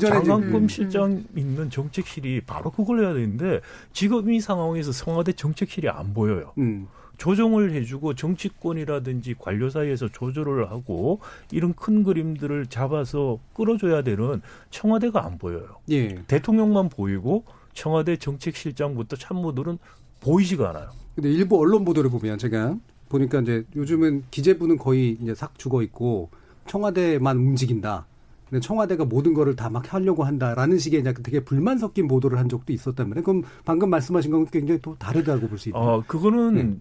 장관급 0.00 0.54
음. 0.62 0.68
실장 0.68 1.24
있는 1.36 1.70
정책실이 1.70 2.42
바로 2.46 2.70
그걸 2.70 3.00
해야 3.00 3.14
되는데 3.14 3.60
지금 3.92 4.30
이 4.32 4.40
상황에서 4.40 4.92
청와대 4.92 5.32
정책실이 5.32 5.88
안 5.88 6.14
보여요. 6.14 6.52
음. 6.58 6.88
조정을 7.16 7.72
해주고 7.72 8.14
정치권이라든지 8.14 9.36
관료 9.38 9.70
사이에서 9.70 10.08
조절을 10.08 10.70
하고 10.70 11.20
이런 11.52 11.72
큰 11.74 12.02
그림들을 12.02 12.66
잡아서 12.66 13.38
끌어줘야 13.54 14.02
되는 14.02 14.42
청와대가 14.70 15.24
안 15.24 15.38
보여요. 15.38 15.76
예. 15.90 16.22
대통령만 16.26 16.88
보이고 16.88 17.44
청와대 17.74 18.16
정책실장부터 18.16 19.16
참모들은 19.16 19.78
보이지가 20.20 20.70
않아요. 20.70 20.90
근데 21.14 21.30
일부 21.30 21.58
언론 21.60 21.84
보도를 21.84 22.10
보면 22.10 22.38
제가 22.38 22.76
보니까 23.08 23.40
이제 23.40 23.64
요즘은 23.76 24.24
기재부는 24.30 24.78
거의 24.78 25.18
이제 25.20 25.34
싹 25.34 25.58
죽어 25.58 25.82
있고 25.82 26.30
청와대만 26.66 27.36
움직인다. 27.36 28.06
근데 28.48 28.60
청와대가 28.60 29.04
모든 29.04 29.34
거를 29.34 29.54
다 29.56 29.68
막 29.70 29.92
하려고 29.92 30.24
한다라는 30.24 30.78
식의 30.78 31.00
이제 31.00 31.12
되게 31.22 31.40
불만 31.40 31.78
섞인 31.78 32.08
보도를 32.08 32.38
한 32.38 32.48
적도 32.48 32.72
있었단 32.72 33.08
말이에요. 33.08 33.24
그럼 33.24 33.42
방금 33.64 33.90
말씀하신 33.90 34.30
건 34.30 34.46
굉장히 34.46 34.80
또 34.80 34.96
다르다고 34.98 35.48
볼 35.48 35.58
수 35.58 35.68
있다. 35.68 35.78
어, 35.78 36.02
그거는 36.06 36.54
네. 36.54 36.76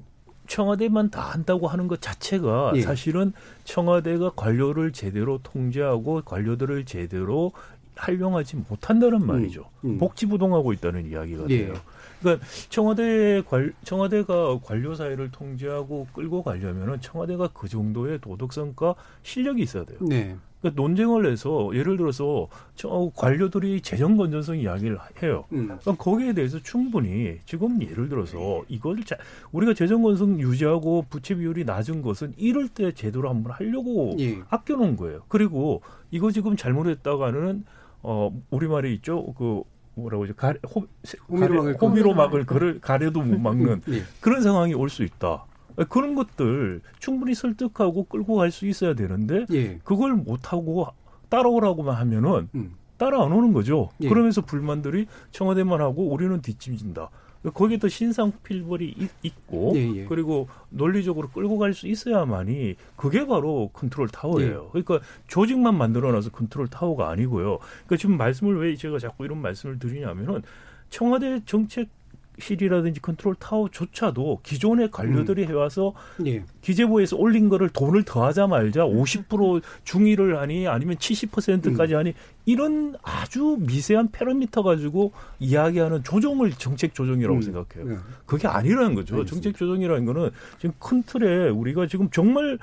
청와대만 0.48 1.10
다 1.10 1.22
한다고 1.22 1.68
하는 1.68 1.88
것 1.88 2.02
자체가 2.02 2.74
예. 2.76 2.82
사실은 2.82 3.32
청와대가 3.64 4.32
관료를 4.36 4.91
제대로 4.91 5.39
통제하고 5.41 6.22
관료들을 6.26 6.86
제대로 6.86 7.52
활용하지 7.96 8.58
못한다는 8.70 9.26
말이죠. 9.26 9.70
음, 9.86 9.91
음. 9.91 9.98
복지부동하고 9.98 10.74
있다는 10.74 11.06
이야기가 11.10 11.46
예. 11.50 11.66
돼요. 11.66 11.74
그러니까 12.20 12.46
청와대 12.70 13.41
관 13.41 13.74
청와대가 13.84 14.60
관료 14.60 14.96
사회를 14.96 15.32
통제하고 15.32 16.08
끌고 16.14 16.44
가려면은 16.44 17.02
청와대가 17.02 17.50
그 17.54 17.68
정도의 17.68 18.20
도덕성과 18.22 18.96
실력이 19.24 19.62
있어야 19.62 19.84
돼요. 19.84 20.00
네. 20.02 20.38
그러니까 20.64 20.82
논쟁을 20.82 21.30
해서 21.30 21.70
예를 21.74 21.98
들어서 21.98 22.48
저 22.76 23.12
관료들이 23.16 23.82
재정 23.82 24.16
건전성 24.16 24.58
이야기를 24.58 24.98
해요. 25.22 25.44
음. 25.52 25.78
그럼 25.82 25.98
거기에 25.98 26.32
대해서 26.32 26.58
충분히 26.64 27.39
지금 27.46 27.82
예를 27.82 28.08
들어서 28.08 28.64
이걸 28.70 29.04
자, 29.04 29.18
우리가 29.52 29.74
재정 29.74 30.02
건전성 30.02 30.39
유지하고 30.39 31.06
부채 31.10 31.36
비율이 31.36 31.66
낮은 31.66 32.02
것은 32.02 32.34
이럴 32.38 32.70
때 32.70 32.94
제대로 32.94 33.30
한번 33.30 33.52
하려고 33.52 34.16
예. 34.20 34.39
아껴놓은 34.50 34.96
거예요. 34.96 35.24
그리고 35.28 35.82
이거 36.12 36.32
지금 36.32 36.56
잘못했다가는 36.56 37.66
어 38.04 38.32
우리 38.49 38.68
말에 38.68 38.91
있죠. 38.93 39.34
그 39.34 39.64
뭐라고 39.95 40.24
하죠? 40.24 40.34
가래, 40.36 40.60
호, 40.76 40.86
호미로, 41.30 41.74
호미로 41.74 42.14
막을 42.14 42.45
그를 42.45 42.80
가려도 42.82 43.22
못 43.22 43.39
막는 43.39 43.82
예. 43.89 44.01
그런 44.22 44.41
상황이 44.41 44.74
올 44.74 44.89
수 44.89 45.04
있다. 45.04 45.45
그런 45.89 46.14
것들 46.16 46.82
충분히 46.99 47.34
설득하고 47.34 48.04
끌고 48.06 48.36
갈 48.36 48.51
수 48.51 48.68
있어야 48.68 48.93
되는데 48.93 49.45
예. 49.51 49.80
그걸 49.84 50.14
못 50.14 50.51
하고 50.54 50.88
따라오라고만 51.30 51.95
하면은 51.95 52.49
음. 52.56 52.76
따라 52.97 53.24
안 53.24 53.32
오는 53.32 53.54
거죠. 53.54 53.89
예. 54.01 54.10
그러면서 54.10 54.41
불만들이 54.41 55.08
청와대만 55.32 55.82
하고 55.82 56.10
우리는 56.10 56.41
뒷짐진다. 56.41 57.10
거기에 57.52 57.78
또 57.78 57.89
신상 57.89 58.32
필벌이 58.44 58.96
있고 59.24 59.74
예, 59.76 59.96
예. 59.96 60.06
그리고 60.06 60.48
논리적으로 60.70 61.30
끌고 61.30 61.58
갈 61.58 61.74
수 61.74 61.88
있어야만이 61.88 62.76
그게 62.96 63.26
바로 63.26 63.70
컨트롤 63.74 64.08
타워예요. 64.10 64.72
예. 64.76 64.82
그러니까 64.82 65.06
조직만 65.28 65.76
만들어놔서 65.78 66.30
컨트롤 66.32 66.68
타워가 66.68 67.10
아니고요. 67.10 67.58
그러니까 67.86 67.98
지금 67.98 68.18
말씀을 68.18 68.60
왜 68.60 68.76
제가 68.76 69.00
자꾸 69.00 69.26
이런 69.26 69.41
말씀을 69.41 69.80
드리냐면은 69.80 70.41
청와대 70.89 71.41
정책실이라든지 71.45 72.99
컨트롤 73.02 73.36
타워조차도 73.36 74.40
기존의 74.44 74.92
관료들이 74.92 75.46
해와서 75.46 75.94
예. 76.26 76.44
기재부에서 76.62 77.18
올린 77.18 77.50
거를 77.50 77.70
돈을 77.70 78.04
더하자 78.04 78.48
말자 78.48 78.82
50% 78.82 79.62
중위를 79.84 80.40
하니 80.40 80.68
아니면 80.68 80.96
70%까지 80.98 81.94
하니 81.94 82.14
이런 82.46 82.96
아주 83.04 83.58
미세한 83.60 84.12
parameter 84.12 84.64
가지고 84.64 85.12
이야기하는 85.40 86.04
조정을 86.04 86.52
정책 86.52 86.94
조정이라고 86.94 87.36
음. 87.36 87.42
생각해요. 87.42 87.94
네. 87.94 87.98
그게 88.26 88.48
아니라는 88.48 88.96
거죠. 88.96 89.16
알겠습니다. 89.16 89.30
정책 89.30 89.58
조정이라는 89.58 90.06
거는 90.06 90.30
지금 90.60 90.76
큰 90.80 91.04
틀에 91.04 91.50
우리가 91.50 91.88
지금 91.88 92.10
정말 92.10 92.58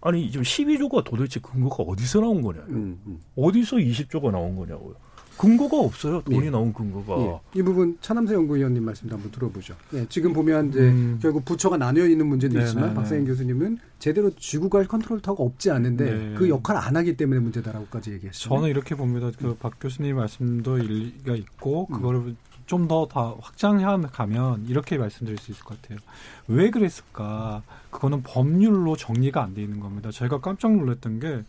아니 0.00 0.30
지금 0.30 0.44
12조가 0.44 1.04
도대체 1.04 1.40
근거가 1.40 1.82
어디서 1.82 2.20
나온 2.20 2.40
거냐? 2.40 2.60
음, 2.68 2.98
음. 3.06 3.18
어디서 3.36 3.76
20조가 3.76 4.30
나온 4.30 4.56
거냐고요. 4.56 4.94
근거가 5.40 5.78
없어요. 5.78 6.20
돈이 6.22 6.46
예. 6.46 6.50
나온 6.50 6.70
근거가. 6.74 7.18
예. 7.22 7.58
이 7.58 7.62
부분 7.62 7.96
차남세 8.02 8.34
연구위원님 8.34 8.84
말씀도 8.84 9.14
한번 9.16 9.32
들어보죠. 9.32 9.74
예, 9.94 10.04
지금 10.10 10.34
보면 10.34 10.68
이제 10.68 10.80
음. 10.80 11.18
결국 11.22 11.46
부처가 11.46 11.78
나뉘어 11.78 12.06
있는 12.06 12.26
문제도 12.26 12.58
네, 12.58 12.64
있지만 12.64 12.90
네, 12.90 12.94
박사인 12.94 13.24
네. 13.24 13.30
교수님은 13.30 13.78
제대로 13.98 14.30
쥐고 14.36 14.68
갈 14.68 14.86
컨트롤 14.86 15.20
타워가 15.22 15.42
없지 15.42 15.70
않은데 15.70 16.04
네. 16.14 16.34
그 16.36 16.50
역할 16.50 16.76
안 16.76 16.94
하기 16.94 17.16
때문에 17.16 17.40
문제다라고까지 17.40 18.12
얘기했어요. 18.12 18.54
저는 18.54 18.68
이렇게 18.68 18.94
봅니다. 18.94 19.30
그 19.38 19.59
박 19.59 19.80
교수님 19.80 20.16
말씀도 20.16 20.76
일리가 20.76 21.34
있고 21.36 21.86
음. 21.90 21.94
그거를 21.96 22.36
좀더 22.66 23.08
다 23.10 23.34
확장해 23.40 23.84
가면 24.12 24.66
이렇게 24.68 24.96
말씀드릴 24.96 25.38
수 25.38 25.50
있을 25.50 25.64
것 25.64 25.80
같아요. 25.82 25.98
왜 26.46 26.70
그랬을까? 26.70 27.62
그거는 27.90 28.22
법률로 28.22 28.94
정리가 28.94 29.42
안 29.42 29.54
돼 29.54 29.62
있는 29.62 29.80
겁니다. 29.80 30.12
제가 30.12 30.40
깜짝 30.40 30.76
놀랐던 30.76 31.18
게 31.18 31.42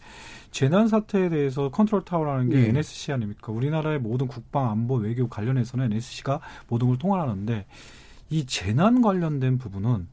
재난 0.52 0.88
사태에 0.88 1.30
대해서 1.30 1.70
컨트롤 1.70 2.04
타워라는 2.04 2.50
게 2.50 2.58
예. 2.58 2.70
NSC 2.70 3.14
아닙니까? 3.14 3.52
우리나라의 3.52 4.00
모든 4.00 4.28
국방, 4.28 4.70
안보, 4.70 4.96
외교 4.96 5.28
관련해서는 5.28 5.86
NSC가 5.86 6.42
모든 6.68 6.88
걸 6.88 6.98
통할하는데 6.98 7.66
이 8.30 8.46
재난 8.46 9.02
관련된 9.02 9.58
부분은 9.58 10.08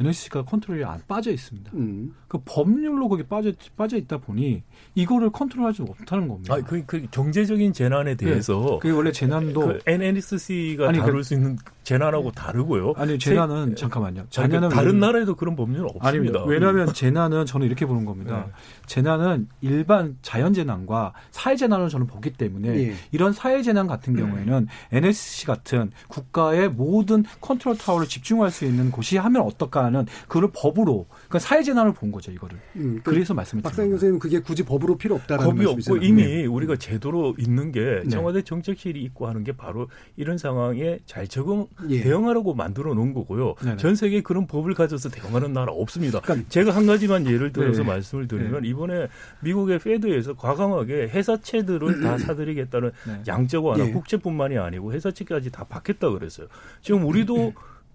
NSC가 0.00 0.44
컨트롤이 0.44 0.82
안 0.82 1.00
빠져 1.06 1.30
있습니다. 1.30 1.72
음. 1.74 2.14
그 2.26 2.38
법률로 2.44 3.08
거기 3.08 3.22
빠져 3.22 3.52
빠져 3.76 3.96
있다 3.98 4.16
보니 4.18 4.62
이거를 4.94 5.30
컨트롤하지 5.30 5.82
못하는 5.82 6.26
겁니다. 6.26 6.54
아, 6.54 6.60
그, 6.62 6.82
그 6.86 7.06
경제적인 7.10 7.72
재난에 7.74 8.14
대해서 8.14 8.78
그게 8.80 8.94
원래 8.94 9.12
재난도 9.12 9.60
그 9.60 9.78
NNSC가 9.86 10.88
아니, 10.88 10.98
다룰 10.98 11.16
그- 11.18 11.22
수 11.22 11.34
있는 11.34 11.56
재난하고 11.94 12.30
다르고요. 12.30 12.94
아니 12.96 13.18
재난은 13.18 13.74
잠깐만요. 13.74 14.24
자, 14.30 14.42
그 14.42 14.48
재난은 14.48 14.68
다른 14.68 14.92
왜- 14.94 14.98
나라에도 14.98 15.34
그런 15.34 15.56
법률은 15.56 15.86
없습니다. 15.86 16.08
아닙니다. 16.08 16.44
왜냐하면 16.44 16.92
재난은 16.92 17.46
저는 17.46 17.66
이렇게 17.66 17.84
보는 17.86 18.04
겁니다. 18.04 18.44
네. 18.46 18.52
재난은 18.86 19.48
일반 19.60 20.16
자연 20.22 20.52
재난과 20.54 21.12
사회 21.32 21.56
재난을 21.56 21.88
저는 21.88 22.06
보기 22.06 22.32
때문에 22.34 22.68
예. 22.90 22.94
이런 23.10 23.32
사회 23.32 23.62
재난 23.62 23.86
같은 23.88 24.14
경우에는 24.14 24.68
NSC 24.92 25.46
같은 25.46 25.90
국가의 26.08 26.68
모든 26.68 27.24
컨트롤 27.40 27.76
타워를 27.76 28.06
집중할 28.06 28.50
수 28.50 28.64
있는 28.64 28.90
곳이 28.90 29.16
하면 29.16 29.42
어떨까 29.42 29.84
하는 29.84 30.06
그걸 30.28 30.50
법으로 30.54 31.06
그러니까 31.30 31.38
사회 31.38 31.62
재난을 31.62 31.92
본 31.94 32.10
거죠 32.10 32.32
이거를. 32.32 32.58
음. 32.74 33.00
그 33.04 33.12
그래서 33.12 33.32
말씀을 33.32 33.62
거예요. 33.62 33.92
교수님 33.92 34.18
그게 34.18 34.40
굳이 34.40 34.64
법으로 34.64 34.96
필요 34.98 35.14
없다라는 35.14 35.50
없고 35.52 35.62
말씀이잖아요. 35.62 36.02
이미 36.02 36.24
네. 36.24 36.46
우리가 36.46 36.74
제도로 36.74 37.36
있는 37.38 37.70
게 37.70 38.00
네. 38.02 38.08
청와대 38.08 38.42
정책실이 38.42 39.00
있고 39.04 39.28
하는 39.28 39.44
게 39.44 39.52
바로 39.52 39.88
이런 40.16 40.38
상황에 40.38 40.98
잘 41.06 41.28
적응 41.28 41.68
예. 41.88 42.00
대응하라고 42.02 42.54
만들어 42.54 42.94
놓은 42.94 43.14
거고요. 43.14 43.54
네네. 43.62 43.76
전 43.76 43.94
세계에 43.94 44.22
그런 44.22 44.48
법을 44.48 44.74
가져서 44.74 45.08
대응하는 45.10 45.52
나라 45.52 45.72
없습니다. 45.72 46.18
그러니까- 46.20 46.48
제가 46.48 46.74
한 46.74 46.86
가지만 46.86 47.24
예를 47.26 47.52
들어서 47.52 47.82
네. 47.82 47.88
말씀을 47.88 48.26
드리면 48.26 48.64
이번에 48.64 49.06
미국의 49.44 49.78
페드에서 49.78 50.34
과감하게 50.34 51.10
회사채들을 51.10 52.00
다 52.00 52.18
사들이겠다는 52.18 52.90
네. 53.06 53.22
양적 53.28 53.64
완화 53.64 53.86
예. 53.86 53.92
국채뿐만이 53.92 54.58
아니고 54.58 54.92
회사채까지 54.92 55.52
다 55.52 55.62
받겠다 55.68 56.10
그랬어요. 56.10 56.48
지금 56.82 57.04
우리도 57.06 57.52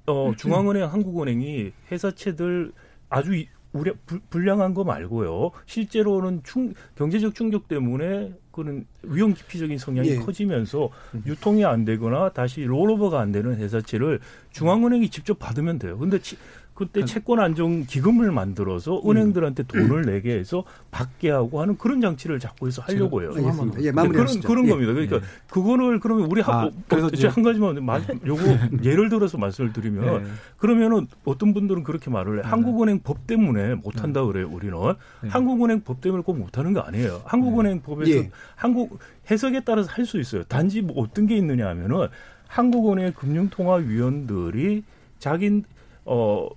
어, 0.07 0.31
중앙은행, 0.37 0.85
한국은행이 0.85 1.71
회사채들 1.91 2.71
아주 3.09 3.35
이- 3.35 3.47
우려, 3.73 3.93
불, 4.05 4.21
불량한 4.29 4.73
거 4.73 4.85
말고요. 4.85 5.51
실제로는 5.65 6.41
충, 6.43 6.73
경제적 6.95 7.35
충격 7.35 7.67
때문에 7.67 8.33
그런 8.51 8.85
위험 9.03 9.33
기피적인 9.33 9.77
성향이 9.77 10.09
예. 10.11 10.15
커지면서 10.15 10.89
유통이 11.25 11.65
안 11.65 11.83
되거나 11.83 12.29
다시 12.29 12.63
롤오버가 12.63 13.19
안 13.19 13.33
되는 13.33 13.53
회사채를 13.57 14.21
중앙은행이 14.51 15.09
직접 15.09 15.37
받으면 15.39 15.77
돼요. 15.77 15.97
근데 15.97 16.19
치, 16.21 16.37
그때 16.75 17.05
채권 17.05 17.39
안정 17.39 17.85
기금을 17.85 18.33
만들어서 18.33 19.01
은행들한테 19.09 19.63
돈을 19.63 20.01
내게 20.01 20.37
해서 20.37 20.65
받게 20.91 21.29
하고 21.29 21.61
하는 21.61 21.77
그런 21.77 22.01
장치를 22.01 22.37
자꾸 22.39 22.67
해서 22.67 22.81
하려고 22.81 23.21
해요. 23.21 23.31
알겠습니다. 23.33 23.79
예, 23.79 23.91
그런 23.91 23.95
마무리하시죠. 23.95 24.47
그런 24.47 24.65
예. 24.65 24.69
겁니다. 24.71 24.91
그러니까 24.93 25.19
그거를 25.49 26.01
그러면 26.01 26.29
우리 26.29 26.41
아, 26.41 26.45
하, 26.65 26.69
그래서 26.89 27.07
어, 27.07 27.09
이제- 27.13 27.27
한 27.29 27.43
가지만 27.43 27.83
마, 27.85 27.99
요거 28.27 28.41
예를 28.83 29.07
들어서 29.07 29.37
말씀을 29.37 29.71
드리면 29.71 30.23
네. 30.23 30.29
그러면은 30.57 31.07
어떤 31.23 31.53
분들은 31.53 31.83
그렇게 31.83 32.09
말을 32.09 32.39
해. 32.43 32.47
한국은행 32.47 32.99
법 33.03 33.25
때문에 33.25 33.75
못 33.75 34.03
한다 34.03 34.25
그래요. 34.25 34.49
우리는 34.51 34.77
네. 35.23 35.29
한국은행 35.29 35.79
법 35.81 36.01
때문에 36.01 36.23
꼭 36.23 36.35
못 36.35 36.57
하는 36.57 36.73
거 36.73 36.81
아니에요. 36.81 37.21
한국은행 37.23 37.81
법에서 37.83 38.11
예. 38.11 38.29
한국 38.55 38.99
해석에 39.31 39.61
따라서 39.61 39.89
할 39.91 40.05
수 40.05 40.19
있어요. 40.19 40.43
단지 40.43 40.81
뭐 40.81 41.01
어떤 41.01 41.25
게 41.25 41.37
있느냐 41.37 41.69
하면은 41.69 42.07
한국은행 42.47 43.13
금융통화위원들이 43.13 44.83
자기 45.19 45.63
어이 46.03 46.49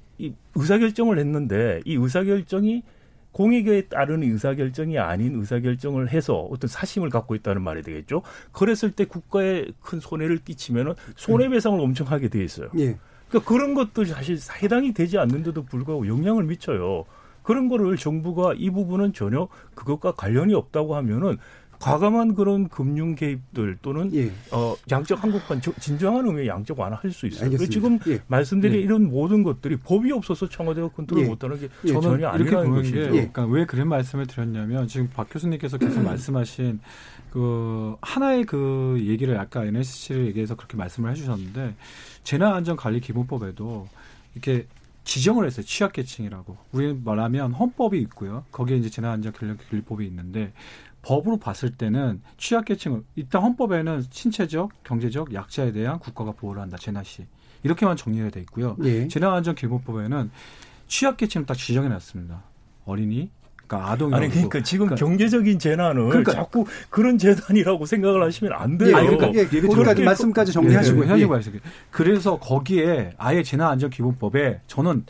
의사결정을 0.58 1.18
했는데 1.18 1.80
이 1.84 1.94
의사결정이 1.94 2.82
공익에 3.32 3.82
따르는 3.82 4.30
의사결정이 4.32 4.98
아닌 4.98 5.38
의사결정을 5.38 6.10
해서 6.10 6.40
어떤 6.50 6.68
사심을 6.68 7.08
갖고 7.10 7.34
있다는 7.34 7.62
말이 7.62 7.82
되겠죠. 7.82 8.22
그랬을 8.52 8.90
때 8.90 9.04
국가에 9.04 9.66
큰 9.80 10.00
손해를 10.00 10.38
끼치면은 10.38 10.94
손해배상을 11.16 11.78
엄청 11.80 12.08
하게 12.08 12.28
돼 12.28 12.42
있어요. 12.42 12.68
예. 12.78 12.98
그러니까 13.28 13.48
그런 13.48 13.74
것도 13.74 14.04
사실 14.06 14.38
해당이 14.62 14.92
되지 14.92 15.18
않는데도 15.18 15.64
불구하고 15.64 16.08
영향을 16.08 16.44
미쳐요. 16.44 17.04
그런 17.42 17.68
거를 17.68 17.96
정부가 17.96 18.54
이 18.56 18.70
부분은 18.70 19.12
전혀 19.12 19.48
그것과 19.74 20.12
관련이 20.12 20.54
없다고 20.54 20.96
하면은 20.96 21.38
과감한 21.80 22.34
그런 22.34 22.68
금융 22.68 23.14
개입들 23.14 23.78
또는 23.82 24.12
예. 24.14 24.32
어 24.50 24.74
양적 24.90 25.22
한국판 25.22 25.60
저- 25.60 25.72
진정한 25.80 26.26
의미의 26.26 26.48
양적 26.48 26.78
완화할 26.78 27.10
수 27.12 27.26
있어요. 27.26 27.44
알겠습니다. 27.44 27.72
지금 27.72 27.98
예. 28.08 28.20
말씀드린 28.26 28.76
네. 28.78 28.82
이런 28.82 29.08
모든 29.08 29.42
것들이 29.44 29.76
법이 29.76 30.10
없어서 30.12 30.48
청와대가 30.48 30.88
컨트롤 30.88 31.22
예. 31.24 31.28
못하는 31.28 31.58
게 31.60 31.68
예. 31.84 31.92
전혀 32.00 32.28
아니라는 32.28 32.68
보는 32.70 32.70
것이죠. 32.82 32.96
게 32.96 33.02
예. 33.02 33.10
그러니까 33.10 33.46
왜 33.46 33.64
그런 33.64 33.88
말씀을 33.88 34.26
드렸냐면 34.26 34.88
지금 34.88 35.08
박 35.14 35.28
교수님께서 35.30 35.78
계속 35.78 36.02
말씀하신 36.02 36.80
그 37.30 37.94
하나의 38.00 38.44
그 38.44 38.96
얘기를 39.06 39.38
아까 39.38 39.64
NSC를 39.64 40.26
얘기해서 40.26 40.56
그렇게 40.56 40.76
말씀을 40.76 41.10
해주셨는데 41.10 41.74
재난안전관리기본법에도 42.24 43.88
이렇게 44.34 44.66
지정을 45.04 45.46
했어요 45.46 45.64
취약계층이라고 45.64 46.56
우리 46.72 46.94
말하면 47.02 47.52
헌법이 47.52 47.98
있고요 48.00 48.44
거기에 48.52 48.76
이제 48.76 48.90
재난안전관리법이 48.90 50.04
있는데 50.06 50.52
법으로 51.08 51.38
봤을 51.38 51.70
때는 51.70 52.20
취약계층을 52.36 53.02
일단 53.16 53.40
헌법에는 53.42 54.04
신체적 54.10 54.70
경제적 54.84 55.32
약자에 55.32 55.72
대한 55.72 55.98
국가가 55.98 56.32
보호를 56.32 56.60
한다 56.60 56.76
재난 56.78 57.02
시 57.02 57.24
이렇게만 57.62 57.96
정리가 57.96 58.28
돼 58.28 58.40
있고요 58.40 58.76
예. 58.84 59.08
재난안전기본법에는 59.08 60.30
취약계층을 60.86 61.46
딱 61.46 61.54
지정해 61.56 61.88
놨습니다. 61.88 62.42
어린이, 62.84 63.30
그러니까 63.66 63.90
아동이 63.90 64.14
아니 64.14 64.28
그러니까 64.28 64.62
지금 64.62 64.94
경제적인 64.94 65.58
재난을 65.58 66.08
그러니까- 66.08 66.32
자꾸 66.32 66.66
그런 66.90 67.16
재난이라고 67.18 67.86
생각을 67.86 68.22
하시면 68.22 68.52
안 68.52 68.76
돼요. 68.78 68.88
예. 68.90 68.92
그러니까 69.06 69.32
예. 69.34 69.38
얘기 69.40 69.60
거기까지. 69.62 70.02
말씀까지 70.02 70.52
정리하시고 70.52 71.04
네, 71.04 71.18
예. 71.18 71.22
요 71.22 71.40
그래서 71.90 72.38
거기에 72.38 73.12
아예 73.16 73.42
재난안전기본법에 73.42 74.60
저는 74.66 75.04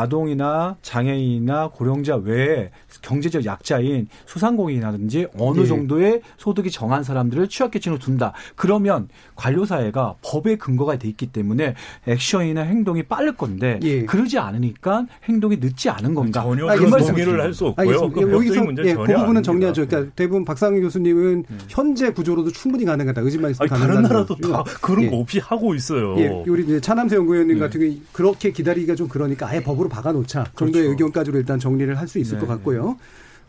아동이나 0.00 0.76
장애인이나 0.82 1.68
고령자 1.68 2.16
외에 2.16 2.70
경제적 3.02 3.44
약자인 3.44 4.08
소상공인이라든지 4.26 5.28
어느 5.38 5.60
예. 5.60 5.66
정도의 5.66 6.20
소득이 6.36 6.70
정한 6.70 7.02
사람들을 7.04 7.48
취약계층으로 7.48 7.98
둔다. 8.00 8.32
그러면 8.56 9.08
관료사회가 9.36 10.16
법에 10.22 10.56
근거가 10.56 10.98
돼 10.98 11.08
있기 11.08 11.26
때문에 11.28 11.74
액션이나 12.08 12.62
행동이 12.62 13.02
빠를 13.04 13.36
건데 13.36 13.78
예. 13.82 14.04
그러지 14.04 14.38
않으니까 14.38 15.06
행동이 15.28 15.56
늦지 15.58 15.88
않은 15.90 16.14
건가? 16.14 16.42
전혀 16.42 16.66
알겠습니다. 16.68 16.74
그런 16.76 16.90
말씀 16.90 17.14
동의를. 17.14 17.40
할 17.44 17.54
수 17.54 17.66
없고요. 17.66 18.10
그 18.10 18.32
여기서 18.32 18.54
예, 18.84 18.94
그 18.94 19.06
전혀 19.06 19.18
부분은. 19.20 19.42
정리하죠. 19.44 19.86
그러니까 19.86 20.12
대부분 20.16 20.44
박상희 20.44 20.80
교수님은 20.80 21.44
현재 21.68 22.10
구조로도 22.10 22.50
충분히 22.50 22.84
가능하다. 22.84 23.20
의지만 23.20 23.52
있으면 23.52 23.68
아니, 23.72 23.80
다른 23.80 24.02
나라도. 24.02 24.34
다 24.36 24.64
그런 24.82 25.04
예. 25.04 25.10
거 25.10 25.18
없이 25.18 25.38
하고 25.38 25.74
있어요. 25.74 26.16
예, 26.18 26.28
우리 26.48 26.64
이제 26.64 26.80
차남세 26.80 27.14
연구위원님 27.16 27.58
네. 27.58 27.60
같은 27.60 27.80
경우 27.80 27.94
그렇게 28.12 28.50
기다리기가 28.50 28.94
좀 28.96 29.06
그러니까 29.08 29.46
아예 29.48 29.62
법으로 29.62 29.83
박아놓자 29.88 30.44
정도의 30.56 30.84
그렇죠. 30.84 30.90
의견까지로 30.92 31.38
일단 31.38 31.58
정리를 31.58 31.94
할 31.98 32.08
수 32.08 32.18
있을 32.18 32.38
네. 32.38 32.46
것 32.46 32.52
같고요. 32.52 32.96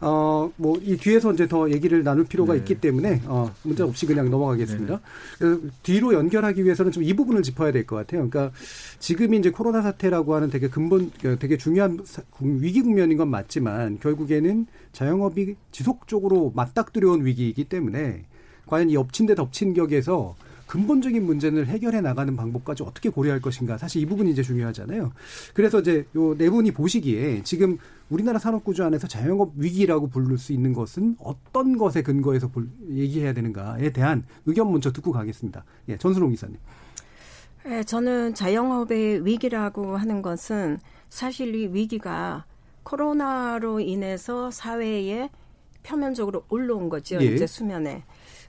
어, 0.01 0.51
뭐, 0.57 0.77
이 0.83 0.97
뒤에서 0.97 1.31
이제 1.33 1.47
더 1.47 1.69
얘기를 1.71 2.03
나눌 2.03 2.25
필요가 2.25 2.51
네. 2.53 2.59
있기 2.59 2.75
때문에, 2.75 3.21
어, 3.27 3.49
문제 3.63 3.81
없이 3.81 4.05
그냥 4.05 4.29
넘어가겠습니다. 4.29 4.99
그래서 5.39 5.61
뒤로 5.83 6.13
연결하기 6.13 6.63
위해서는 6.65 6.91
좀 6.91 7.01
이 7.03 7.13
부분을 7.13 7.41
짚어야 7.43 7.71
될 7.71 7.85
것 7.87 7.95
같아요. 7.95 8.27
그러니까 8.29 8.53
지금이 8.99 9.37
이제 9.37 9.51
코로나 9.51 9.81
사태라고 9.81 10.35
하는 10.35 10.49
되게 10.49 10.67
근본, 10.67 11.11
되게 11.39 11.57
중요한 11.57 11.99
사- 12.03 12.21
위기 12.41 12.81
국면인 12.81 13.17
건 13.17 13.29
맞지만 13.29 13.99
결국에는 13.99 14.67
자영업이 14.91 15.55
지속적으로 15.71 16.51
맞닥뜨려온 16.55 17.25
위기이기 17.25 17.63
때문에 17.65 18.25
과연 18.67 18.89
이 18.89 18.97
엎친 18.97 19.27
데 19.27 19.33
덮친 19.35 19.73
격에서 19.73 20.35
근본적인 20.67 21.23
문제를 21.25 21.67
해결해 21.67 22.01
나가는 22.01 22.35
방법까지 22.35 22.83
어떻게 22.83 23.09
고려할 23.09 23.41
것인가 23.41 23.77
사실 23.77 24.01
이 24.01 24.05
부분이 24.05 24.31
이제 24.31 24.41
중요하잖아요. 24.41 25.11
그래서 25.53 25.79
이제 25.79 26.05
요 26.15 26.35
네 26.37 26.49
분이 26.49 26.71
보시기에 26.71 27.43
지금 27.43 27.77
우리나라 28.09 28.39
산업 28.39 28.63
구조 28.63 28.83
안에서 28.83 29.07
자영업 29.07 29.53
위기라고 29.55 30.09
부를 30.09 30.37
수 30.37 30.53
있는 30.53 30.73
것은 30.73 31.15
어떤 31.19 31.77
것에 31.77 32.01
근거해서 32.03 32.47
볼, 32.49 32.67
얘기해야 32.91 33.33
되는가에 33.33 33.91
대한 33.91 34.25
의견 34.45 34.71
먼저 34.71 34.91
듣고 34.91 35.11
가겠습니다. 35.11 35.63
예, 35.89 35.97
전수롱 35.97 36.33
이사님. 36.33 36.57
네, 37.65 37.83
저는 37.83 38.35
자영업의 38.35 39.25
위기라고 39.25 39.97
하는 39.97 40.21
것은 40.21 40.79
사실 41.09 41.55
이 41.55 41.67
위기가 41.67 42.45
코로나로 42.83 43.79
인해서 43.79 44.51
사회에 44.51 45.29
표면적으로 45.81 46.43
올라온 46.49 46.89
거죠. 46.89 47.17
예. 47.21 47.25
이제 47.25 47.47
수면에. 47.47 48.03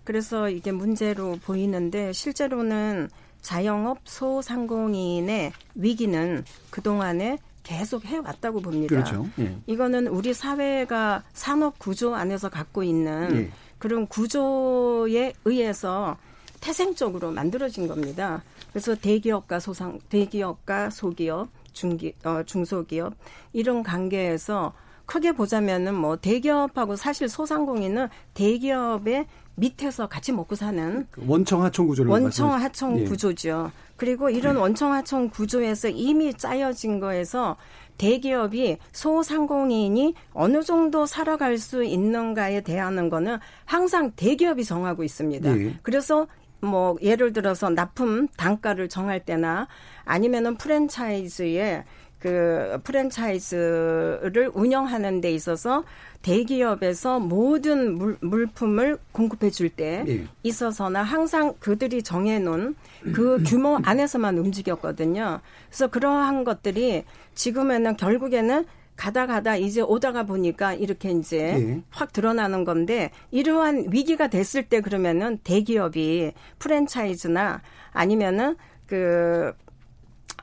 그래서 0.06 0.48
이게 0.48 0.70
문제로 0.70 1.36
보이는데 1.44 2.12
실제로는 2.12 3.10
자영업 3.42 3.98
소상공인의 4.04 5.52
위기는 5.74 6.44
그동안에 6.70 7.38
계속 7.64 8.04
해왔다고 8.04 8.60
봅니다. 8.60 8.94
그렇죠. 8.94 9.26
예. 9.40 9.58
이거는 9.66 10.06
우리 10.06 10.32
사회가 10.32 11.24
산업 11.32 11.78
구조 11.80 12.14
안에서 12.14 12.48
갖고 12.48 12.84
있는 12.84 13.36
예. 13.36 13.50
그런 13.78 14.06
구조에 14.06 15.32
의해서 15.44 16.16
태생적으로 16.60 17.32
만들어진 17.32 17.88
겁니다. 17.88 18.44
그래서 18.70 18.94
대기업과 18.94 19.58
소상 19.58 19.98
대기업과 20.08 20.90
소기업, 20.90 21.48
중기 21.72 22.14
어, 22.24 22.44
중소기업 22.44 23.14
이런 23.52 23.82
관계에서 23.82 24.72
크게 25.06 25.32
보자면은 25.32 25.94
뭐 25.94 26.16
대기업하고 26.16 26.96
사실 26.96 27.28
소상공인은 27.28 28.08
대기업의 28.34 29.26
밑에서 29.56 30.06
같이 30.06 30.32
먹고 30.32 30.54
사는 30.54 31.06
그 31.10 31.22
원청 31.26 31.62
하청 31.62 31.88
구조를 31.88 32.10
원청 32.10 32.52
하청 32.52 33.00
예. 33.00 33.04
구조죠. 33.04 33.72
그리고 33.96 34.30
이런 34.30 34.56
원청 34.56 34.92
하청 34.92 35.30
구조에서 35.30 35.88
이미 35.88 36.32
짜여진 36.34 37.00
거에서 37.00 37.56
대기업이 37.98 38.76
소상공인이 38.92 40.14
어느 40.34 40.62
정도 40.62 41.06
살아갈 41.06 41.56
수 41.56 41.82
있는가에 41.82 42.60
대한 42.60 43.08
거는 43.08 43.38
항상 43.64 44.12
대기업이 44.14 44.64
정하고 44.64 45.02
있습니다. 45.02 45.58
예. 45.58 45.78
그래서 45.82 46.26
뭐 46.60 46.96
예를 47.02 47.32
들어서 47.32 47.70
납품 47.70 48.28
단가를 48.36 48.88
정할 48.88 49.24
때나 49.24 49.68
아니면은 50.04 50.56
프랜차이즈에 50.56 51.84
그 52.18 52.78
프랜차이즈를 52.82 54.50
운영하는 54.54 55.20
데 55.20 55.30
있어서 55.32 55.84
대기업에서 56.22 57.20
모든 57.20 57.94
물, 57.94 58.16
물품을 58.20 58.98
공급해 59.12 59.50
줄때 59.50 60.04
예. 60.08 60.24
있어서나 60.42 61.02
항상 61.02 61.54
그들이 61.60 62.02
정해놓은 62.02 62.74
그 63.14 63.42
규모 63.46 63.78
안에서만 63.82 64.38
움직였거든요. 64.38 65.40
그래서 65.68 65.86
그러한 65.88 66.44
것들이 66.44 67.04
지금에는 67.34 67.96
결국에는 67.96 68.64
가다 68.96 69.26
가다 69.26 69.56
이제 69.56 69.82
오다가 69.82 70.24
보니까 70.24 70.72
이렇게 70.72 71.10
이제 71.10 71.38
예. 71.38 71.82
확 71.90 72.12
드러나는 72.12 72.64
건데 72.64 73.10
이러한 73.30 73.88
위기가 73.90 74.28
됐을 74.28 74.62
때 74.64 74.80
그러면은 74.80 75.38
대기업이 75.44 76.32
프랜차이즈나 76.58 77.60
아니면은 77.92 78.56
그 78.86 79.52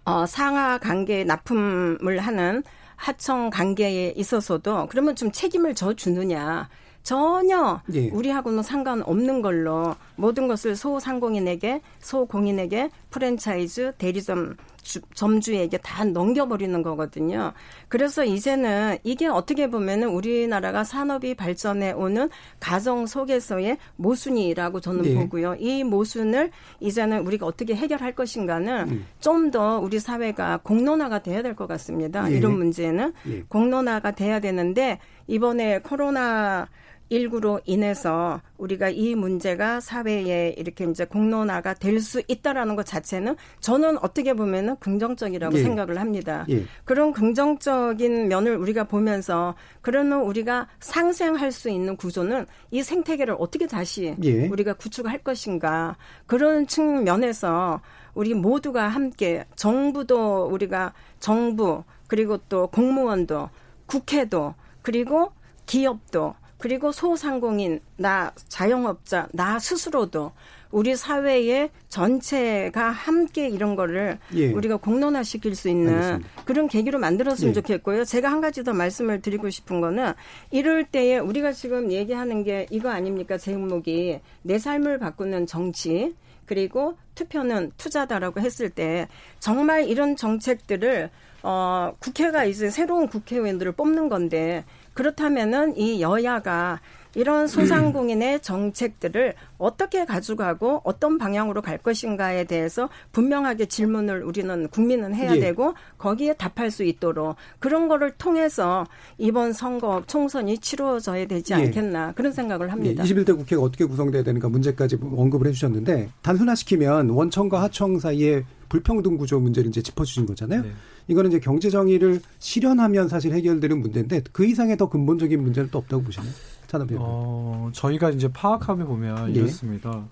어, 0.06 0.26
상하 0.26 0.78
관계 0.78 1.24
납품을 1.24 2.20
하는 2.20 2.64
하청 2.96 3.50
관계에 3.50 4.14
있어서도 4.16 4.88
그러면 4.90 5.16
좀 5.16 5.32
책임을 5.32 5.76
져 5.76 5.94
주느냐. 5.94 6.70
전혀 7.04 7.82
예. 7.94 8.08
우리하고는 8.10 8.64
상관없는 8.64 9.42
걸로 9.42 9.96
모든 10.16 10.48
것을 10.48 10.78
소상공인에게 10.78 11.82
소공인에게 12.00 12.90
프랜차이즈 13.10 13.94
대리점 13.98 14.56
주, 14.84 15.00
점주에게 15.16 15.78
다 15.78 16.04
넘겨버리는 16.04 16.84
거거든요. 16.84 17.54
그래서 17.88 18.24
이제는 18.24 18.98
이게 19.04 19.28
어떻게 19.28 19.70
보면은 19.70 20.10
우리나라가 20.10 20.84
산업이 20.84 21.36
발전해 21.36 21.92
오는 21.94 22.30
가정 22.60 23.06
속에서의 23.06 23.78
모순이라고 23.96 24.82
저는 24.82 25.02
네. 25.04 25.16
보고요. 25.16 25.56
이 25.60 25.84
모순을 25.84 26.52
이제는 26.82 27.26
우리가 27.26 27.46
어떻게 27.46 27.74
해결할 27.76 28.14
것인가는 28.14 28.90
음. 28.90 29.06
좀더 29.20 29.80
우리 29.80 30.00
사회가 30.00 30.60
공론화가 30.64 31.24
돼야 31.24 31.42
될 31.42 31.54
것 31.56 31.68
같습니다. 31.68 32.28
네. 32.28 32.38
이런 32.38 32.58
문제는 32.58 33.14
네. 33.24 33.44
공론화가 33.48 34.12
돼야 34.12 34.40
되는데 34.40 35.00
이번에 35.28 35.80
코로나 35.80 36.68
19로 37.14 37.62
인해서 37.66 38.42
우리가 38.58 38.90
이 38.90 39.16
문제가 39.16 39.80
사회에 39.80 40.56
이렇게 40.58 40.86
이제 40.86 41.06
공론화가 41.06 41.74
될 41.76 42.04
수 42.04 42.22
있다라는 42.28 42.76
것 42.76 42.86
자체는 42.86 43.36
저는 43.62 43.98
어떻게 44.04 44.34
보면은 44.34 44.76
긍정적이라고 44.78 45.58
예. 45.58 45.64
생각을 45.64 46.00
합니다. 46.00 46.46
예. 46.50 46.66
그런 46.84 47.14
긍정적인 47.14 48.28
면을 48.28 48.58
우리가 48.58 48.84
보면서 48.84 49.56
그러면 49.82 50.22
우리가 50.22 50.68
상생할 50.80 51.52
수 51.52 51.70
있는 51.70 51.96
구조는 51.96 52.46
이 52.72 52.84
생태계를 52.84 53.36
어떻게 53.40 53.66
다시 53.66 54.16
예. 54.24 54.48
우리가 54.48 54.74
구축할 54.74 55.20
것인가 55.20 55.96
그런 56.28 56.68
측면에서 56.68 57.82
우리 58.14 58.34
모두가 58.34 58.88
함께 58.88 59.46
정부도 59.56 60.46
우리가 60.52 60.94
정부 61.20 61.84
그리고 62.08 62.38
또 62.50 62.68
공무원도 62.68 63.50
국회도 63.88 64.54
그리고 64.82 65.32
기업도 65.66 66.36
그리고 66.64 66.94
소상공인, 66.94 67.82
나 67.98 68.32
자영업자, 68.48 69.28
나 69.34 69.60
스스로도 69.60 70.32
우리 70.72 70.96
사회의 70.96 71.70
전체가 71.90 72.90
함께 72.90 73.50
이런 73.50 73.76
거를 73.76 74.18
예. 74.34 74.50
우리가 74.50 74.78
공론화시킬 74.78 75.56
수 75.56 75.68
있는 75.68 75.94
알겠습니다. 75.94 76.30
그런 76.46 76.70
계기로 76.70 77.00
만들었으면 77.00 77.50
예. 77.50 77.54
좋겠고요. 77.54 78.06
제가 78.06 78.32
한 78.32 78.40
가지 78.40 78.64
더 78.64 78.72
말씀을 78.72 79.22
드리고 79.22 79.50
싶은 79.50 79.82
거는 79.82 80.14
이럴 80.52 80.86
때에 80.86 81.18
우리가 81.18 81.52
지금 81.52 81.92
얘기하는 81.92 82.46
게 82.46 82.66
이거 82.70 82.90
아닙니까? 82.90 83.38
제목이 83.38 84.22
내 84.44 84.58
삶을 84.58 85.00
바꾸는 85.00 85.48
정치 85.48 86.16
그리고 86.46 86.96
투표는 87.16 87.74
투자다라고 87.78 88.40
했을 88.40 88.70
때 88.70 89.10
정말 89.42 89.90
이런 89.90 90.16
정책들을 90.16 91.10
어 91.44 91.94
국회가 92.00 92.46
이제 92.46 92.70
새로운 92.70 93.10
국회의원들을 93.10 93.74
뽑는 93.74 94.08
건데 94.08 94.64
그렇다면은 94.94 95.78
이 95.78 96.02
여야가 96.02 96.80
이런 97.16 97.48
소상공인의 97.48 98.42
정책들을 98.42 99.34
어떻게 99.58 100.06
가져가고 100.06 100.82
어떤 100.84 101.18
방향으로 101.18 101.62
갈 101.62 101.78
것인가에 101.78 102.46
대해서 102.46 102.90
분명하게 103.12 103.68
질문을 103.68 104.24
우리는 104.24 104.68
국민은 104.70 105.14
해야 105.14 105.36
예. 105.36 105.40
되고 105.40 105.76
거기에 105.98 106.34
답할 106.34 106.72
수 106.72 106.84
있도록 106.84 107.36
그런 107.60 107.88
거를 107.88 108.12
통해서 108.12 108.86
이번 109.18 109.54
선거 109.54 110.04
총선이 110.08 110.58
치루어져야 110.58 111.28
되지 111.28 111.54
예. 111.54 111.58
않겠나 111.58 112.10
예. 112.10 112.14
그런 112.14 112.32
생각을 112.32 112.72
합니다. 112.72 113.04
예. 113.04 113.08
21대 113.08 113.38
국회가 113.38 113.62
어떻게 113.62 113.86
구성돼야 113.86 114.24
되는가 114.24 114.50
문제까지 114.50 114.98
언급을 115.02 115.48
해주셨는데 115.48 116.10
단순화시키면 116.24 117.10
원청과 117.10 117.62
하청 117.62 118.00
사이에 118.00 118.44
불평등 118.74 119.18
구조 119.18 119.40
문제를 119.40 119.70
이제 119.70 119.84
짚어주신 119.84 120.26
거잖아요. 120.26 120.64
네. 120.64 120.72
이거는 121.08 121.30
이제 121.30 121.40
경제 121.40 121.70
정의를 121.70 122.20
실현하면 122.40 123.08
사실 123.08 123.32
해결되는 123.32 123.80
문제인데 123.80 124.24
그 124.32 124.48
이상의 124.48 124.78
더 124.78 124.90
근본적인 124.90 125.44
문제는 125.44 125.70
또 125.70 125.78
없다고 125.78 126.02
보시나요? 126.02 126.32
산업비 126.66 126.96
어, 126.98 127.70
저희가 127.72 128.10
이제 128.10 128.28
파악하면 128.34 128.88
보면 128.88 129.36
예. 129.36 129.42
이렇습니다. 129.42 130.04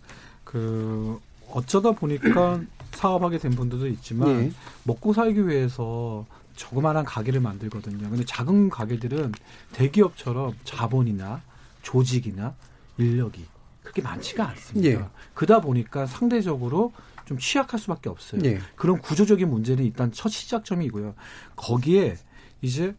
그 0.43 1.19
어쩌다 1.49 1.89
보니까 1.91 2.61
사업하게 2.93 3.39
된 3.39 3.49
분들도 3.49 3.87
있지만 3.87 4.29
예. 4.29 4.51
먹고 4.83 5.11
살기 5.11 5.47
위해서 5.47 6.23
조그마한 6.55 7.03
가게를 7.03 7.41
만들거든요. 7.41 8.11
근데 8.11 8.23
작은 8.25 8.69
가게들은 8.69 9.31
대기업처럼 9.73 10.53
자본이나 10.65 11.41
조직이나 11.81 12.53
인력이 12.99 13.43
그렇게 13.81 14.03
많지가 14.03 14.49
않습니다. 14.49 14.87
예. 14.87 15.03
그러다 15.33 15.61
보니까 15.61 16.05
상대적으로 16.05 16.93
좀 17.31 17.37
취약할 17.37 17.79
수밖에 17.79 18.09
없어요. 18.09 18.41
예. 18.43 18.59
그런 18.75 18.99
구조적인 18.99 19.49
문제는 19.49 19.85
일단 19.85 20.11
첫 20.11 20.29
시작점이고요. 20.29 21.15
거기에 21.55 22.17
이제 22.61 22.93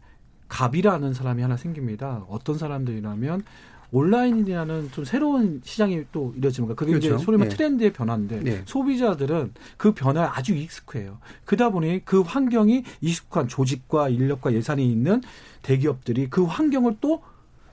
갑이라는 0.49 1.13
사람이 1.13 1.41
하나 1.41 1.55
생깁니다. 1.55 2.25
어떤 2.27 2.57
사람들이라면 2.57 3.43
온라인이라는 3.91 4.89
좀 4.91 5.05
새로운 5.05 5.61
시장이 5.63 6.05
또 6.11 6.33
이뤄집니다. 6.35 6.73
그게 6.73 6.93
그렇죠. 6.93 7.15
이제 7.15 7.23
소위 7.23 7.37
말 7.37 7.47
네. 7.47 7.55
트렌드의 7.55 7.93
변화인데 7.93 8.39
네. 8.39 8.61
소비자들은 8.65 9.53
그 9.77 9.93
변화에 9.93 10.25
아주 10.25 10.55
익숙해요. 10.55 11.19
그러다 11.45 11.69
보니 11.69 12.03
그 12.03 12.21
환경이 12.21 12.83
익숙한 13.01 13.47
조직과 13.47 14.09
인력과 14.09 14.53
예산이 14.53 14.91
있는 14.91 15.21
대기업들이 15.61 16.27
그 16.31 16.43
환경을 16.43 16.97
또 17.01 17.21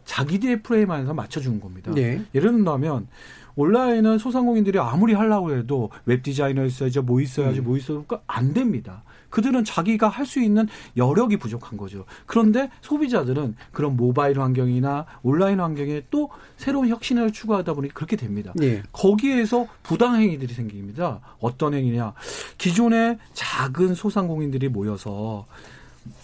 자기들의 0.04 0.62
프레임 0.62 0.90
안에서 0.90 1.14
맞춰주는 1.14 1.58
겁니다. 1.58 1.90
예. 1.96 2.22
예를 2.34 2.52
든다면 2.52 3.08
온라인은 3.56 4.18
소상공인들이 4.18 4.78
아무리 4.78 5.14
하려고 5.14 5.54
해도 5.54 5.90
웹 6.06 6.22
디자이너 6.22 6.64
있어야죠, 6.64 7.02
뭐 7.02 7.20
있어야지, 7.20 7.60
음. 7.60 7.64
뭐 7.64 7.76
있어야 7.76 8.02
안 8.26 8.52
됩니다. 8.52 9.02
그들은 9.30 9.64
자기가 9.64 10.08
할 10.08 10.26
수 10.30 10.40
있는 10.40 10.68
여력이 10.96 11.38
부족한 11.38 11.76
거죠. 11.76 12.04
그런데 12.26 12.70
소비자들은 12.82 13.56
그런 13.72 13.96
모바일 13.96 14.40
환경이나 14.40 15.06
온라인 15.22 15.58
환경에 15.58 16.02
또 16.10 16.30
새로운 16.56 16.88
혁신을 16.88 17.32
추구하다 17.32 17.74
보니 17.74 17.88
그렇게 17.88 18.16
됩니다. 18.16 18.52
예. 18.62 18.82
거기에서 18.92 19.66
부당 19.82 20.16
행위들이 20.20 20.54
생깁니다. 20.54 21.20
어떤 21.40 21.74
행위냐. 21.74 22.12
기존의 22.58 23.18
작은 23.32 23.94
소상공인들이 23.94 24.68
모여서 24.68 25.46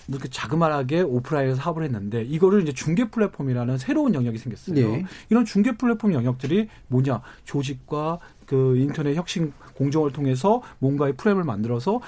이렇게 0.08 0.28
자그마하게 0.28 1.02
오프라인에서 1.02 1.56
사업을 1.60 1.82
했는데 1.84 2.22
이거를 2.22 2.62
이제 2.62 2.72
중개 2.72 3.10
플랫폼이라는 3.10 3.78
새로운 3.78 4.14
영역이 4.14 4.38
생겼어요. 4.38 4.78
예. 4.78 5.04
이런 5.30 5.44
중개 5.44 5.76
플랫폼 5.76 6.12
영역들이 6.12 6.68
뭐냐 6.88 7.20
조직과 7.44 8.18
그 8.46 8.76
인터넷 8.76 9.14
혁신 9.16 9.52
공정을 9.74 10.12
통해서 10.12 10.62
뭔가의 10.78 11.14
프레임을 11.16 11.44
만들어서 11.44 12.00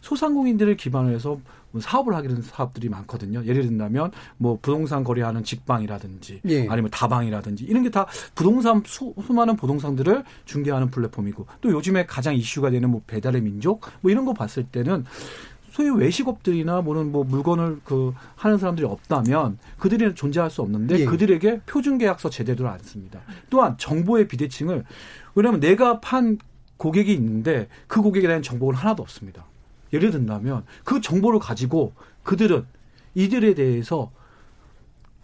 소상공인들을 0.00 0.76
기반으로 0.76 1.14
해서 1.14 1.38
뭐 1.72 1.80
사업을 1.80 2.14
하게 2.14 2.28
되는 2.28 2.42
사업들이 2.42 2.88
많거든요. 2.88 3.44
예를 3.44 3.66
든다면 3.66 4.12
뭐 4.38 4.58
부동산 4.62 5.02
거래하는 5.02 5.42
직방이라든지 5.42 6.40
예. 6.48 6.68
아니면 6.68 6.90
다방이라든지 6.90 7.64
이런 7.64 7.82
게 7.82 7.90
다 7.90 8.06
부동산 8.34 8.82
수, 8.86 9.14
수많은 9.24 9.56
부동산들을 9.56 10.22
중개하는 10.44 10.90
플랫폼이고 10.90 11.46
또 11.60 11.70
요즘에 11.70 12.06
가장 12.06 12.34
이슈가 12.34 12.70
되는 12.70 12.88
뭐 12.90 13.02
배달의 13.06 13.42
민족 13.42 13.80
뭐 14.00 14.10
이런 14.10 14.24
거 14.24 14.32
봤을 14.32 14.64
때는 14.64 15.04
소위 15.76 15.90
외식업들이나 15.90 16.80
뭐는 16.80 17.12
뭐 17.12 17.22
물건을 17.22 17.80
그 17.84 18.14
하는 18.34 18.56
사람들이 18.56 18.86
없다면 18.86 19.58
그들이 19.78 20.14
존재할 20.14 20.50
수 20.50 20.62
없는데 20.62 21.00
예. 21.00 21.04
그들에게 21.04 21.60
표준 21.66 21.98
계약서 21.98 22.30
제대로 22.30 22.66
안 22.66 22.78
씁니다. 22.78 23.20
또한 23.50 23.76
정보의 23.76 24.26
비대칭을 24.26 24.84
왜냐하면 25.34 25.60
내가 25.60 26.00
판 26.00 26.38
고객이 26.78 27.12
있는데 27.12 27.68
그 27.88 28.00
고객에 28.00 28.26
대한 28.26 28.40
정보는 28.40 28.78
하나도 28.78 29.02
없습니다. 29.02 29.44
예를 29.92 30.12
든다면 30.12 30.64
그 30.82 31.02
정보를 31.02 31.40
가지고 31.40 31.92
그들은 32.22 32.64
이들에 33.14 33.52
대해서 33.52 34.10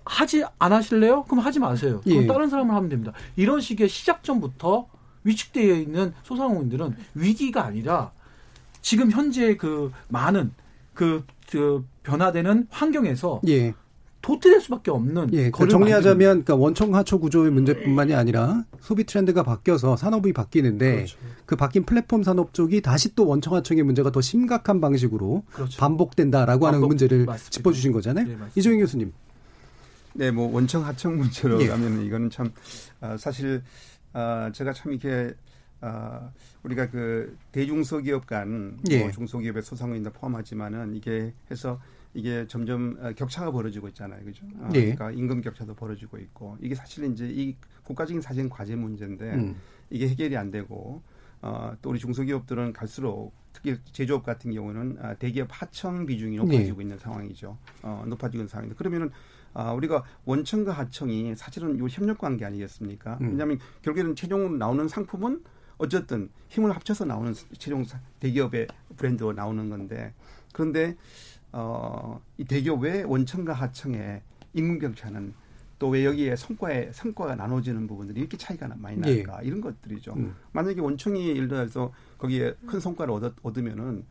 하지 0.04 0.44
안 0.58 0.74
하실래요? 0.74 1.24
그럼 1.24 1.38
하지 1.38 1.60
마세요. 1.60 2.02
그럼 2.04 2.24
예. 2.24 2.26
다른 2.26 2.50
사람을 2.50 2.74
하면 2.74 2.90
됩니다. 2.90 3.12
이런 3.36 3.62
식의 3.62 3.88
시작점부터 3.88 4.86
위축되어 5.24 5.76
있는 5.76 6.12
소상공인들은 6.24 6.94
위기가 7.14 7.64
아니라 7.64 8.12
지금 8.82 9.10
현재 9.10 9.56
그 9.56 9.90
많은 10.08 10.52
그, 10.92 11.24
그 11.50 11.86
변화되는 12.02 12.66
환경에서 12.68 13.40
예. 13.48 13.74
도태될 14.20 14.60
수밖에 14.60 14.90
없는 14.92 15.30
예, 15.32 15.50
그러니까 15.50 15.58
거래를 15.58 15.70
정리하자면 15.70 16.28
그러니까 16.44 16.54
원청 16.54 16.94
하초 16.94 17.18
구조의 17.18 17.50
문제뿐만이 17.50 18.14
아니라 18.14 18.64
소비 18.80 19.04
트렌드가 19.04 19.42
바뀌어서 19.42 19.96
산업이 19.96 20.32
바뀌는데 20.32 20.94
그렇죠. 20.94 21.18
그 21.44 21.56
바뀐 21.56 21.84
플랫폼 21.84 22.22
산업 22.22 22.54
쪽이 22.54 22.82
다시 22.82 23.14
또 23.16 23.26
원청 23.26 23.54
하청의 23.54 23.82
문제가 23.82 24.12
더 24.12 24.20
심각한 24.20 24.80
방식으로 24.80 25.42
그렇죠. 25.52 25.80
반복된다라고 25.80 26.66
하는 26.66 26.76
반복, 26.76 26.88
문제를 26.88 27.24
맞습니다. 27.24 27.50
짚어주신 27.50 27.92
거잖아요. 27.92 28.26
네. 28.26 28.36
이종희 28.54 28.78
교수님. 28.78 29.12
네, 30.14 30.30
뭐 30.30 30.52
원청 30.52 30.84
하청 30.84 31.16
문제로 31.16 31.60
예. 31.60 31.66
가면 31.66 32.04
이거는 32.04 32.30
참 32.30 32.52
아, 33.00 33.16
사실 33.16 33.62
아, 34.12 34.52
제가 34.54 34.72
참 34.72 34.92
이렇게 34.92 35.34
아, 35.82 36.30
우리가 36.62 36.88
그 36.90 37.36
대중소기업 37.50 38.26
간 38.26 38.78
예. 38.88 39.00
뭐 39.00 39.10
중소기업의 39.10 39.62
소상공인도 39.62 40.12
포함하지만은 40.12 40.94
이게 40.94 41.34
해서 41.50 41.80
이게 42.14 42.46
점점 42.46 42.96
아, 43.02 43.12
격차가 43.12 43.50
벌어지고 43.50 43.88
있잖아요, 43.88 44.24
그죠? 44.24 44.46
아, 44.60 44.70
예. 44.74 44.94
그러니까 44.94 45.10
임금 45.10 45.40
격차도 45.40 45.74
벌어지고 45.74 46.18
있고 46.18 46.56
이게 46.60 46.74
사실 46.74 47.04
이제 47.12 47.28
이 47.28 47.56
국가적인 47.82 48.22
사실 48.22 48.48
과제 48.48 48.76
문제인데 48.76 49.34
음. 49.34 49.56
이게 49.90 50.08
해결이 50.08 50.36
안 50.36 50.52
되고 50.52 51.02
어, 51.40 51.76
또 51.82 51.90
우리 51.90 51.98
중소기업들은 51.98 52.72
갈수록 52.72 53.32
특히 53.52 53.76
제조업 53.92 54.22
같은 54.22 54.52
경우는 54.52 54.98
아, 55.00 55.14
대기업 55.14 55.48
하청 55.50 56.06
비중이 56.06 56.36
높아지고 56.36 56.80
있는 56.80 56.96
상황이죠. 56.98 57.58
어, 57.82 58.04
높아지고 58.06 58.38
있는 58.38 58.48
상황인데 58.48 58.76
그러면은 58.76 59.10
아, 59.52 59.72
우리가 59.72 60.04
원청과 60.24 60.72
하청이 60.72 61.34
사실은 61.34 61.78
요 61.80 61.86
협력 61.88 62.18
관계 62.18 62.44
아니겠습니까? 62.44 63.18
음. 63.20 63.30
왜냐하면 63.30 63.58
결국에는 63.82 64.14
최종으로 64.14 64.56
나오는 64.56 64.86
상품은 64.86 65.42
어쨌든 65.86 66.30
힘을 66.48 66.70
합쳐서 66.76 67.04
나오는 67.04 67.34
최종 67.58 67.82
사- 67.84 67.98
대기업의 68.20 68.68
브랜드로 68.96 69.32
나오는 69.32 69.68
건데 69.68 70.14
그런데 70.52 70.96
어, 71.50 72.20
이 72.38 72.44
대기업 72.44 72.80
외 72.82 73.02
원청과 73.02 73.52
하청의 73.52 74.22
임금 74.54 74.78
격차는 74.78 75.34
또왜 75.80 76.04
여기에 76.04 76.36
성과에 76.36 76.92
성과가 76.92 77.34
나눠지는 77.34 77.88
부분들이 77.88 78.20
이렇게 78.20 78.36
차이가 78.36 78.68
나- 78.68 78.76
많이 78.78 79.00
예. 79.06 79.16
날까 79.24 79.42
이런 79.42 79.60
것들이죠. 79.60 80.12
음. 80.14 80.34
만약에 80.52 80.80
원청이 80.80 81.30
예를 81.30 81.48
들어서 81.48 81.92
거기에 82.18 82.54
큰 82.64 82.78
성과를 82.78 83.12
얻, 83.14 83.34
얻으면은 83.42 84.04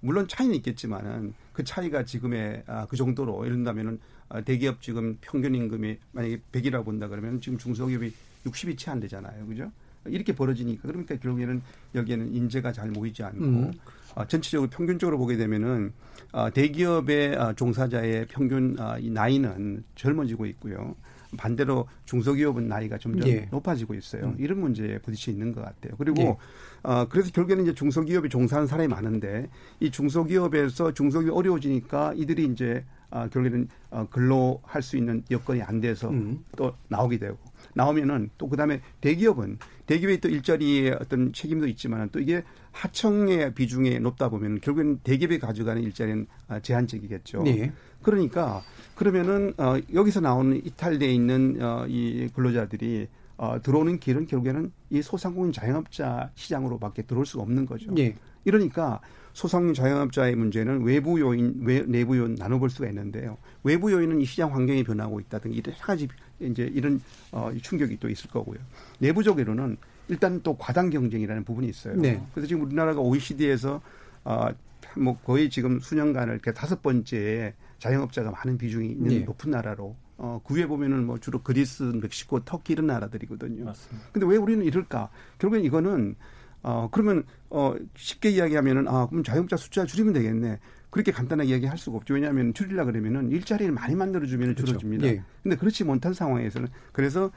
물론 0.00 0.26
차이는 0.28 0.54
있겠지만은 0.56 1.34
그 1.52 1.62
차이가 1.62 2.04
지금의 2.06 2.62
아, 2.66 2.86
그 2.86 2.96
정도로 2.96 3.44
예를 3.44 3.56
든다면은 3.58 4.00
아, 4.30 4.40
대기업 4.40 4.80
지금 4.80 5.18
평균 5.20 5.54
임금이 5.54 5.98
만약에 6.12 6.40
100이라고 6.52 6.86
본다 6.86 7.08
그러면 7.08 7.42
지금 7.42 7.58
중소기업이 7.58 8.14
60이 8.46 8.78
채 8.78 8.90
안 8.90 9.00
되잖아요. 9.00 9.44
그죠? 9.46 9.70
이렇게 10.08 10.34
벌어지니까 10.34 10.88
그러니까 10.88 11.16
결국에는 11.16 11.62
여기에는 11.94 12.34
인재가 12.34 12.72
잘 12.72 12.90
모이지 12.90 13.22
않고 13.22 13.44
음. 13.44 13.72
아, 14.14 14.26
전체적으로 14.26 14.68
평균적으로 14.70 15.18
보게 15.18 15.36
되면은 15.36 15.92
아, 16.32 16.50
대기업의 16.50 17.36
아, 17.36 17.52
종사자의 17.54 18.26
평균 18.28 18.76
아, 18.78 18.98
이 18.98 19.10
나이는 19.10 19.84
젊어지고 19.94 20.46
있고요. 20.46 20.96
반대로 21.36 21.86
중소기업은 22.06 22.68
나이가 22.68 22.96
점점 22.96 23.28
예. 23.28 23.48
높아지고 23.50 23.94
있어요. 23.94 24.28
음. 24.28 24.36
이런 24.38 24.60
문제에 24.60 24.98
부딪혀 24.98 25.30
있는 25.30 25.52
것 25.52 25.62
같아요. 25.62 25.94
그리고 25.98 26.22
예. 26.22 26.36
어, 26.82 27.06
그래서 27.08 27.30
결국에는 27.30 27.64
이제 27.64 27.74
중소기업에 27.74 28.28
종사하는 28.28 28.66
사람이 28.66 28.88
많은데 28.88 29.48
이 29.80 29.90
중소기업에서 29.90 30.94
중소기업이 30.94 31.36
어려워지니까 31.36 32.14
이들이 32.16 32.46
이제 32.46 32.84
아, 33.10 33.28
결국에는 33.28 33.68
어, 33.90 34.06
근로할 34.10 34.82
수 34.82 34.96
있는 34.96 35.22
여건이 35.30 35.62
안 35.62 35.80
돼서 35.80 36.10
음. 36.10 36.44
또 36.56 36.74
나오게 36.88 37.18
되고 37.18 37.38
나오면은 37.78 38.30
또 38.36 38.48
그다음에 38.48 38.80
대기업은 39.00 39.58
대기업의 39.86 40.20
또 40.20 40.28
일자리의 40.28 40.96
어떤 41.00 41.32
책임도 41.32 41.68
있지만 41.68 42.10
또 42.10 42.18
이게 42.18 42.42
하청의 42.72 43.54
비중이 43.54 44.00
높다 44.00 44.28
보면 44.28 44.60
결국에는 44.60 44.98
대기업이 45.04 45.38
가져가는 45.38 45.80
일자리는 45.80 46.26
아, 46.48 46.58
제한적이겠죠. 46.58 47.44
예. 47.46 47.72
그러니까 48.02 48.62
그러면은 48.96 49.54
어, 49.58 49.76
여기서 49.94 50.20
나오는 50.20 50.56
이탈돼 50.56 51.06
있는 51.06 51.58
어, 51.62 51.86
이 51.88 52.28
근로자들이 52.34 53.06
어, 53.36 53.62
들어오는 53.62 54.00
길은 54.00 54.26
결국에는 54.26 54.72
이 54.90 55.00
소상공인 55.00 55.52
자영업자 55.52 56.32
시장으로밖에 56.34 57.02
들어올 57.02 57.24
수가 57.24 57.44
없는 57.44 57.64
거죠. 57.64 57.92
예. 57.96 58.16
이러니까 58.44 59.00
소상공인 59.34 59.74
자영업자의 59.74 60.34
문제는 60.34 60.82
외부 60.82 61.20
요인, 61.20 61.60
외, 61.62 61.82
내부 61.86 62.18
요인 62.18 62.34
나눠볼 62.34 62.70
수가 62.70 62.88
있는데요. 62.88 63.38
외부 63.62 63.92
요인은 63.92 64.20
이 64.20 64.24
시장 64.24 64.52
환경이 64.52 64.82
변하고 64.82 65.20
있다든가 65.20 65.56
이런 65.56 65.74
여러 65.74 65.86
가지 65.86 66.08
이제 66.40 66.70
이런 66.72 67.00
어, 67.32 67.50
이 67.52 67.60
충격이 67.60 67.98
또 68.00 68.08
있을 68.08 68.30
거고요. 68.30 68.58
내부적으로는 68.98 69.76
일단 70.08 70.40
또 70.42 70.56
과당 70.56 70.90
경쟁이라는 70.90 71.44
부분이 71.44 71.68
있어요. 71.68 71.96
네. 71.96 72.22
그래서 72.32 72.46
지금 72.46 72.64
우리나라가 72.64 73.00
OECD에서 73.00 73.80
어, 74.24 74.48
뭐 74.96 75.18
거의 75.18 75.50
지금 75.50 75.80
수년간을 75.80 76.34
이렇게 76.34 76.52
다섯 76.52 76.82
번째 76.82 77.54
자영업자가 77.78 78.30
많은 78.30 78.58
비중이 78.58 78.88
있는 78.88 79.08
네. 79.08 79.18
높은 79.20 79.50
나라로 79.50 79.96
어, 80.16 80.40
그 80.44 80.56
위에 80.56 80.66
보면은 80.66 81.06
뭐 81.06 81.18
주로 81.18 81.42
그리스, 81.42 81.82
멕시코, 81.82 82.40
터키 82.40 82.72
이런 82.72 82.86
나라들이거든요. 82.86 83.64
맞습니다. 83.64 84.08
근데 84.12 84.26
왜 84.26 84.36
우리는 84.36 84.64
이럴까? 84.64 85.10
결국엔 85.38 85.64
이거는 85.64 86.16
어 86.60 86.88
그러면 86.90 87.22
어 87.50 87.76
쉽게 87.96 88.30
이야기하면은 88.30 88.88
아 88.88 89.06
그럼 89.06 89.22
자영업자 89.22 89.56
숫자 89.56 89.86
줄이면 89.86 90.12
되겠네. 90.12 90.58
그렇게 90.98 91.12
간단하게 91.12 91.50
이야기할 91.50 91.78
수가 91.78 91.98
없죠. 91.98 92.14
왜냐하면 92.14 92.52
줄이려 92.52 92.84
그러면은 92.84 93.30
일자리를 93.30 93.72
많이 93.72 93.94
만들어 93.94 94.26
주면 94.26 94.56
그렇죠. 94.56 94.66
줄어집니다. 94.66 95.06
예. 95.06 95.22
근데 95.44 95.54
그렇지 95.54 95.84
못한 95.84 96.12
상황에서는 96.12 96.66
그래서 96.90 97.30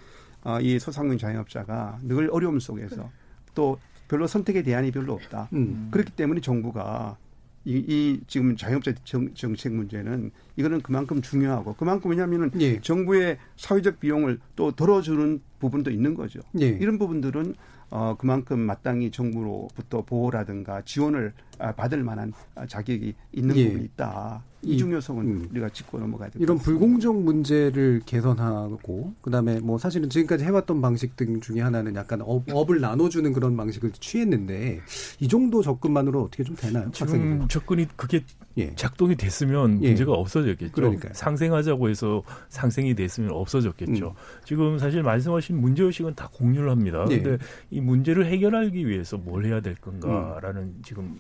어, 0.44 0.60
이 0.60 0.80
소상공인 0.80 1.20
자영업자가 1.20 2.00
늘 2.02 2.28
어려움 2.32 2.60
속에서 2.60 3.12
또 3.54 3.78
별로 4.08 4.26
선택의 4.26 4.64
대안이 4.64 4.90
별로 4.90 5.14
없다. 5.14 5.50
음. 5.54 5.90
그렇기 5.92 6.14
때문에 6.14 6.42
정부가 6.42 7.18
이, 7.64 7.76
이 7.88 8.20
지금 8.26 8.56
자영업자 8.58 8.96
정, 9.04 9.32
정책 9.36 9.74
문제는 9.74 10.32
이거는 10.56 10.82
그만큼 10.82 11.22
중요하고 11.22 11.76
그만큼 11.76 12.10
왜냐하면은 12.10 12.50
예. 12.60 12.82
정부의 12.82 13.38
사회적 13.58 14.00
비용을 14.00 14.40
또 14.56 14.72
덜어주는 14.72 15.40
부분도 15.60 15.92
있는 15.92 16.16
거죠. 16.16 16.40
예. 16.60 16.66
이런 16.66 16.98
부분들은 16.98 17.54
어, 17.92 18.16
그만큼 18.18 18.60
마땅히 18.60 19.12
정부로부터 19.12 20.02
보호라든가 20.02 20.82
지원을 20.82 21.34
아, 21.60 21.74
받을 21.74 22.04
만한 22.04 22.34
자격이 22.68 23.14
있는 23.34 23.56
예. 23.58 23.66
부분이 23.66 23.86
있다. 23.86 24.44
이중 24.64 24.92
요소는 24.94 25.22
음. 25.26 25.48
우리가 25.52 25.70
짚고 25.70 26.00
넘어가야 26.00 26.30
될것 26.30 26.42
이런. 26.42 26.58
불공정 26.58 27.24
문제를 27.26 28.02
개선하고 28.06 29.14
그다음에 29.22 29.60
뭐 29.60 29.78
사실은 29.78 30.10
지금까지 30.10 30.44
해왔던 30.44 30.82
방식 30.82 31.16
등 31.16 31.40
중에 31.42 31.62
하나는 31.62 31.96
약간 31.96 32.22
업, 32.22 32.44
업을 32.52 32.80
나눠주는 32.80 33.34
그런 33.34 33.58
방식을 33.58 33.92
취했는데 33.92 34.80
이 35.20 35.28
정도 35.28 35.62
접근만으로 35.62 36.24
어떻게 36.24 36.44
좀 36.44 36.56
되나요? 36.56 36.90
지금 36.92 37.08
박사님? 37.08 37.48
접근이 37.48 37.88
그게 37.96 38.24
예. 38.58 38.74
작동이 38.76 39.16
됐으면 39.16 39.82
예. 39.84 39.88
문제가 39.88 40.12
없어졌겠죠. 40.14 40.74
그러니까요. 40.74 41.14
상생하자고 41.14 41.90
해서 41.90 42.24
상생이 42.50 42.96
됐으면 42.96 43.32
없어졌겠죠. 43.32 44.08
음. 44.08 44.14
지금 44.46 44.78
사실 44.78 45.02
말씀하신 45.04 45.60
문제 45.60 45.84
의식은 45.84 46.16
다 46.16 46.30
공유를 46.34 46.70
합니다. 46.70 47.06
예. 47.10 47.20
그런데 47.20 47.44
이 47.70 47.82
문제를 47.82 48.26
해결하기 48.28 48.88
위해서 48.88 49.18
뭘 49.18 49.46
해야 49.46 49.62
될 49.62 49.76
건가라는 49.76 50.62
음. 50.62 50.82
지금 50.84 51.20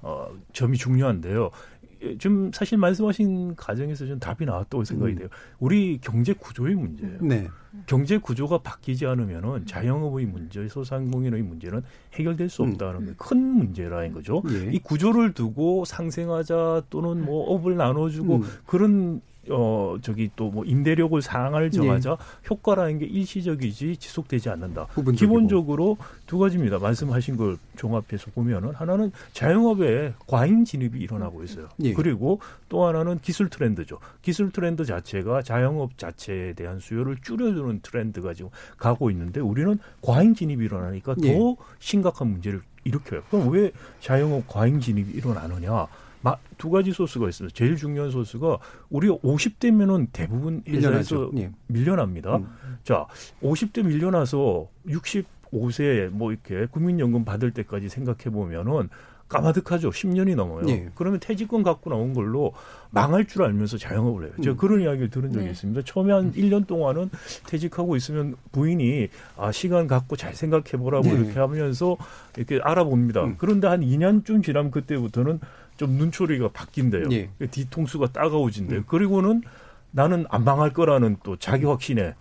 어, 0.00 0.28
점이 0.52 0.76
중요한데요. 0.76 1.50
예, 2.02 2.16
지금 2.16 2.50
사실 2.52 2.78
말씀하신 2.78 3.56
가정에서 3.56 4.06
좀 4.06 4.18
답이 4.18 4.44
나왔다고 4.44 4.84
생각이 4.84 5.12
음. 5.12 5.18
돼요. 5.18 5.28
우리 5.58 5.98
경제 6.00 6.32
구조의 6.32 6.74
문제예요. 6.74 7.18
네. 7.22 7.48
경제 7.86 8.18
구조가 8.18 8.58
바뀌지 8.58 9.06
않으면은 9.06 9.66
자영업의 9.66 10.26
문제, 10.26 10.68
소상공인의 10.68 11.42
문제는 11.42 11.82
해결될 12.14 12.48
수 12.48 12.62
음. 12.62 12.70
없다는 12.70 13.06
게큰 13.06 13.38
문제라는 13.38 14.12
거죠. 14.12 14.42
예. 14.50 14.70
이 14.72 14.78
구조를 14.78 15.32
두고 15.34 15.84
상생하자 15.84 16.82
또는 16.90 17.24
뭐 17.24 17.52
업을 17.52 17.76
나눠주고 17.76 18.36
음. 18.36 18.42
그런 18.66 19.20
어 19.50 19.96
저기 20.02 20.30
또 20.36 20.48
뭐 20.48 20.64
임대료를 20.64 21.20
상한을 21.22 21.70
정하자 21.70 22.16
효과라는 22.48 22.98
게 22.98 23.06
일시적이지 23.06 23.98
지속되지 23.98 24.48
않는다. 24.50 24.86
기본적으로 25.16 25.96
두 26.26 26.38
가지입니다. 26.38 26.78
말씀하신 26.78 27.36
걸 27.36 27.56
종합해서 27.76 28.30
보면은 28.34 28.74
하나는 28.74 29.12
자영업에 29.32 30.14
과잉 30.26 30.64
진입이 30.64 30.98
일어나고 30.98 31.44
있어요. 31.44 31.68
예. 31.82 31.92
그리고 31.92 32.40
또 32.68 32.86
하나는 32.86 33.18
기술 33.20 33.48
트렌드죠. 33.50 33.98
기술 34.22 34.50
트렌드 34.50 34.84
자체가 34.84 35.42
자영업 35.42 35.98
자체에 35.98 36.54
대한 36.54 36.78
수요를 36.80 37.18
줄여주는 37.22 37.80
트렌드가 37.82 38.34
지금 38.34 38.50
가고 38.78 39.10
있는데 39.10 39.40
우리는 39.40 39.78
과잉 40.00 40.34
진입이 40.34 40.64
일어나니까 40.64 41.14
예. 41.24 41.34
더 41.34 41.56
심각한 41.78 42.28
문제를 42.28 42.62
일으켜요. 42.84 43.22
그럼 43.30 43.50
왜 43.50 43.70
자영업 44.00 44.48
과잉 44.48 44.80
진입이 44.80 45.12
일어나느냐? 45.12 45.86
마- 46.20 46.36
두 46.56 46.70
가지 46.70 46.92
소스가 46.92 47.28
있어요. 47.28 47.48
제일 47.50 47.76
중요한 47.76 48.10
소스가 48.10 48.58
우리가 48.90 49.16
50대면은 49.16 50.08
대부분 50.12 50.62
밀려나죠. 50.66 51.30
예. 51.36 51.50
밀려납니다. 51.68 52.36
음. 52.36 52.48
자, 52.84 53.06
50대 53.42 53.84
밀려나서 53.86 54.66
65세 55.52 56.08
뭐 56.10 56.32
이렇게 56.32 56.66
국민연금 56.66 57.24
받을 57.24 57.52
때까지 57.52 57.88
생각해 57.88 58.30
보면은 58.32 58.88
까마득하죠. 59.28 59.90
10년이 59.90 60.34
넘어요. 60.36 60.66
예. 60.70 60.88
그러면 60.94 61.20
퇴직금 61.20 61.62
갖고 61.62 61.90
나온 61.90 62.14
걸로 62.14 62.54
망할 62.90 63.26
줄 63.26 63.42
알면서 63.42 63.76
자영업을 63.76 64.24
해요. 64.24 64.32
제가 64.42 64.54
음. 64.54 64.56
그런 64.56 64.80
이야기를 64.80 65.10
들은 65.10 65.30
적이 65.32 65.44
네. 65.44 65.50
있습니다. 65.50 65.82
처음에 65.84 66.14
한 66.14 66.32
1년 66.32 66.66
동안은 66.66 67.10
퇴직하고 67.46 67.94
있으면 67.96 68.36
부인이 68.52 69.08
아, 69.36 69.52
시간 69.52 69.86
갖고 69.86 70.16
잘 70.16 70.34
생각해 70.34 70.78
보라고 70.78 71.08
네. 71.08 71.12
이렇게 71.12 71.38
하면서 71.38 71.98
이렇게 72.38 72.58
알아봅니다. 72.62 73.24
음. 73.24 73.34
그런데 73.36 73.66
한 73.68 73.82
2년쯤 73.82 74.42
지나면 74.42 74.70
그때부터는 74.70 75.40
좀 75.78 75.92
눈초리가 75.92 76.48
바뀐대요. 76.48 77.08
예. 77.12 77.30
뒤통수가 77.50 78.08
따가워진대요. 78.12 78.80
음. 78.80 78.84
그리고는 78.86 79.42
나는 79.92 80.26
안 80.28 80.44
망할 80.44 80.72
거라는 80.74 81.16
또 81.22 81.36
자기 81.36 81.64
확신에 81.64 82.14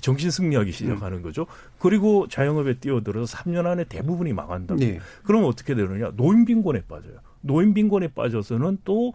정신 0.00 0.30
승리하기 0.30 0.72
시작하는 0.72 1.22
거죠. 1.22 1.46
그리고 1.78 2.26
자영업에 2.28 2.74
뛰어들어서 2.80 3.36
3년 3.38 3.66
안에 3.66 3.84
대부분이 3.84 4.32
망한다. 4.32 4.74
예. 4.82 5.00
그러면 5.22 5.48
어떻게 5.48 5.76
되느냐? 5.76 6.10
노인 6.16 6.44
빈곤에 6.44 6.82
빠져요. 6.88 7.14
노인 7.40 7.72
빈곤에 7.72 8.08
빠져서는 8.08 8.78
또 8.84 9.14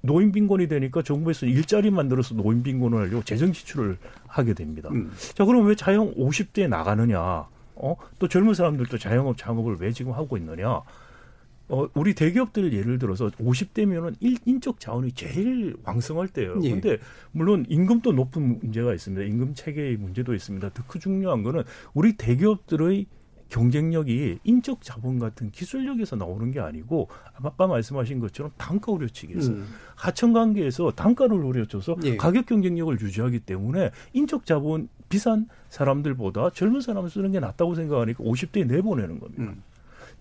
노인 0.00 0.30
빈곤이 0.30 0.68
되니까 0.68 1.02
정부에서 1.02 1.46
일자리 1.46 1.90
만들어서 1.90 2.36
노인 2.36 2.62
빈곤을 2.62 2.98
하려고 2.98 3.24
재정 3.24 3.52
지출을 3.52 3.98
하게 4.28 4.54
됩니다. 4.54 4.88
음. 4.92 5.12
자, 5.34 5.44
그럼 5.44 5.66
왜 5.66 5.74
자영 5.74 6.14
50대에 6.14 6.68
나가느냐? 6.68 7.48
어? 7.74 7.96
또 8.20 8.28
젊은 8.28 8.54
사람들도 8.54 8.96
자영업 8.98 9.36
창업을 9.36 9.78
왜 9.80 9.90
지금 9.90 10.12
하고 10.12 10.36
있느냐? 10.36 10.82
어, 11.74 11.88
우리 11.94 12.14
대기업들 12.14 12.72
예를 12.72 12.98
들어서 12.98 13.28
50대면은 13.30 14.14
일, 14.20 14.36
인적 14.44 14.78
자원이 14.78 15.12
제일 15.12 15.76
왕성할 15.82 16.28
때예요. 16.28 16.60
예. 16.62 16.70
근데 16.70 16.98
물론 17.32 17.66
임금도 17.68 18.12
높은 18.12 18.60
문제가 18.60 18.94
있습니다. 18.94 19.24
임금 19.24 19.54
체계의 19.54 19.96
문제도 19.96 20.32
있습니다. 20.32 20.70
더 20.70 20.98
중요한 20.98 21.42
거는 21.42 21.64
우리 21.92 22.16
대기업들의 22.16 23.06
경쟁력이 23.48 24.38
인적 24.44 24.82
자본 24.82 25.18
같은 25.18 25.50
기술력에서 25.50 26.16
나오는 26.16 26.50
게 26.50 26.60
아니고 26.60 27.08
아까 27.34 27.66
말씀하신 27.66 28.20
것처럼 28.20 28.52
단가 28.56 28.92
우려치기에서 28.92 29.52
음. 29.52 29.66
하청 29.96 30.32
관계에서 30.32 30.92
단가를 30.92 31.36
우려쳐서 31.36 31.96
예. 32.04 32.16
가격 32.16 32.46
경쟁력을 32.46 33.00
유지하기 33.00 33.40
때문에 33.40 33.90
인적 34.12 34.46
자본 34.46 34.88
비싼 35.08 35.48
사람들보다 35.68 36.50
젊은 36.50 36.80
사람을 36.80 37.10
쓰는 37.10 37.32
게 37.32 37.40
낫다고 37.40 37.74
생각하니까 37.74 38.24
50대에 38.24 38.66
내보내는 38.66 39.20
겁니다. 39.20 39.42
음. 39.42 39.62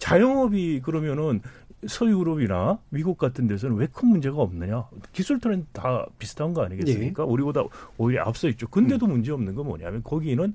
자영업이 0.07 0.81
그러면은 0.83 1.39
서유럽이나 1.87 2.77
미국 2.89 3.17
같은 3.17 3.47
데서는 3.47 3.77
왜 3.77 3.87
큰 3.87 4.09
문제가 4.09 4.37
없느냐? 4.37 4.85
기술 5.13 5.39
트렌드 5.39 5.65
다 5.71 6.05
비슷한 6.19 6.53
거 6.53 6.61
아니겠습니까? 6.63 7.23
우리보다 7.23 7.63
오히려 7.97 8.23
앞서 8.23 8.49
있죠. 8.49 8.67
근데도 8.67 9.07
문제 9.07 9.31
없는 9.31 9.55
건 9.55 9.65
뭐냐면 9.65 10.03
거기는 10.03 10.53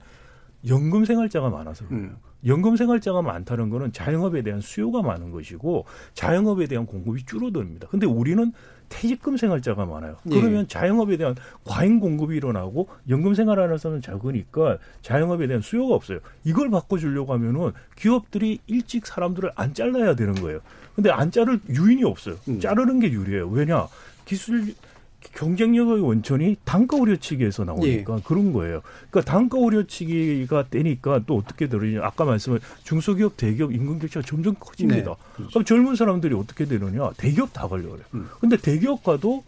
연금 0.69 1.05
생활자가 1.07 1.49
많아서 1.49 1.87
그래요. 1.87 2.03
음. 2.03 2.17
연금 2.45 2.77
생활자가 2.77 3.23
많다는 3.23 3.71
거는 3.71 3.93
자영업에 3.93 4.43
대한 4.43 4.61
수요가 4.61 5.01
많은 5.01 5.31
것이고 5.31 5.87
자영업에 6.13 6.67
대한 6.67 6.85
공급이 6.85 7.25
줄어듭니다. 7.25 7.89
근데 7.89 8.07
우리는 8.07 8.53
퇴직금 8.89 9.37
생활자가 9.37 9.85
많아요. 9.87 10.17
예. 10.31 10.35
그러면 10.35 10.67
자영업에 10.67 11.17
대한 11.17 11.35
과잉 11.65 12.01
공급이 12.01 12.37
일어나고 12.37 12.89
연금 13.09 13.35
생활하는 13.35 13.79
사람은 13.79 14.03
적으니까 14.03 14.79
자영업에 15.03 15.47
대한 15.47 15.63
수요가 15.63 15.95
없어요. 15.95 16.21
이걸 16.45 16.71
바꿔주려고 16.71 17.33
하면은 17.35 17.73
기업들이 17.97 18.59
일찍 18.67 19.07
사람들을 19.07 19.51
안 19.55 19.75
잘라야 19.75 20.15
되는 20.17 20.35
거예요. 20.35 20.61
근데 20.95 21.11
안 21.11 21.31
자를 21.31 21.61
유인이 21.69 22.05
없어요. 22.05 22.37
음. 22.49 22.61
자르는 22.61 23.01
게 23.01 23.11
유리해요. 23.13 23.49
왜냐? 23.49 23.87
기술 24.25 24.75
경쟁력의 25.21 26.01
원천이 26.01 26.57
단가 26.65 26.97
우려치기에서 26.97 27.65
나오니까 27.65 28.17
예. 28.17 28.23
그런 28.25 28.53
거예요. 28.53 28.83
그러니까 29.11 29.31
단가 29.33 29.59
우려치기가 29.59 30.69
되니까 30.71 31.21
또 31.27 31.37
어떻게 31.37 31.69
되느냐. 31.69 32.01
아까 32.05 32.25
말씀한 32.25 32.61
중소기업, 32.85 33.37
대기업 33.37 33.73
임금 33.73 33.99
격차가 33.99 34.25
점점 34.25 34.55
커집니다. 34.59 35.17
네. 35.39 35.47
그럼 35.51 35.65
젊은 35.65 35.97
사람들이 35.97 36.35
어떻게 36.35 36.65
되느냐. 36.65 37.11
대기업 37.17 37.53
다 37.53 37.69
가려고 37.69 37.91
그래요. 37.91 38.05
음. 38.15 38.29
근데 38.41 38.57
대기업 38.57 39.03
가도 39.03 39.43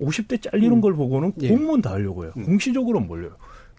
50대 0.00 0.40
잘리는 0.42 0.78
음. 0.78 0.80
걸 0.80 0.94
보고는 0.94 1.32
예. 1.42 1.48
공무원 1.48 1.82
다 1.82 1.92
하려고 1.92 2.24
해요. 2.24 2.32
음. 2.36 2.44
공시적으로 2.44 3.00
몰려요. 3.00 3.32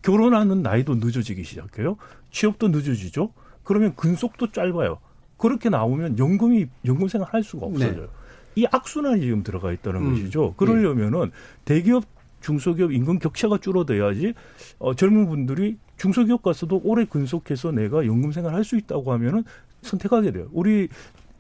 결혼하는 0.04 0.62
나이도 0.62 0.96
늦어지기 0.96 1.44
시작해요. 1.44 1.98
취업도 2.32 2.68
늦어지죠. 2.68 3.32
그러면 3.64 3.96
근속도 3.96 4.52
짧아요. 4.52 5.00
그렇게 5.38 5.70
나오면 5.70 6.20
연금이 6.20 6.68
연금 6.86 7.08
생활 7.08 7.28
할 7.34 7.44
수가 7.44 7.66
없어져요. 7.66 8.02
네. 8.02 8.08
이 8.56 8.66
악순환이 8.72 9.22
지금 9.22 9.44
들어가 9.44 9.72
있다는 9.72 10.02
음. 10.02 10.10
것이죠. 10.12 10.54
그러려면은 10.56 11.32
대기업 11.66 12.06
중소기업 12.42 12.92
임금 12.92 13.20
격차가 13.20 13.58
줄어들어야지 13.58 14.34
어, 14.80 14.94
젊은 14.94 15.28
분들이 15.28 15.78
중소기업 15.98 16.44
가서도 16.44 16.82
오래 16.84 17.06
근속해서 17.06 17.72
내가 17.72 18.06
연금 18.06 18.32
생활 18.32 18.54
할 18.54 18.64
수 18.64 18.78
있다고 18.78 19.12
하면은 19.14 19.44
선택하게 19.82 20.32
돼요. 20.32 20.48
우리 20.52 20.90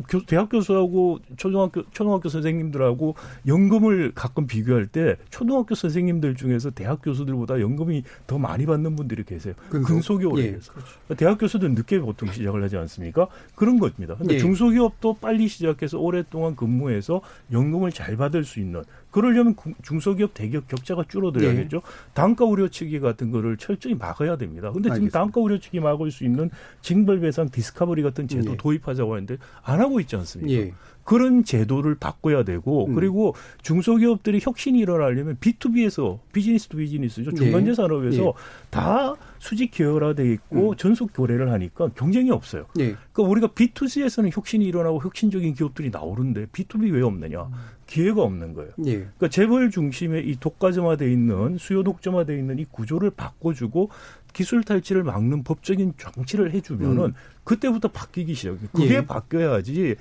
교, 0.09 0.25
대학 0.25 0.49
교수하고 0.49 1.19
초등학교 1.37 1.83
초등학교 1.91 2.29
선생님들하고 2.29 3.15
연금을 3.47 4.11
가끔 4.13 4.45
비교할 4.45 4.87
때 4.87 5.15
초등학교 5.29 5.73
선생님들 5.75 6.35
중에서 6.35 6.69
대학 6.71 7.01
교수들보다 7.01 7.61
연금이 7.61 8.03
더 8.27 8.37
많이 8.37 8.65
받는 8.65 8.95
분들이 8.95 9.23
계세요. 9.23 9.53
근속? 9.69 9.87
근속이 9.87 10.25
오래 10.25 10.43
예. 10.43 10.51
돼서. 10.53 10.73
대학 11.17 11.37
교수들 11.37 11.71
늦게 11.73 11.99
보통 11.99 12.31
시작을 12.31 12.63
하지 12.63 12.77
않습니까? 12.77 13.27
그런 13.55 13.79
겁니다. 13.79 14.15
근데 14.17 14.35
예. 14.35 14.39
중소기업도 14.39 15.15
빨리 15.15 15.47
시작해서 15.47 15.97
오랫동안 15.99 16.55
근무해서 16.55 17.21
연금을 17.51 17.91
잘 17.91 18.17
받을 18.17 18.43
수 18.43 18.59
있는 18.59 18.83
그러려면 19.15 19.55
구- 19.55 19.71
중소기업 19.81 20.33
대기업 20.33 20.67
격차가 20.67 21.05
줄어들어야겠죠. 21.07 21.81
단가 22.13 22.43
후려치기 22.43 22.99
같은 22.99 23.31
거를 23.31 23.55
철저히 23.55 23.95
막아야 23.95 24.35
됩니다. 24.35 24.73
근데 24.73 24.87
지금 24.87 24.91
알겠습니다. 24.91 25.19
단가 25.19 25.39
후려치기 25.39 25.79
막을 25.79 26.11
수 26.11 26.25
있는 26.25 26.49
징벌배상 26.81 27.49
discovery 27.49 28.03
같은 28.03 28.27
제도 28.27 28.51
예. 28.51 28.57
도입하자고 28.57 29.13
하는데 29.13 29.37
안 29.63 29.79
하고 29.79 30.01
있지 30.01 30.17
않습니까? 30.17 30.51
예. 30.51 30.73
그런 31.05 31.43
제도를 31.45 31.95
바꿔야 31.95 32.43
되고 32.43 32.87
음. 32.87 32.95
그리고 32.95 33.35
중소기업들이 33.61 34.39
혁신이 34.41 34.79
일어나려면 34.79 35.37
B2B에서 35.39 36.19
business 36.33 36.67
to 36.67 36.77
business죠. 36.77 37.31
중간재 37.31 37.73
산업에서 37.75 38.23
예. 38.25 38.31
다 38.71 39.15
수직 39.39 39.69
계열화돼 39.71 40.29
있고 40.33 40.71
음. 40.71 40.75
전속 40.75 41.11
교래를 41.13 41.51
하니까 41.51 41.89
경쟁이 41.95 42.31
없어요. 42.31 42.65
예. 42.79 42.95
그러니까 43.13 43.21
우리가 43.31 43.47
B2C에서는 43.49 44.31
혁신이 44.35 44.65
일어나고 44.65 44.99
혁신적인 45.03 45.53
기업들이 45.53 45.91
나오는데 45.91 46.47
B2B 46.47 46.91
왜 46.91 47.01
없느냐? 47.03 47.47
기회가 47.87 48.23
없는 48.23 48.53
거예요. 48.53 48.71
예. 48.85 48.93
그러니까 48.97 49.29
재벌 49.29 49.69
중심의 49.69 50.27
이 50.27 50.35
독과점화돼 50.39 51.11
있는 51.11 51.57
수요 51.59 51.83
독점화돼 51.83 52.37
있는 52.37 52.59
이 52.59 52.65
구조를 52.65 53.11
바꿔주고 53.11 53.89
기술 54.33 54.63
탈취를 54.63 55.03
막는 55.03 55.43
법적인 55.43 55.93
장치를 55.97 56.51
해주면은 56.51 57.03
음. 57.05 57.13
그때부터 57.43 57.89
바뀌기 57.89 58.33
시작해요. 58.33 58.69
그게 58.73 58.95
예. 58.95 59.05
바뀌어야지 59.05 59.95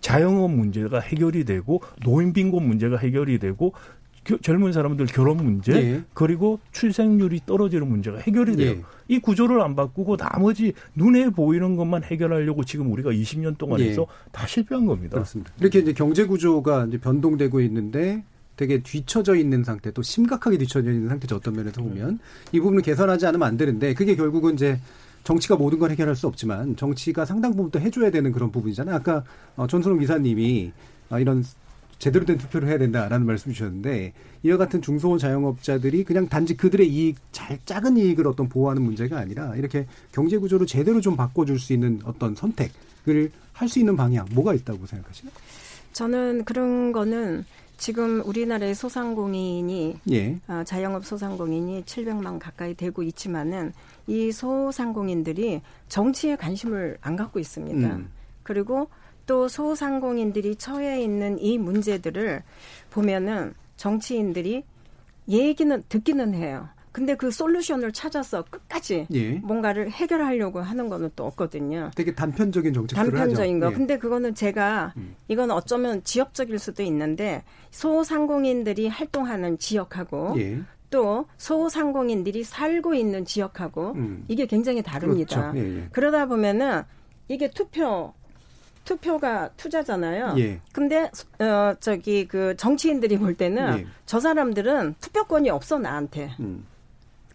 자영업 0.00 0.50
문제가 0.52 0.98
해결이 1.00 1.44
되고 1.44 1.82
노인 2.04 2.32
빈곤 2.32 2.66
문제가 2.66 2.96
해결이 2.96 3.38
되고 3.38 3.72
겨- 3.72 3.78
젊은 4.42 4.72
사람들 4.72 5.06
결혼 5.06 5.38
문제 5.38 5.72
예. 5.72 6.02
그리고 6.14 6.60
출생률이 6.72 7.40
떨어지는 7.46 7.88
문제가 7.88 8.18
해결이 8.18 8.56
돼요. 8.56 8.70
예. 8.72 8.82
이 9.08 9.18
구조를 9.18 9.60
안 9.60 9.74
바꾸고 9.74 10.16
나머지 10.16 10.72
눈에 10.94 11.30
보이는 11.30 11.74
것만 11.76 12.04
해결하려고 12.04 12.64
지금 12.64 12.92
우리가 12.92 13.10
20년 13.10 13.56
동안 13.58 13.80
예. 13.80 13.88
해서 13.88 14.06
다 14.30 14.46
실패한 14.46 14.86
겁니다. 14.86 15.14
그렇습니다. 15.14 15.52
이렇게 15.58 15.80
이제 15.80 15.92
경제 15.92 16.26
구조가 16.26 16.86
이제 16.86 16.98
변동되고 16.98 17.60
있는데 17.62 18.22
되게 18.56 18.82
뒤처져 18.82 19.36
있는 19.36 19.64
상태, 19.64 19.90
또 19.90 20.02
심각하게 20.02 20.58
뒤처져 20.58 20.92
있는 20.92 21.08
상태죠. 21.08 21.36
어떤 21.36 21.54
면에서 21.54 21.80
보면 21.80 22.18
이 22.52 22.60
부분을 22.60 22.82
개선하지 22.82 23.26
않으면 23.26 23.48
안 23.48 23.56
되는데 23.56 23.94
그게 23.94 24.14
결국은 24.14 24.52
이제 24.52 24.78
정치가 25.24 25.56
모든 25.56 25.78
걸 25.78 25.90
해결할 25.90 26.14
수 26.14 26.26
없지만 26.26 26.76
정치가 26.76 27.24
상당 27.24 27.52
부분 27.52 27.70
또 27.70 27.80
해줘야 27.80 28.10
되는 28.10 28.32
그런 28.32 28.50
부분이잖아요. 28.52 28.94
아까 28.94 29.24
어, 29.56 29.66
전순호 29.66 29.96
기사님이 29.96 30.72
아, 31.08 31.18
이런 31.18 31.42
제대로 32.00 32.24
된 32.24 32.38
투표를 32.38 32.66
해야 32.68 32.78
된다라는 32.78 33.26
말씀 33.26 33.52
주셨는데 33.52 34.14
이와 34.42 34.56
같은 34.56 34.80
중소호 34.80 35.18
자영업자들이 35.18 36.02
그냥 36.02 36.28
단지 36.28 36.56
그들의 36.56 36.88
이익, 36.88 37.16
잘 37.30 37.58
작은 37.66 37.98
이익을 37.98 38.26
어떤 38.26 38.48
보호하는 38.48 38.82
문제가 38.82 39.18
아니라 39.18 39.54
이렇게 39.54 39.86
경제 40.10 40.38
구조를 40.38 40.66
제대로 40.66 41.00
좀 41.00 41.14
바꿔줄 41.14 41.60
수 41.60 41.74
있는 41.74 42.00
어떤 42.04 42.34
선택을 42.34 43.30
할 43.52 43.68
수 43.68 43.78
있는 43.78 43.94
방향 43.94 44.26
뭐가 44.32 44.54
있다고 44.54 44.86
생각하시나요? 44.86 45.34
저는 45.92 46.44
그런 46.44 46.92
거는 46.92 47.44
지금 47.76 48.22
우리나라의 48.24 48.74
소상공인이 48.74 49.96
예. 50.12 50.38
아, 50.46 50.64
자영업 50.64 51.04
소상공인이 51.04 51.82
700만 51.84 52.38
가까이 52.38 52.74
되고 52.74 53.02
있지만은 53.02 53.74
이 54.06 54.32
소상공인들이 54.32 55.60
정치에 55.88 56.36
관심을 56.36 56.96
안 57.02 57.16
갖고 57.16 57.38
있습니다. 57.38 57.96
음. 57.96 58.08
그리고 58.42 58.88
또 59.26 59.48
소상공인들이 59.48 60.56
처해 60.56 61.02
있는 61.02 61.38
이 61.38 61.58
문제들을 61.58 62.42
보면은 62.90 63.54
정치인들이 63.76 64.64
얘기는 65.28 65.82
듣기는 65.88 66.34
해요. 66.34 66.68
근데 66.92 67.14
그 67.14 67.30
솔루션을 67.30 67.92
찾아서 67.92 68.42
끝까지 68.42 69.06
예. 69.14 69.34
뭔가를 69.34 69.90
해결하려고 69.90 70.60
하는 70.60 70.88
거는 70.88 71.10
또 71.14 71.24
없거든요. 71.26 71.92
되게 71.94 72.12
단편적인 72.12 72.74
정책들을 72.74 73.12
단편적인 73.12 73.60
거. 73.60 73.66
하죠. 73.66 73.74
예. 73.74 73.78
근데 73.78 73.98
그거는 73.98 74.34
제가 74.34 74.92
음. 74.96 75.14
이건 75.28 75.52
어쩌면 75.52 76.02
지역적일 76.02 76.58
수도 76.58 76.82
있는데 76.82 77.44
소상공인들이 77.70 78.88
활동하는 78.88 79.56
지역하고 79.58 80.34
예. 80.38 80.60
또 80.90 81.26
소상공인들이 81.38 82.42
살고 82.42 82.94
있는 82.94 83.24
지역하고 83.24 83.92
음. 83.92 84.24
이게 84.26 84.46
굉장히 84.46 84.82
다릅니다. 84.82 85.52
그렇죠. 85.52 85.58
예, 85.58 85.76
예. 85.78 85.88
그러다 85.92 86.26
보면은 86.26 86.82
이게 87.28 87.48
투표 87.48 88.12
투표가 88.90 89.50
투자잖아요. 89.56 90.34
예. 90.38 90.60
근데 90.72 91.08
어 91.38 91.74
저기 91.78 92.26
그 92.26 92.56
정치인들이 92.56 93.18
볼 93.18 93.34
때는 93.34 93.78
예. 93.78 93.86
저 94.04 94.18
사람들은 94.18 94.96
투표권이 95.00 95.48
없어 95.48 95.78
나한테. 95.78 96.30
음. 96.40 96.66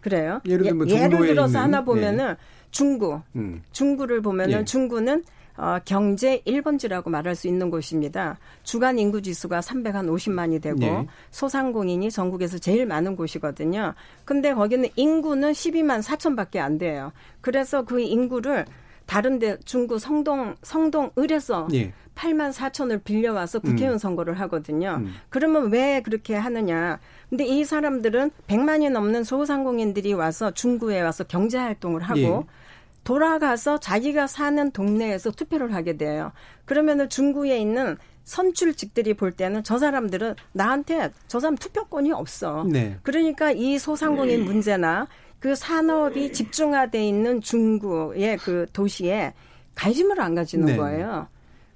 그래요? 0.02 0.40
예를 0.46 0.64
들면 0.64 0.90
예, 0.90 1.08
를 1.08 1.26
들어서 1.26 1.48
있는, 1.48 1.60
하나 1.62 1.84
보면은 1.84 2.36
중구 2.70 3.22
음. 3.36 3.62
중구를 3.72 4.20
보면은 4.20 4.60
예. 4.60 4.64
중구는 4.64 5.24
어, 5.56 5.78
경제 5.86 6.42
1번지라고 6.46 7.08
말할 7.08 7.34
수 7.34 7.48
있는 7.48 7.70
곳입니다. 7.70 8.38
주간 8.62 8.98
인구 8.98 9.22
지수가 9.22 9.60
350만이 9.60 10.60
되고 10.60 10.82
예. 10.82 11.06
소상공인이 11.30 12.10
전국에서 12.10 12.58
제일 12.58 12.84
많은 12.84 13.16
곳이거든요. 13.16 13.94
근데 14.26 14.52
거기는 14.52 14.86
인구는 14.94 15.52
12만 15.52 16.02
4천밖에 16.02 16.58
안 16.58 16.76
돼요. 16.76 17.12
그래서 17.40 17.82
그 17.82 18.00
인구를 18.00 18.66
다른데 19.06 19.58
중구 19.64 19.98
성동 19.98 20.56
성동 20.62 21.10
을에서 21.18 21.68
예. 21.72 21.92
8만 22.14 22.52
4천을 22.52 23.04
빌려와서 23.04 23.60
국회의원 23.60 23.98
선거를 23.98 24.40
하거든요. 24.40 24.96
음. 25.00 25.14
그러면 25.28 25.70
왜 25.70 26.00
그렇게 26.00 26.34
하느냐? 26.34 26.98
근데 27.28 27.44
이 27.44 27.64
사람들은 27.64 28.30
100만이 28.48 28.90
넘는 28.90 29.22
소상공인들이 29.22 30.14
와서 30.14 30.50
중구에 30.50 31.00
와서 31.02 31.24
경제 31.24 31.58
활동을 31.58 32.02
하고 32.02 32.20
예. 32.20 32.40
돌아가서 33.04 33.78
자기가 33.78 34.26
사는 34.26 34.70
동네에서 34.72 35.30
투표를 35.30 35.74
하게 35.74 35.96
돼요. 35.96 36.32
그러면은 36.64 37.08
중구에 37.08 37.58
있는 37.58 37.96
선출직들이 38.24 39.14
볼 39.14 39.30
때는 39.30 39.62
저 39.62 39.78
사람들은 39.78 40.34
나한테 40.52 41.12
저 41.28 41.38
사람 41.38 41.56
투표권이 41.56 42.10
없어. 42.10 42.66
네. 42.68 42.98
그러니까 43.04 43.52
이 43.52 43.78
소상공인 43.78 44.44
문제나 44.44 45.06
그 45.38 45.54
산업이 45.54 46.32
집중화돼 46.32 47.06
있는 47.06 47.40
중구의 47.40 48.38
그 48.38 48.66
도시에 48.72 49.34
관심을 49.74 50.20
안 50.20 50.34
가지는 50.34 50.66
네. 50.66 50.76
거예요. 50.76 51.28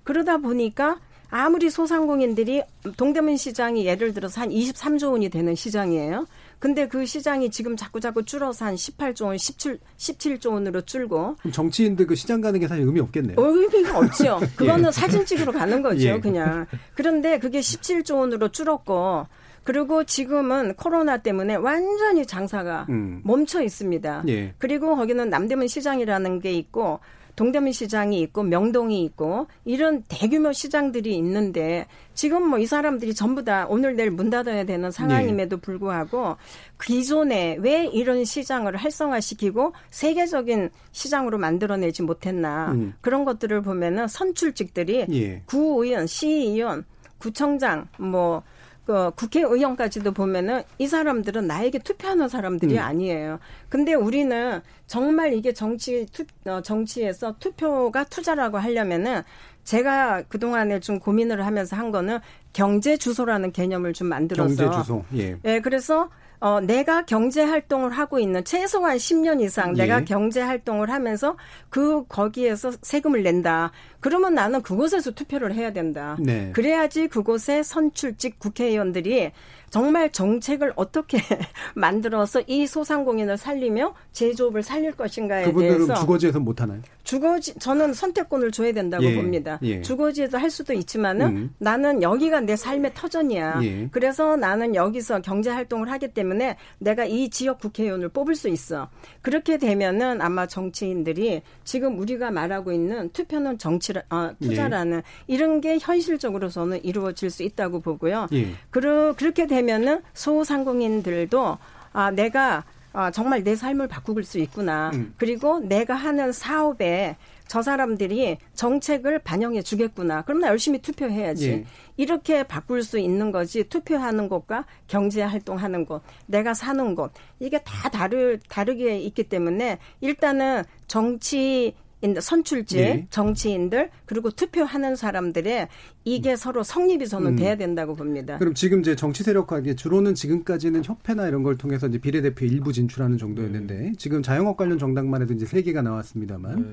그러다 0.02 0.38
보니까 0.38 0.98
아무리 1.30 1.70
소상공인들이 1.70 2.62
동대문 2.96 3.36
시장이 3.36 3.86
예를 3.86 4.12
들어서 4.12 4.40
한 4.40 4.50
23조 4.50 5.12
원이 5.12 5.28
되는 5.28 5.54
시장이에요. 5.54 6.26
근데 6.58 6.88
그 6.88 7.06
시장이 7.06 7.50
지금 7.50 7.76
자꾸 7.76 8.00
자꾸 8.00 8.24
줄어서 8.24 8.66
한 8.66 8.74
18조 8.74 9.26
원, 9.26 9.38
17, 9.38 9.78
17조 9.96 10.52
원으로 10.52 10.82
줄고 10.82 11.36
정치인들 11.50 12.06
그 12.06 12.14
시장 12.14 12.40
가는 12.40 12.58
게 12.60 12.68
사실 12.68 12.84
의미 12.84 13.00
없겠네요. 13.00 13.36
의미가 13.38 13.98
없죠. 13.98 14.40
그거는 14.56 14.90
사진 14.92 15.24
찍으러 15.24 15.52
가는 15.52 15.80
거죠, 15.80 16.06
예. 16.08 16.20
그냥. 16.20 16.66
그런데 16.94 17.38
그게 17.38 17.60
17조 17.60 18.18
원으로 18.18 18.48
줄었고, 18.48 19.26
그리고 19.70 20.02
지금은 20.02 20.74
코로나 20.74 21.18
때문에 21.18 21.54
완전히 21.54 22.26
장사가 22.26 22.86
음. 22.88 23.20
멈춰 23.22 23.62
있습니다. 23.62 24.24
예. 24.26 24.52
그리고 24.58 24.96
거기는 24.96 25.30
남대문 25.30 25.68
시장이라는 25.68 26.40
게 26.40 26.52
있고, 26.54 26.98
동대문 27.36 27.70
시장이 27.70 28.20
있고 28.22 28.42
명동이 28.42 29.04
있고 29.04 29.46
이런 29.64 30.02
대규모 30.08 30.52
시장들이 30.52 31.14
있는데 31.18 31.86
지금 32.14 32.48
뭐 32.48 32.58
이 32.58 32.66
사람들이 32.66 33.14
전부 33.14 33.44
다 33.44 33.66
오늘 33.70 33.94
내일 33.94 34.10
문 34.10 34.28
닫아야 34.28 34.64
되는 34.64 34.90
상황임에도 34.90 35.58
불구하고 35.58 36.36
기존에 36.82 37.56
왜 37.60 37.86
이런 37.86 38.24
시장을 38.24 38.76
활성화시키고 38.76 39.72
세계적인 39.90 40.70
시장으로 40.90 41.38
만들어내지 41.38 42.02
못했나 42.02 42.72
음. 42.72 42.92
그런 43.00 43.24
것들을 43.24 43.62
보면은 43.62 44.08
선출직들이 44.08 45.06
예. 45.12 45.42
구의원, 45.46 46.08
시의원, 46.08 46.84
구청장, 47.20 47.86
뭐, 47.98 48.42
그 48.90 49.12
국회의원까지도 49.14 50.10
보면은 50.10 50.64
이 50.78 50.88
사람들은 50.88 51.46
나에게 51.46 51.78
투표하는 51.78 52.28
사람들이 52.28 52.74
음. 52.74 52.80
아니에요. 52.80 53.38
근데 53.68 53.94
우리는 53.94 54.60
정말 54.88 55.32
이게 55.32 55.52
정치, 55.52 56.06
투, 56.06 56.24
어, 56.46 56.60
정치에서 56.60 57.36
투표가 57.38 58.02
투자라고 58.04 58.58
하려면은 58.58 59.22
제가 59.62 60.22
그동안에 60.22 60.80
좀 60.80 60.98
고민을 60.98 61.46
하면서 61.46 61.76
한 61.76 61.92
거는 61.92 62.18
경제 62.52 62.96
주소라는 62.96 63.52
개념을 63.52 63.92
좀 63.92 64.08
만들어서 64.08 64.56
경제 64.56 64.76
주소. 64.76 65.04
예. 65.14 65.36
예, 65.44 65.60
그래서 65.60 66.10
어, 66.40 66.58
내가 66.60 67.04
경제 67.04 67.44
활동을 67.44 67.90
하고 67.90 68.18
있는 68.18 68.42
최소한 68.44 68.96
10년 68.96 69.42
이상 69.42 69.76
예. 69.76 69.82
내가 69.82 70.04
경제 70.04 70.40
활동을 70.40 70.90
하면서 70.90 71.36
그 71.68 72.04
거기에서 72.06 72.72
세금을 72.80 73.22
낸다. 73.22 73.72
그러면 74.00 74.34
나는 74.34 74.62
그곳에서 74.62 75.10
투표를 75.10 75.54
해야 75.54 75.72
된다. 75.72 76.16
네. 76.18 76.50
그래야지 76.52 77.08
그곳에 77.08 77.62
선출직 77.62 78.38
국회의원들이 78.38 79.32
정말 79.70 80.10
정책을 80.10 80.72
어떻게 80.76 81.18
만들어서 81.74 82.42
이 82.46 82.66
소상공인을 82.66 83.36
살리며 83.36 83.94
제조업을 84.12 84.62
살릴 84.62 84.92
것인가에 84.92 85.44
그분들은 85.44 85.86
대해서 85.86 85.94
주거지에서 85.94 86.40
못 86.40 86.60
하나요? 86.60 86.82
주거지 87.04 87.54
저는 87.58 87.94
선택권을 87.94 88.52
줘야 88.52 88.72
된다고 88.72 89.04
예, 89.04 89.14
봅니다. 89.14 89.58
예. 89.62 89.80
주거지에도 89.82 90.38
할 90.38 90.50
수도 90.50 90.72
있지만은 90.72 91.26
음. 91.26 91.54
나는 91.58 92.02
여기가 92.02 92.40
내 92.40 92.56
삶의 92.56 92.92
터전이야. 92.94 93.60
예. 93.62 93.88
그래서 93.90 94.36
나는 94.36 94.74
여기서 94.74 95.20
경제 95.22 95.50
활동을 95.50 95.90
하기 95.90 96.08
때문에 96.08 96.56
내가 96.78 97.04
이 97.04 97.28
지역 97.30 97.58
국회의원을 97.60 98.10
뽑을 98.10 98.34
수 98.34 98.48
있어. 98.48 98.88
그렇게 99.22 99.56
되면은 99.56 100.20
아마 100.20 100.46
정치인들이 100.46 101.42
지금 101.64 101.98
우리가 101.98 102.30
말하고 102.30 102.72
있는 102.72 103.10
투표는 103.10 103.58
정치라 103.58 104.02
어, 104.10 104.30
투자라는 104.40 105.02
이런 105.26 105.60
게 105.60 105.78
현실적으로 105.80 106.48
저는 106.48 106.84
이루어질 106.84 107.30
수 107.30 107.42
있다고 107.42 107.80
보고요. 107.80 108.28
예. 108.32 108.48
그러, 108.70 109.14
그렇게 109.14 109.46
되면 109.46 109.59
은 109.68 110.02
소상공인들도 110.14 111.58
아 111.92 112.10
내가 112.10 112.64
아, 112.92 113.10
정말 113.10 113.44
내 113.44 113.54
삶을 113.54 113.86
바꿀 113.88 114.24
수 114.24 114.38
있구나. 114.38 114.90
음. 114.94 115.14
그리고 115.16 115.60
내가 115.60 115.94
하는 115.94 116.32
사업에 116.32 117.16
저 117.46 117.62
사람들이 117.62 118.38
정책을 118.54 119.20
반영해 119.20 119.62
주겠구나. 119.62 120.22
그럼 120.22 120.40
나 120.40 120.48
열심히 120.48 120.80
투표해야지. 120.80 121.50
예. 121.50 121.64
이렇게 121.96 122.42
바꿀 122.44 122.82
수 122.82 122.98
있는 122.98 123.32
거지 123.32 123.64
투표하는 123.64 124.28
곳과 124.28 124.66
경제 124.86 125.22
활동하는 125.22 125.84
곳, 125.84 126.02
내가 126.26 126.54
사는 126.54 126.94
곳 126.94 127.12
이게 127.40 127.58
다 127.58 127.88
다르 127.88 128.38
다르게 128.48 128.98
있기 129.00 129.24
때문에 129.24 129.78
일단은 130.00 130.62
정치 130.86 131.74
선출직 132.20 132.78
예. 132.78 133.06
정치인들 133.10 133.90
그리고 134.06 134.30
투표하는 134.30 134.96
사람들의 134.96 135.68
이게 136.04 136.36
서로 136.36 136.62
성립이 136.62 137.06
저는 137.08 137.32
음. 137.32 137.36
돼야 137.36 137.56
된다고 137.56 137.94
봅니다. 137.94 138.38
그럼 138.38 138.54
지금 138.54 138.80
이제 138.80 138.96
정치 138.96 139.22
세력화에 139.22 139.74
주로는 139.74 140.14
지금까지는 140.14 140.82
협회나 140.84 141.28
이런 141.28 141.42
걸 141.42 141.56
통해서 141.58 141.86
이제 141.86 141.98
비례대표 141.98 142.46
일부 142.46 142.72
진출하는 142.72 143.18
정도였는데 143.18 143.92
지금 143.98 144.22
자영업 144.22 144.56
관련 144.56 144.78
정당만 144.78 145.22
해도 145.22 145.34
이제 145.34 145.46
세 145.46 145.62
개가 145.62 145.82
나왔습니다만 145.82 146.62
네. 146.62 146.68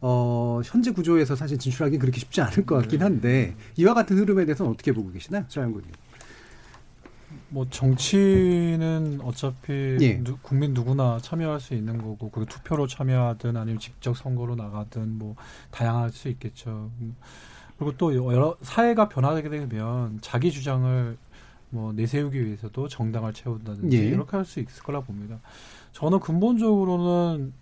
어, 0.00 0.60
현재 0.64 0.90
구조에서 0.90 1.36
사실 1.36 1.58
진출하기 1.58 1.98
그렇게 1.98 2.20
쉽지 2.20 2.40
않을 2.40 2.66
것 2.66 2.76
같긴 2.76 3.02
한데 3.02 3.54
이와 3.76 3.94
같은 3.94 4.18
흐름에 4.18 4.44
대해서는 4.44 4.72
어떻게 4.72 4.92
보고 4.92 5.10
계시나요, 5.10 5.44
최양군님? 5.48 5.90
뭐 7.56 7.66
정치는 7.70 9.20
어차피 9.22 9.96
예. 10.02 10.22
누- 10.22 10.36
국민 10.42 10.74
누구나 10.74 11.18
참여할 11.22 11.58
수 11.58 11.72
있는 11.72 11.96
거고 11.96 12.30
그 12.30 12.44
투표로 12.44 12.86
참여하든 12.86 13.56
아니면 13.56 13.80
직접 13.80 14.14
선거로 14.14 14.56
나가든 14.56 15.16
뭐 15.18 15.36
다양할 15.70 16.10
수 16.10 16.28
있겠죠. 16.28 16.90
음, 17.00 17.16
그리고 17.78 17.96
또 17.96 18.14
여러 18.14 18.58
사회가 18.60 19.08
변화하게 19.08 19.48
되면 19.48 20.18
자기 20.20 20.52
주장을 20.52 21.16
뭐 21.70 21.94
내세우기 21.94 22.44
위해서도 22.44 22.88
정당을 22.88 23.32
채운다든지 23.32 23.96
예. 23.96 24.02
이렇게 24.08 24.36
할 24.36 24.44
수 24.44 24.60
있을 24.60 24.82
거라 24.82 25.00
봅니다. 25.00 25.40
저는 25.92 26.20
근본적으로는 26.20 27.54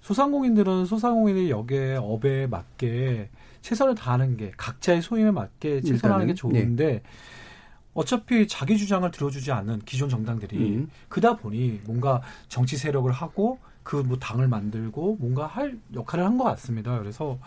소상공인들은 0.00 0.86
소상공인의 0.86 1.50
역의 1.50 1.98
업에 1.98 2.46
맞게 2.46 3.28
최선을 3.60 3.94
다하는 3.94 4.38
게 4.38 4.52
각자의 4.56 5.02
소임에 5.02 5.32
맞게 5.32 5.82
최선하는 5.82 6.28
게 6.28 6.32
좋은데 6.34 7.02
어차피 7.94 8.46
자기 8.48 8.76
주장을 8.76 9.08
들어주지 9.10 9.52
않는 9.52 9.80
기존 9.84 10.08
정당들이 10.08 10.56
음. 10.58 10.90
그다 11.08 11.36
보니 11.36 11.80
뭔가 11.84 12.20
정치 12.48 12.76
세력을 12.76 13.10
하고 13.10 13.58
그 13.82 13.96
뭐 14.02 14.16
당을 14.18 14.48
만들고 14.48 15.16
뭔가 15.20 15.46
할 15.46 15.78
역할을 15.94 16.24
한 16.24 16.38
것 16.38 16.44
같습니다. 16.44 16.98
그래서 16.98 17.38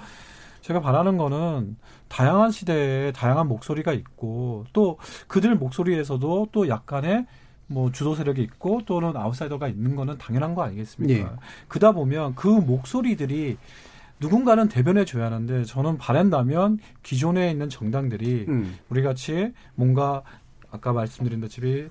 제가 0.61 0.81
바라는 0.81 1.17
거는 1.17 1.77
다양한 2.09 2.51
시대에 2.51 3.11
다양한 3.11 3.47
목소리가 3.47 3.93
있고 3.93 4.65
또 4.73 4.97
그들 5.27 5.55
목소리에서도 5.55 6.49
또 6.51 6.67
약간의 6.69 7.25
뭐 7.67 7.91
주도 7.91 8.15
세력이 8.15 8.41
있고 8.43 8.81
또는 8.85 9.15
아웃사이더가 9.17 9.67
있는 9.67 9.95
거는 9.95 10.17
당연한 10.17 10.55
거 10.55 10.63
아니겠습니까? 10.63 11.19
예. 11.19 11.27
그다 11.67 11.91
보면 11.91 12.35
그 12.35 12.47
목소리들이 12.47 13.57
누군가는 14.19 14.67
대변해 14.67 15.05
줘야 15.05 15.25
하는데 15.25 15.63
저는 15.63 15.97
바란다면 15.97 16.79
기존에 17.03 17.51
있는 17.51 17.69
정당들이 17.69 18.45
음. 18.47 18.77
우리 18.89 19.01
같이 19.03 19.53
뭔가 19.75 20.23
아까 20.71 20.93
말씀드린 20.93 21.39
것처럼 21.41 21.89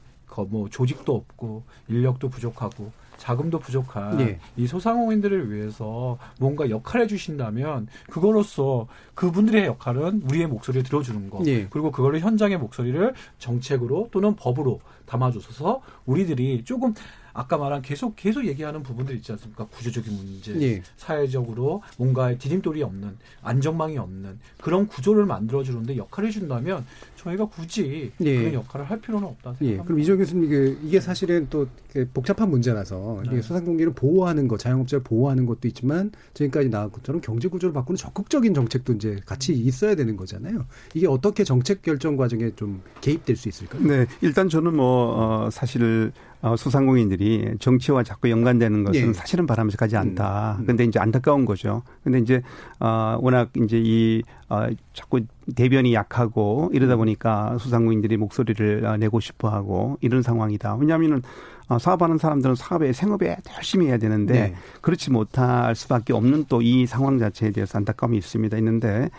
뭐 0.49 0.69
조직도 0.69 1.15
없고 1.15 1.65
인력도 1.89 2.29
부족하고 2.29 2.93
자금도 3.17 3.59
부족한 3.59 4.21
예. 4.21 4.39
이 4.57 4.67
소상공인들을 4.67 5.51
위해서 5.51 6.19
뭔가 6.39 6.69
역할을 6.69 7.05
해주신다면 7.05 7.89
그거로서 8.11 8.87
그분들의 9.17 9.65
역할은 9.65 10.23
우리의 10.29 10.47
목소리를 10.47 10.85
들어주는 10.85 11.31
것 11.31 11.45
예. 11.47 11.67
그리고 11.71 11.91
그거를 11.91 12.21
현장의 12.21 12.59
목소리를 12.59 13.15
정책으로 13.39 14.11
또는 14.13 14.37
법으로 14.37 14.81
담아줘서 15.07 15.81
우리들이 16.05 16.65
조금 16.65 16.95
아까 17.33 17.59
말한 17.59 17.83
계속 17.83 18.17
계속 18.17 18.47
얘기하는 18.47 18.83
부분들 18.83 19.15
있지 19.17 19.31
않습니까 19.33 19.67
구조적인 19.67 20.15
문제 20.15 20.59
예. 20.61 20.83
사회적으로 20.97 21.83
뭔가의 21.99 22.39
디딤돌이 22.39 22.83
없는 22.83 23.17
안전망이 23.43 23.99
없는 23.99 24.39
그런 24.59 24.87
구조를 24.87 25.27
만들어 25.27 25.63
주는데 25.63 25.97
역할을 25.99 26.29
해준다면 26.29 26.87
저희가 27.17 27.47
굳이 27.47 28.11
예. 28.21 28.39
그런 28.39 28.55
역할을 28.55 28.87
할 28.87 29.01
필요는 29.01 29.29
없다 29.29 29.51
예, 29.51 29.57
생각합니다. 29.57 29.85
그럼 29.85 30.01
이정 30.01 30.19
교수님 30.19 30.77
이게, 30.85 31.01
사실은 31.01 31.47
또 31.51 31.69
복잡한 32.15 32.51
문제라서 32.51 33.23
네. 33.31 33.43
소상공인을 33.43 33.93
보호하는 33.93 34.49
것, 34.49 34.59
자영업자를 34.59 35.03
보호하는 35.03 35.47
것도 35.47 35.69
있지만 35.69 36.13
지금까지 36.35 36.71
나온 36.71 36.91
것처럼 36.91 37.21
경제 37.21 37.49
구조를 37.49 37.73
바꾸는 37.73 37.97
적극적인 37.97 38.55
정책도 38.55 38.95
이제 38.95 39.06
같이 39.25 39.53
있어야 39.53 39.95
되는 39.95 40.17
거잖아요. 40.17 40.67
이게 40.95 41.07
어떻게 41.07 41.45
정책 41.45 41.83
결정 41.83 42.17
과정에 42.17 42.51
좀 42.57 42.83
개입될 43.01 43.37
수 43.37 43.49
있을까요? 43.49 43.83
네, 43.83 44.07
일단 44.21 44.49
저는 44.49 44.77
뭐 44.77 45.47
어, 45.47 45.51
사실 45.51 46.13
어, 46.43 46.57
소상공인들이 46.57 47.57
정치와 47.59 48.03
자꾸 48.03 48.31
연관되는 48.31 48.85
것은 48.85 49.09
예. 49.09 49.13
사실은 49.13 49.47
바람직하지 49.47 49.97
않다. 49.97 50.57
음, 50.59 50.63
음. 50.63 50.67
근데 50.67 50.85
이제 50.85 50.99
안타까운 50.99 51.45
거죠. 51.45 51.83
근데 52.05 52.19
이제 52.19 52.43
어, 52.79 53.19
워낙 53.21 53.51
이제 53.57 53.81
이 53.83 54.23
어, 54.49 54.67
자꾸 54.93 55.21
대변이 55.55 55.95
약하고 55.95 56.71
이러다 56.73 56.95
음. 56.95 56.99
보니까 56.99 57.57
소상공인들이 57.59 58.17
목소리를 58.17 58.85
어, 58.85 58.97
내고 58.97 59.21
싶어 59.21 59.49
하고 59.49 59.97
이런 60.01 60.23
상황이다. 60.23 60.77
왜냐하면은 60.77 61.23
어, 61.69 61.79
사업하는 61.79 62.19
사람들은 62.19 62.55
사업에 62.55 62.93
생업에 62.93 63.37
열심히 63.57 63.87
해야 63.87 63.99
되는데 63.99 64.33
네. 64.33 64.55
그렇지 64.81 65.11
못할 65.11 65.75
수밖에 65.75 66.13
없는 66.13 66.45
또 66.49 66.63
이 66.63 66.87
상황 66.87 67.19
자체에 67.19 67.51
대해서 67.51 67.79
안타까움이 67.79 68.17
있습니다. 68.19 68.57
있는데 68.59 69.11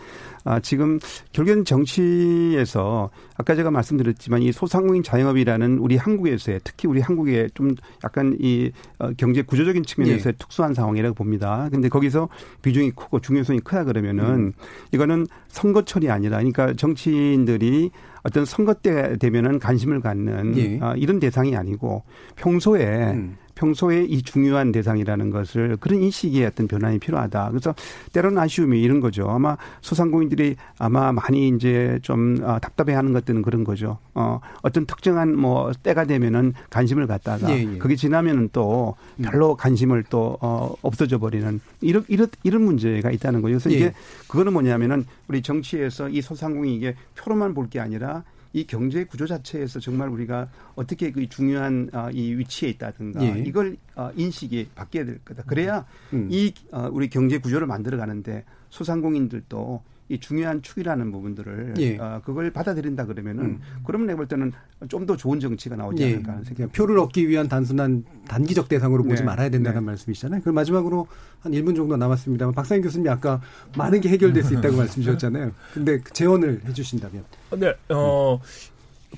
아, 0.48 0.60
지금 0.60 0.98
결국엔 1.32 1.66
정치에서 1.66 3.10
아까 3.36 3.54
제가 3.54 3.70
말씀드렸지만 3.70 4.40
이 4.40 4.50
소상공인 4.50 5.02
자영업이라는 5.02 5.76
우리 5.76 5.96
한국에서의 5.96 6.60
특히 6.64 6.88
우리 6.88 7.00
한국의 7.02 7.50
좀 7.52 7.74
약간 8.02 8.34
이 8.40 8.70
어, 8.98 9.10
경제 9.18 9.42
구조적인 9.42 9.82
측면에서의 9.82 10.34
특수한 10.38 10.72
상황이라고 10.72 11.14
봅니다. 11.14 11.68
근데 11.70 11.90
거기서 11.90 12.30
비중이 12.62 12.92
크고 12.92 13.20
중요성이 13.20 13.60
크다 13.60 13.84
그러면은 13.84 14.54
이거는 14.92 15.26
선거철이 15.48 16.10
아니라 16.10 16.38
그러니까 16.38 16.72
정치인들이 16.72 17.90
어떤 18.22 18.46
선거 18.46 18.72
때 18.72 19.16
되면은 19.18 19.58
관심을 19.58 20.00
갖는 20.00 20.56
예. 20.56 20.78
아, 20.80 20.94
이런 20.96 21.20
대상이 21.20 21.56
아니고 21.56 22.04
평소에 22.36 23.12
음. 23.12 23.36
평소에 23.62 24.04
이 24.04 24.22
중요한 24.22 24.70
대상이라는 24.70 25.30
것을 25.30 25.76
그런 25.80 26.00
인식의 26.00 26.46
어떤 26.46 26.68
변환이 26.68 26.98
필요하다. 27.00 27.48
그래서 27.50 27.74
때로는 28.12 28.38
아쉬움이 28.38 28.80
이런 28.80 29.00
거죠. 29.00 29.28
아마 29.28 29.56
소상공인들이 29.80 30.54
아마 30.78 31.10
많이 31.12 31.48
이제 31.48 31.98
좀 32.02 32.38
아, 32.44 32.60
답답해하는 32.60 33.12
것들은 33.12 33.42
그런 33.42 33.64
거죠. 33.64 33.98
어, 34.14 34.40
어떤 34.62 34.86
특정한 34.86 35.36
뭐 35.36 35.72
때가 35.82 36.04
되면은 36.04 36.54
관심을 36.70 37.08
갖다가 37.08 37.50
예, 37.50 37.60
예. 37.74 37.78
그게 37.78 37.96
지나면은 37.96 38.50
또 38.52 38.94
음. 39.16 39.22
별로 39.24 39.56
관심을 39.56 40.04
또 40.08 40.38
어, 40.40 40.74
없어져 40.82 41.18
버리는 41.18 41.60
이런 41.80 42.04
이런 42.08 42.28
이런 42.44 42.62
문제가 42.62 43.10
있다는 43.10 43.42
거죠. 43.42 43.58
그래서 43.58 43.72
예. 43.72 43.74
이게 43.74 43.92
그거는 44.28 44.52
뭐냐면은 44.52 45.04
우리 45.26 45.42
정치에서 45.42 46.08
이 46.08 46.20
소상공인 46.22 46.74
이게 46.74 46.94
표로만 47.16 47.54
볼 47.54 47.68
게 47.68 47.80
아니라 47.80 48.22
이 48.52 48.64
경제 48.66 49.04
구조 49.04 49.26
자체에서 49.26 49.80
정말 49.80 50.08
우리가 50.08 50.48
어떻게 50.74 51.12
그 51.12 51.28
중요한 51.28 51.90
아, 51.92 52.10
이 52.10 52.34
위치에 52.34 52.70
있다든가 52.70 53.22
예. 53.22 53.42
이걸 53.46 53.76
어, 53.94 54.10
인식이 54.16 54.70
바뀌어야 54.74 55.04
될 55.04 55.18
거다. 55.24 55.42
그래야 55.44 55.84
음. 56.12 56.28
이 56.30 56.52
어, 56.72 56.88
우리 56.90 57.08
경제 57.08 57.38
구조를 57.38 57.66
만들어 57.66 57.98
가는데 57.98 58.44
소상공인들도 58.70 59.82
이 60.08 60.18
중요한 60.18 60.62
축이라는 60.62 61.12
부분들을 61.12 61.74
예. 61.78 61.98
어, 61.98 62.22
그걸 62.24 62.50
받아들인다 62.50 63.04
그러면은 63.06 63.44
음. 63.44 63.60
그러면 63.84 64.06
내가 64.06 64.16
볼 64.18 64.28
때는 64.28 64.52
좀 64.88 65.08
더 65.08 65.16
좋은 65.16 65.40
정치가 65.40 65.74
나오지 65.74 66.02
예. 66.02 66.14
않을까 66.14 66.32
하는 66.32 66.44
생각. 66.44 66.72
표를 66.72 66.98
얻기 66.98 67.28
위한 67.28 67.48
단순한 67.48 68.04
단기적 68.28 68.68
대상으로 68.68 69.02
보지 69.04 69.22
네. 69.22 69.24
말아야 69.24 69.48
된다는 69.48 69.80
네. 69.80 69.86
말씀이시잖아요. 69.86 70.42
그럼 70.42 70.54
마지막으로 70.54 71.06
한 71.40 71.52
1분 71.52 71.74
정도 71.74 71.96
남았습니다만 71.96 72.54
박사님 72.54 72.82
교수님이 72.82 73.08
아까 73.08 73.40
많은 73.76 74.00
게 74.00 74.08
해결될 74.10 74.42
수 74.44 74.54
있다고 74.54 74.76
말씀 74.76 75.02
주셨잖아요. 75.02 75.52
근데 75.72 75.98
그 75.98 76.12
재원을 76.12 76.60
해 76.64 76.72
주신다면. 76.72 77.24
네, 77.56 77.74
어, 77.88 78.38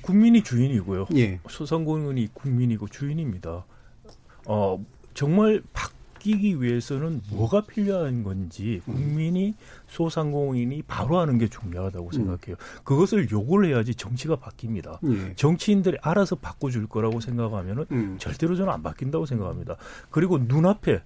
국민이 0.01 0.41
주인이고요. 0.43 1.07
예. 1.17 1.39
소상공인이 1.49 2.29
국민이고 2.33 2.87
주인입니다. 2.87 3.65
어, 4.45 4.85
정말 5.13 5.61
바뀌기 6.21 6.61
위해서는 6.61 7.21
뭐가 7.31 7.61
필요한 7.61 8.23
건지 8.23 8.81
국민이 8.85 9.55
소상공인이 9.87 10.83
바로 10.83 11.19
하는 11.19 11.37
게 11.37 11.47
중요하다고 11.47 12.11
생각해요. 12.11 12.55
그것을 12.83 13.29
요구를 13.31 13.69
해야지 13.69 13.95
정치가 13.95 14.35
바뀝니다. 14.37 14.99
예. 15.03 15.33
정치인들이 15.35 15.97
알아서 16.01 16.35
바꿔줄 16.35 16.87
거라고 16.87 17.19
생각하면은 17.19 17.85
음. 17.91 18.15
절대로 18.19 18.55
저는 18.55 18.71
안 18.71 18.83
바뀐다고 18.83 19.25
생각합니다. 19.25 19.75
그리고 20.09 20.37
눈앞에 20.37 21.01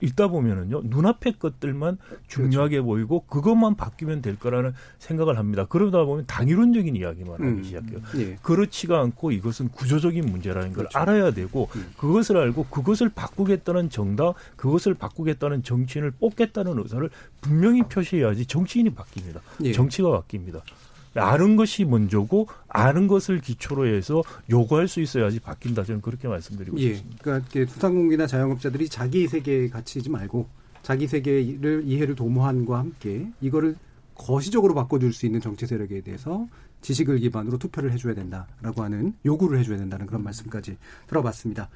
있다 0.00 0.28
보면은요, 0.28 0.82
눈앞의 0.84 1.34
것들만 1.38 1.98
중요하게 2.28 2.82
보이고 2.82 3.24
그것만 3.26 3.76
바뀌면 3.76 4.22
될 4.22 4.38
거라는 4.38 4.72
생각을 4.98 5.38
합니다. 5.38 5.66
그러다 5.68 6.04
보면 6.04 6.24
당이론적인 6.26 6.96
이야기만 6.96 7.32
하기 7.34 7.44
음. 7.44 7.62
시작해요. 7.62 7.98
예. 8.16 8.38
그렇지가 8.42 9.00
않고 9.00 9.32
이것은 9.32 9.68
구조적인 9.68 10.24
문제라는 10.26 10.68
걸 10.72 10.86
그렇죠. 10.86 10.98
알아야 10.98 11.30
되고 11.32 11.68
음. 11.76 11.92
그것을 11.96 12.36
알고 12.36 12.66
그것을 12.66 13.08
바꾸겠다는 13.10 13.90
정당, 13.90 14.32
그것을 14.56 14.94
바꾸겠다는 14.94 15.62
정치인을 15.62 16.12
뽑겠다는 16.12 16.78
의사를 16.78 17.08
분명히 17.40 17.82
표시해야지 17.82 18.46
정치인이 18.46 18.94
바뀝니다. 18.94 19.40
예. 19.64 19.72
정치가 19.72 20.08
바뀝니다. 20.10 20.60
아는 21.14 21.56
것이 21.56 21.84
먼저고 21.84 22.46
아는 22.68 23.06
것을 23.06 23.40
기초로 23.40 23.86
해서 23.86 24.22
요구할 24.50 24.88
수 24.88 25.00
있어야지 25.00 25.40
바뀐다. 25.40 25.84
저는 25.84 26.00
그렇게 26.00 26.28
말씀드리고 26.28 26.78
예, 26.78 26.94
싶습니다. 26.94 27.22
그러니까 27.22 27.72
소상공인이나 27.72 28.26
자영업자들이 28.26 28.88
자기 28.88 29.26
세계에 29.26 29.68
갇히지 29.68 30.10
말고 30.10 30.48
자기 30.82 31.06
세계를 31.06 31.82
이해를 31.86 32.14
도모함과 32.14 32.78
함께 32.78 33.28
이거를 33.40 33.76
거시적으로 34.14 34.74
바꿔줄 34.74 35.12
수 35.12 35.26
있는 35.26 35.40
정치 35.40 35.66
세력에 35.66 36.02
대해서 36.02 36.46
지식을 36.82 37.18
기반으로 37.18 37.58
투표를 37.58 37.92
해줘야 37.92 38.14
된다라고 38.14 38.82
하는 38.82 39.14
요구를 39.24 39.58
해줘야 39.58 39.78
된다는 39.78 40.06
그런 40.06 40.22
말씀까지 40.22 40.76
들어봤습니다. 41.08 41.68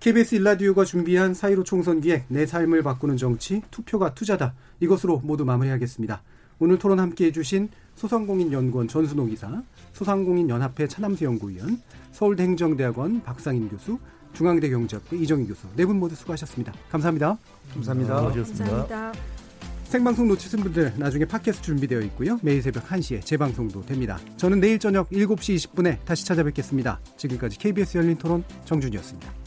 KBS 0.00 0.36
일라디오가 0.36 0.84
준비한 0.84 1.32
4.15 1.32 1.64
총선 1.64 2.00
기획 2.00 2.24
내 2.28 2.46
삶을 2.46 2.82
바꾸는 2.82 3.16
정치 3.16 3.62
투표가 3.70 4.14
투자다 4.14 4.54
이것으로 4.80 5.20
모두 5.24 5.44
마무리하겠습니다. 5.44 6.22
오늘 6.58 6.78
토론 6.78 6.98
함께해 7.00 7.32
주신 7.32 7.68
소상공인연구원 7.96 8.88
전순호 8.88 9.26
기사, 9.26 9.62
소상공인연합회 9.92 10.86
차남수 10.88 11.24
연구위원, 11.24 11.80
서울대 12.12 12.42
행정대학원 12.44 13.22
박상인 13.22 13.68
교수, 13.68 13.98
중앙대 14.32 14.68
경제학부 14.68 15.16
이정희 15.16 15.46
교수 15.46 15.66
네 15.76 15.84
분 15.86 15.98
모두 15.98 16.14
수고하셨습니다. 16.14 16.72
감사합니다. 16.90 17.38
감사합니다. 17.72 18.16
수고하셨습니다. 18.18 18.64
감사합니다. 18.64 19.12
생방송 19.84 20.28
놓치신 20.28 20.60
분들 20.60 20.94
나중에 20.96 21.24
팟캐스트 21.24 21.62
준비되어 21.62 22.00
있고요. 22.02 22.38
매일 22.42 22.60
새벽 22.60 22.86
1시에 22.88 23.24
재방송도 23.24 23.86
됩니다. 23.86 24.18
저는 24.36 24.60
내일 24.60 24.78
저녁 24.78 25.08
7시 25.10 25.56
20분에 25.56 26.04
다시 26.04 26.26
찾아뵙겠습니다. 26.26 27.00
지금까지 27.16 27.58
KBS 27.58 27.98
열린 27.98 28.16
토론 28.16 28.42
정준이었습니다. 28.64 29.45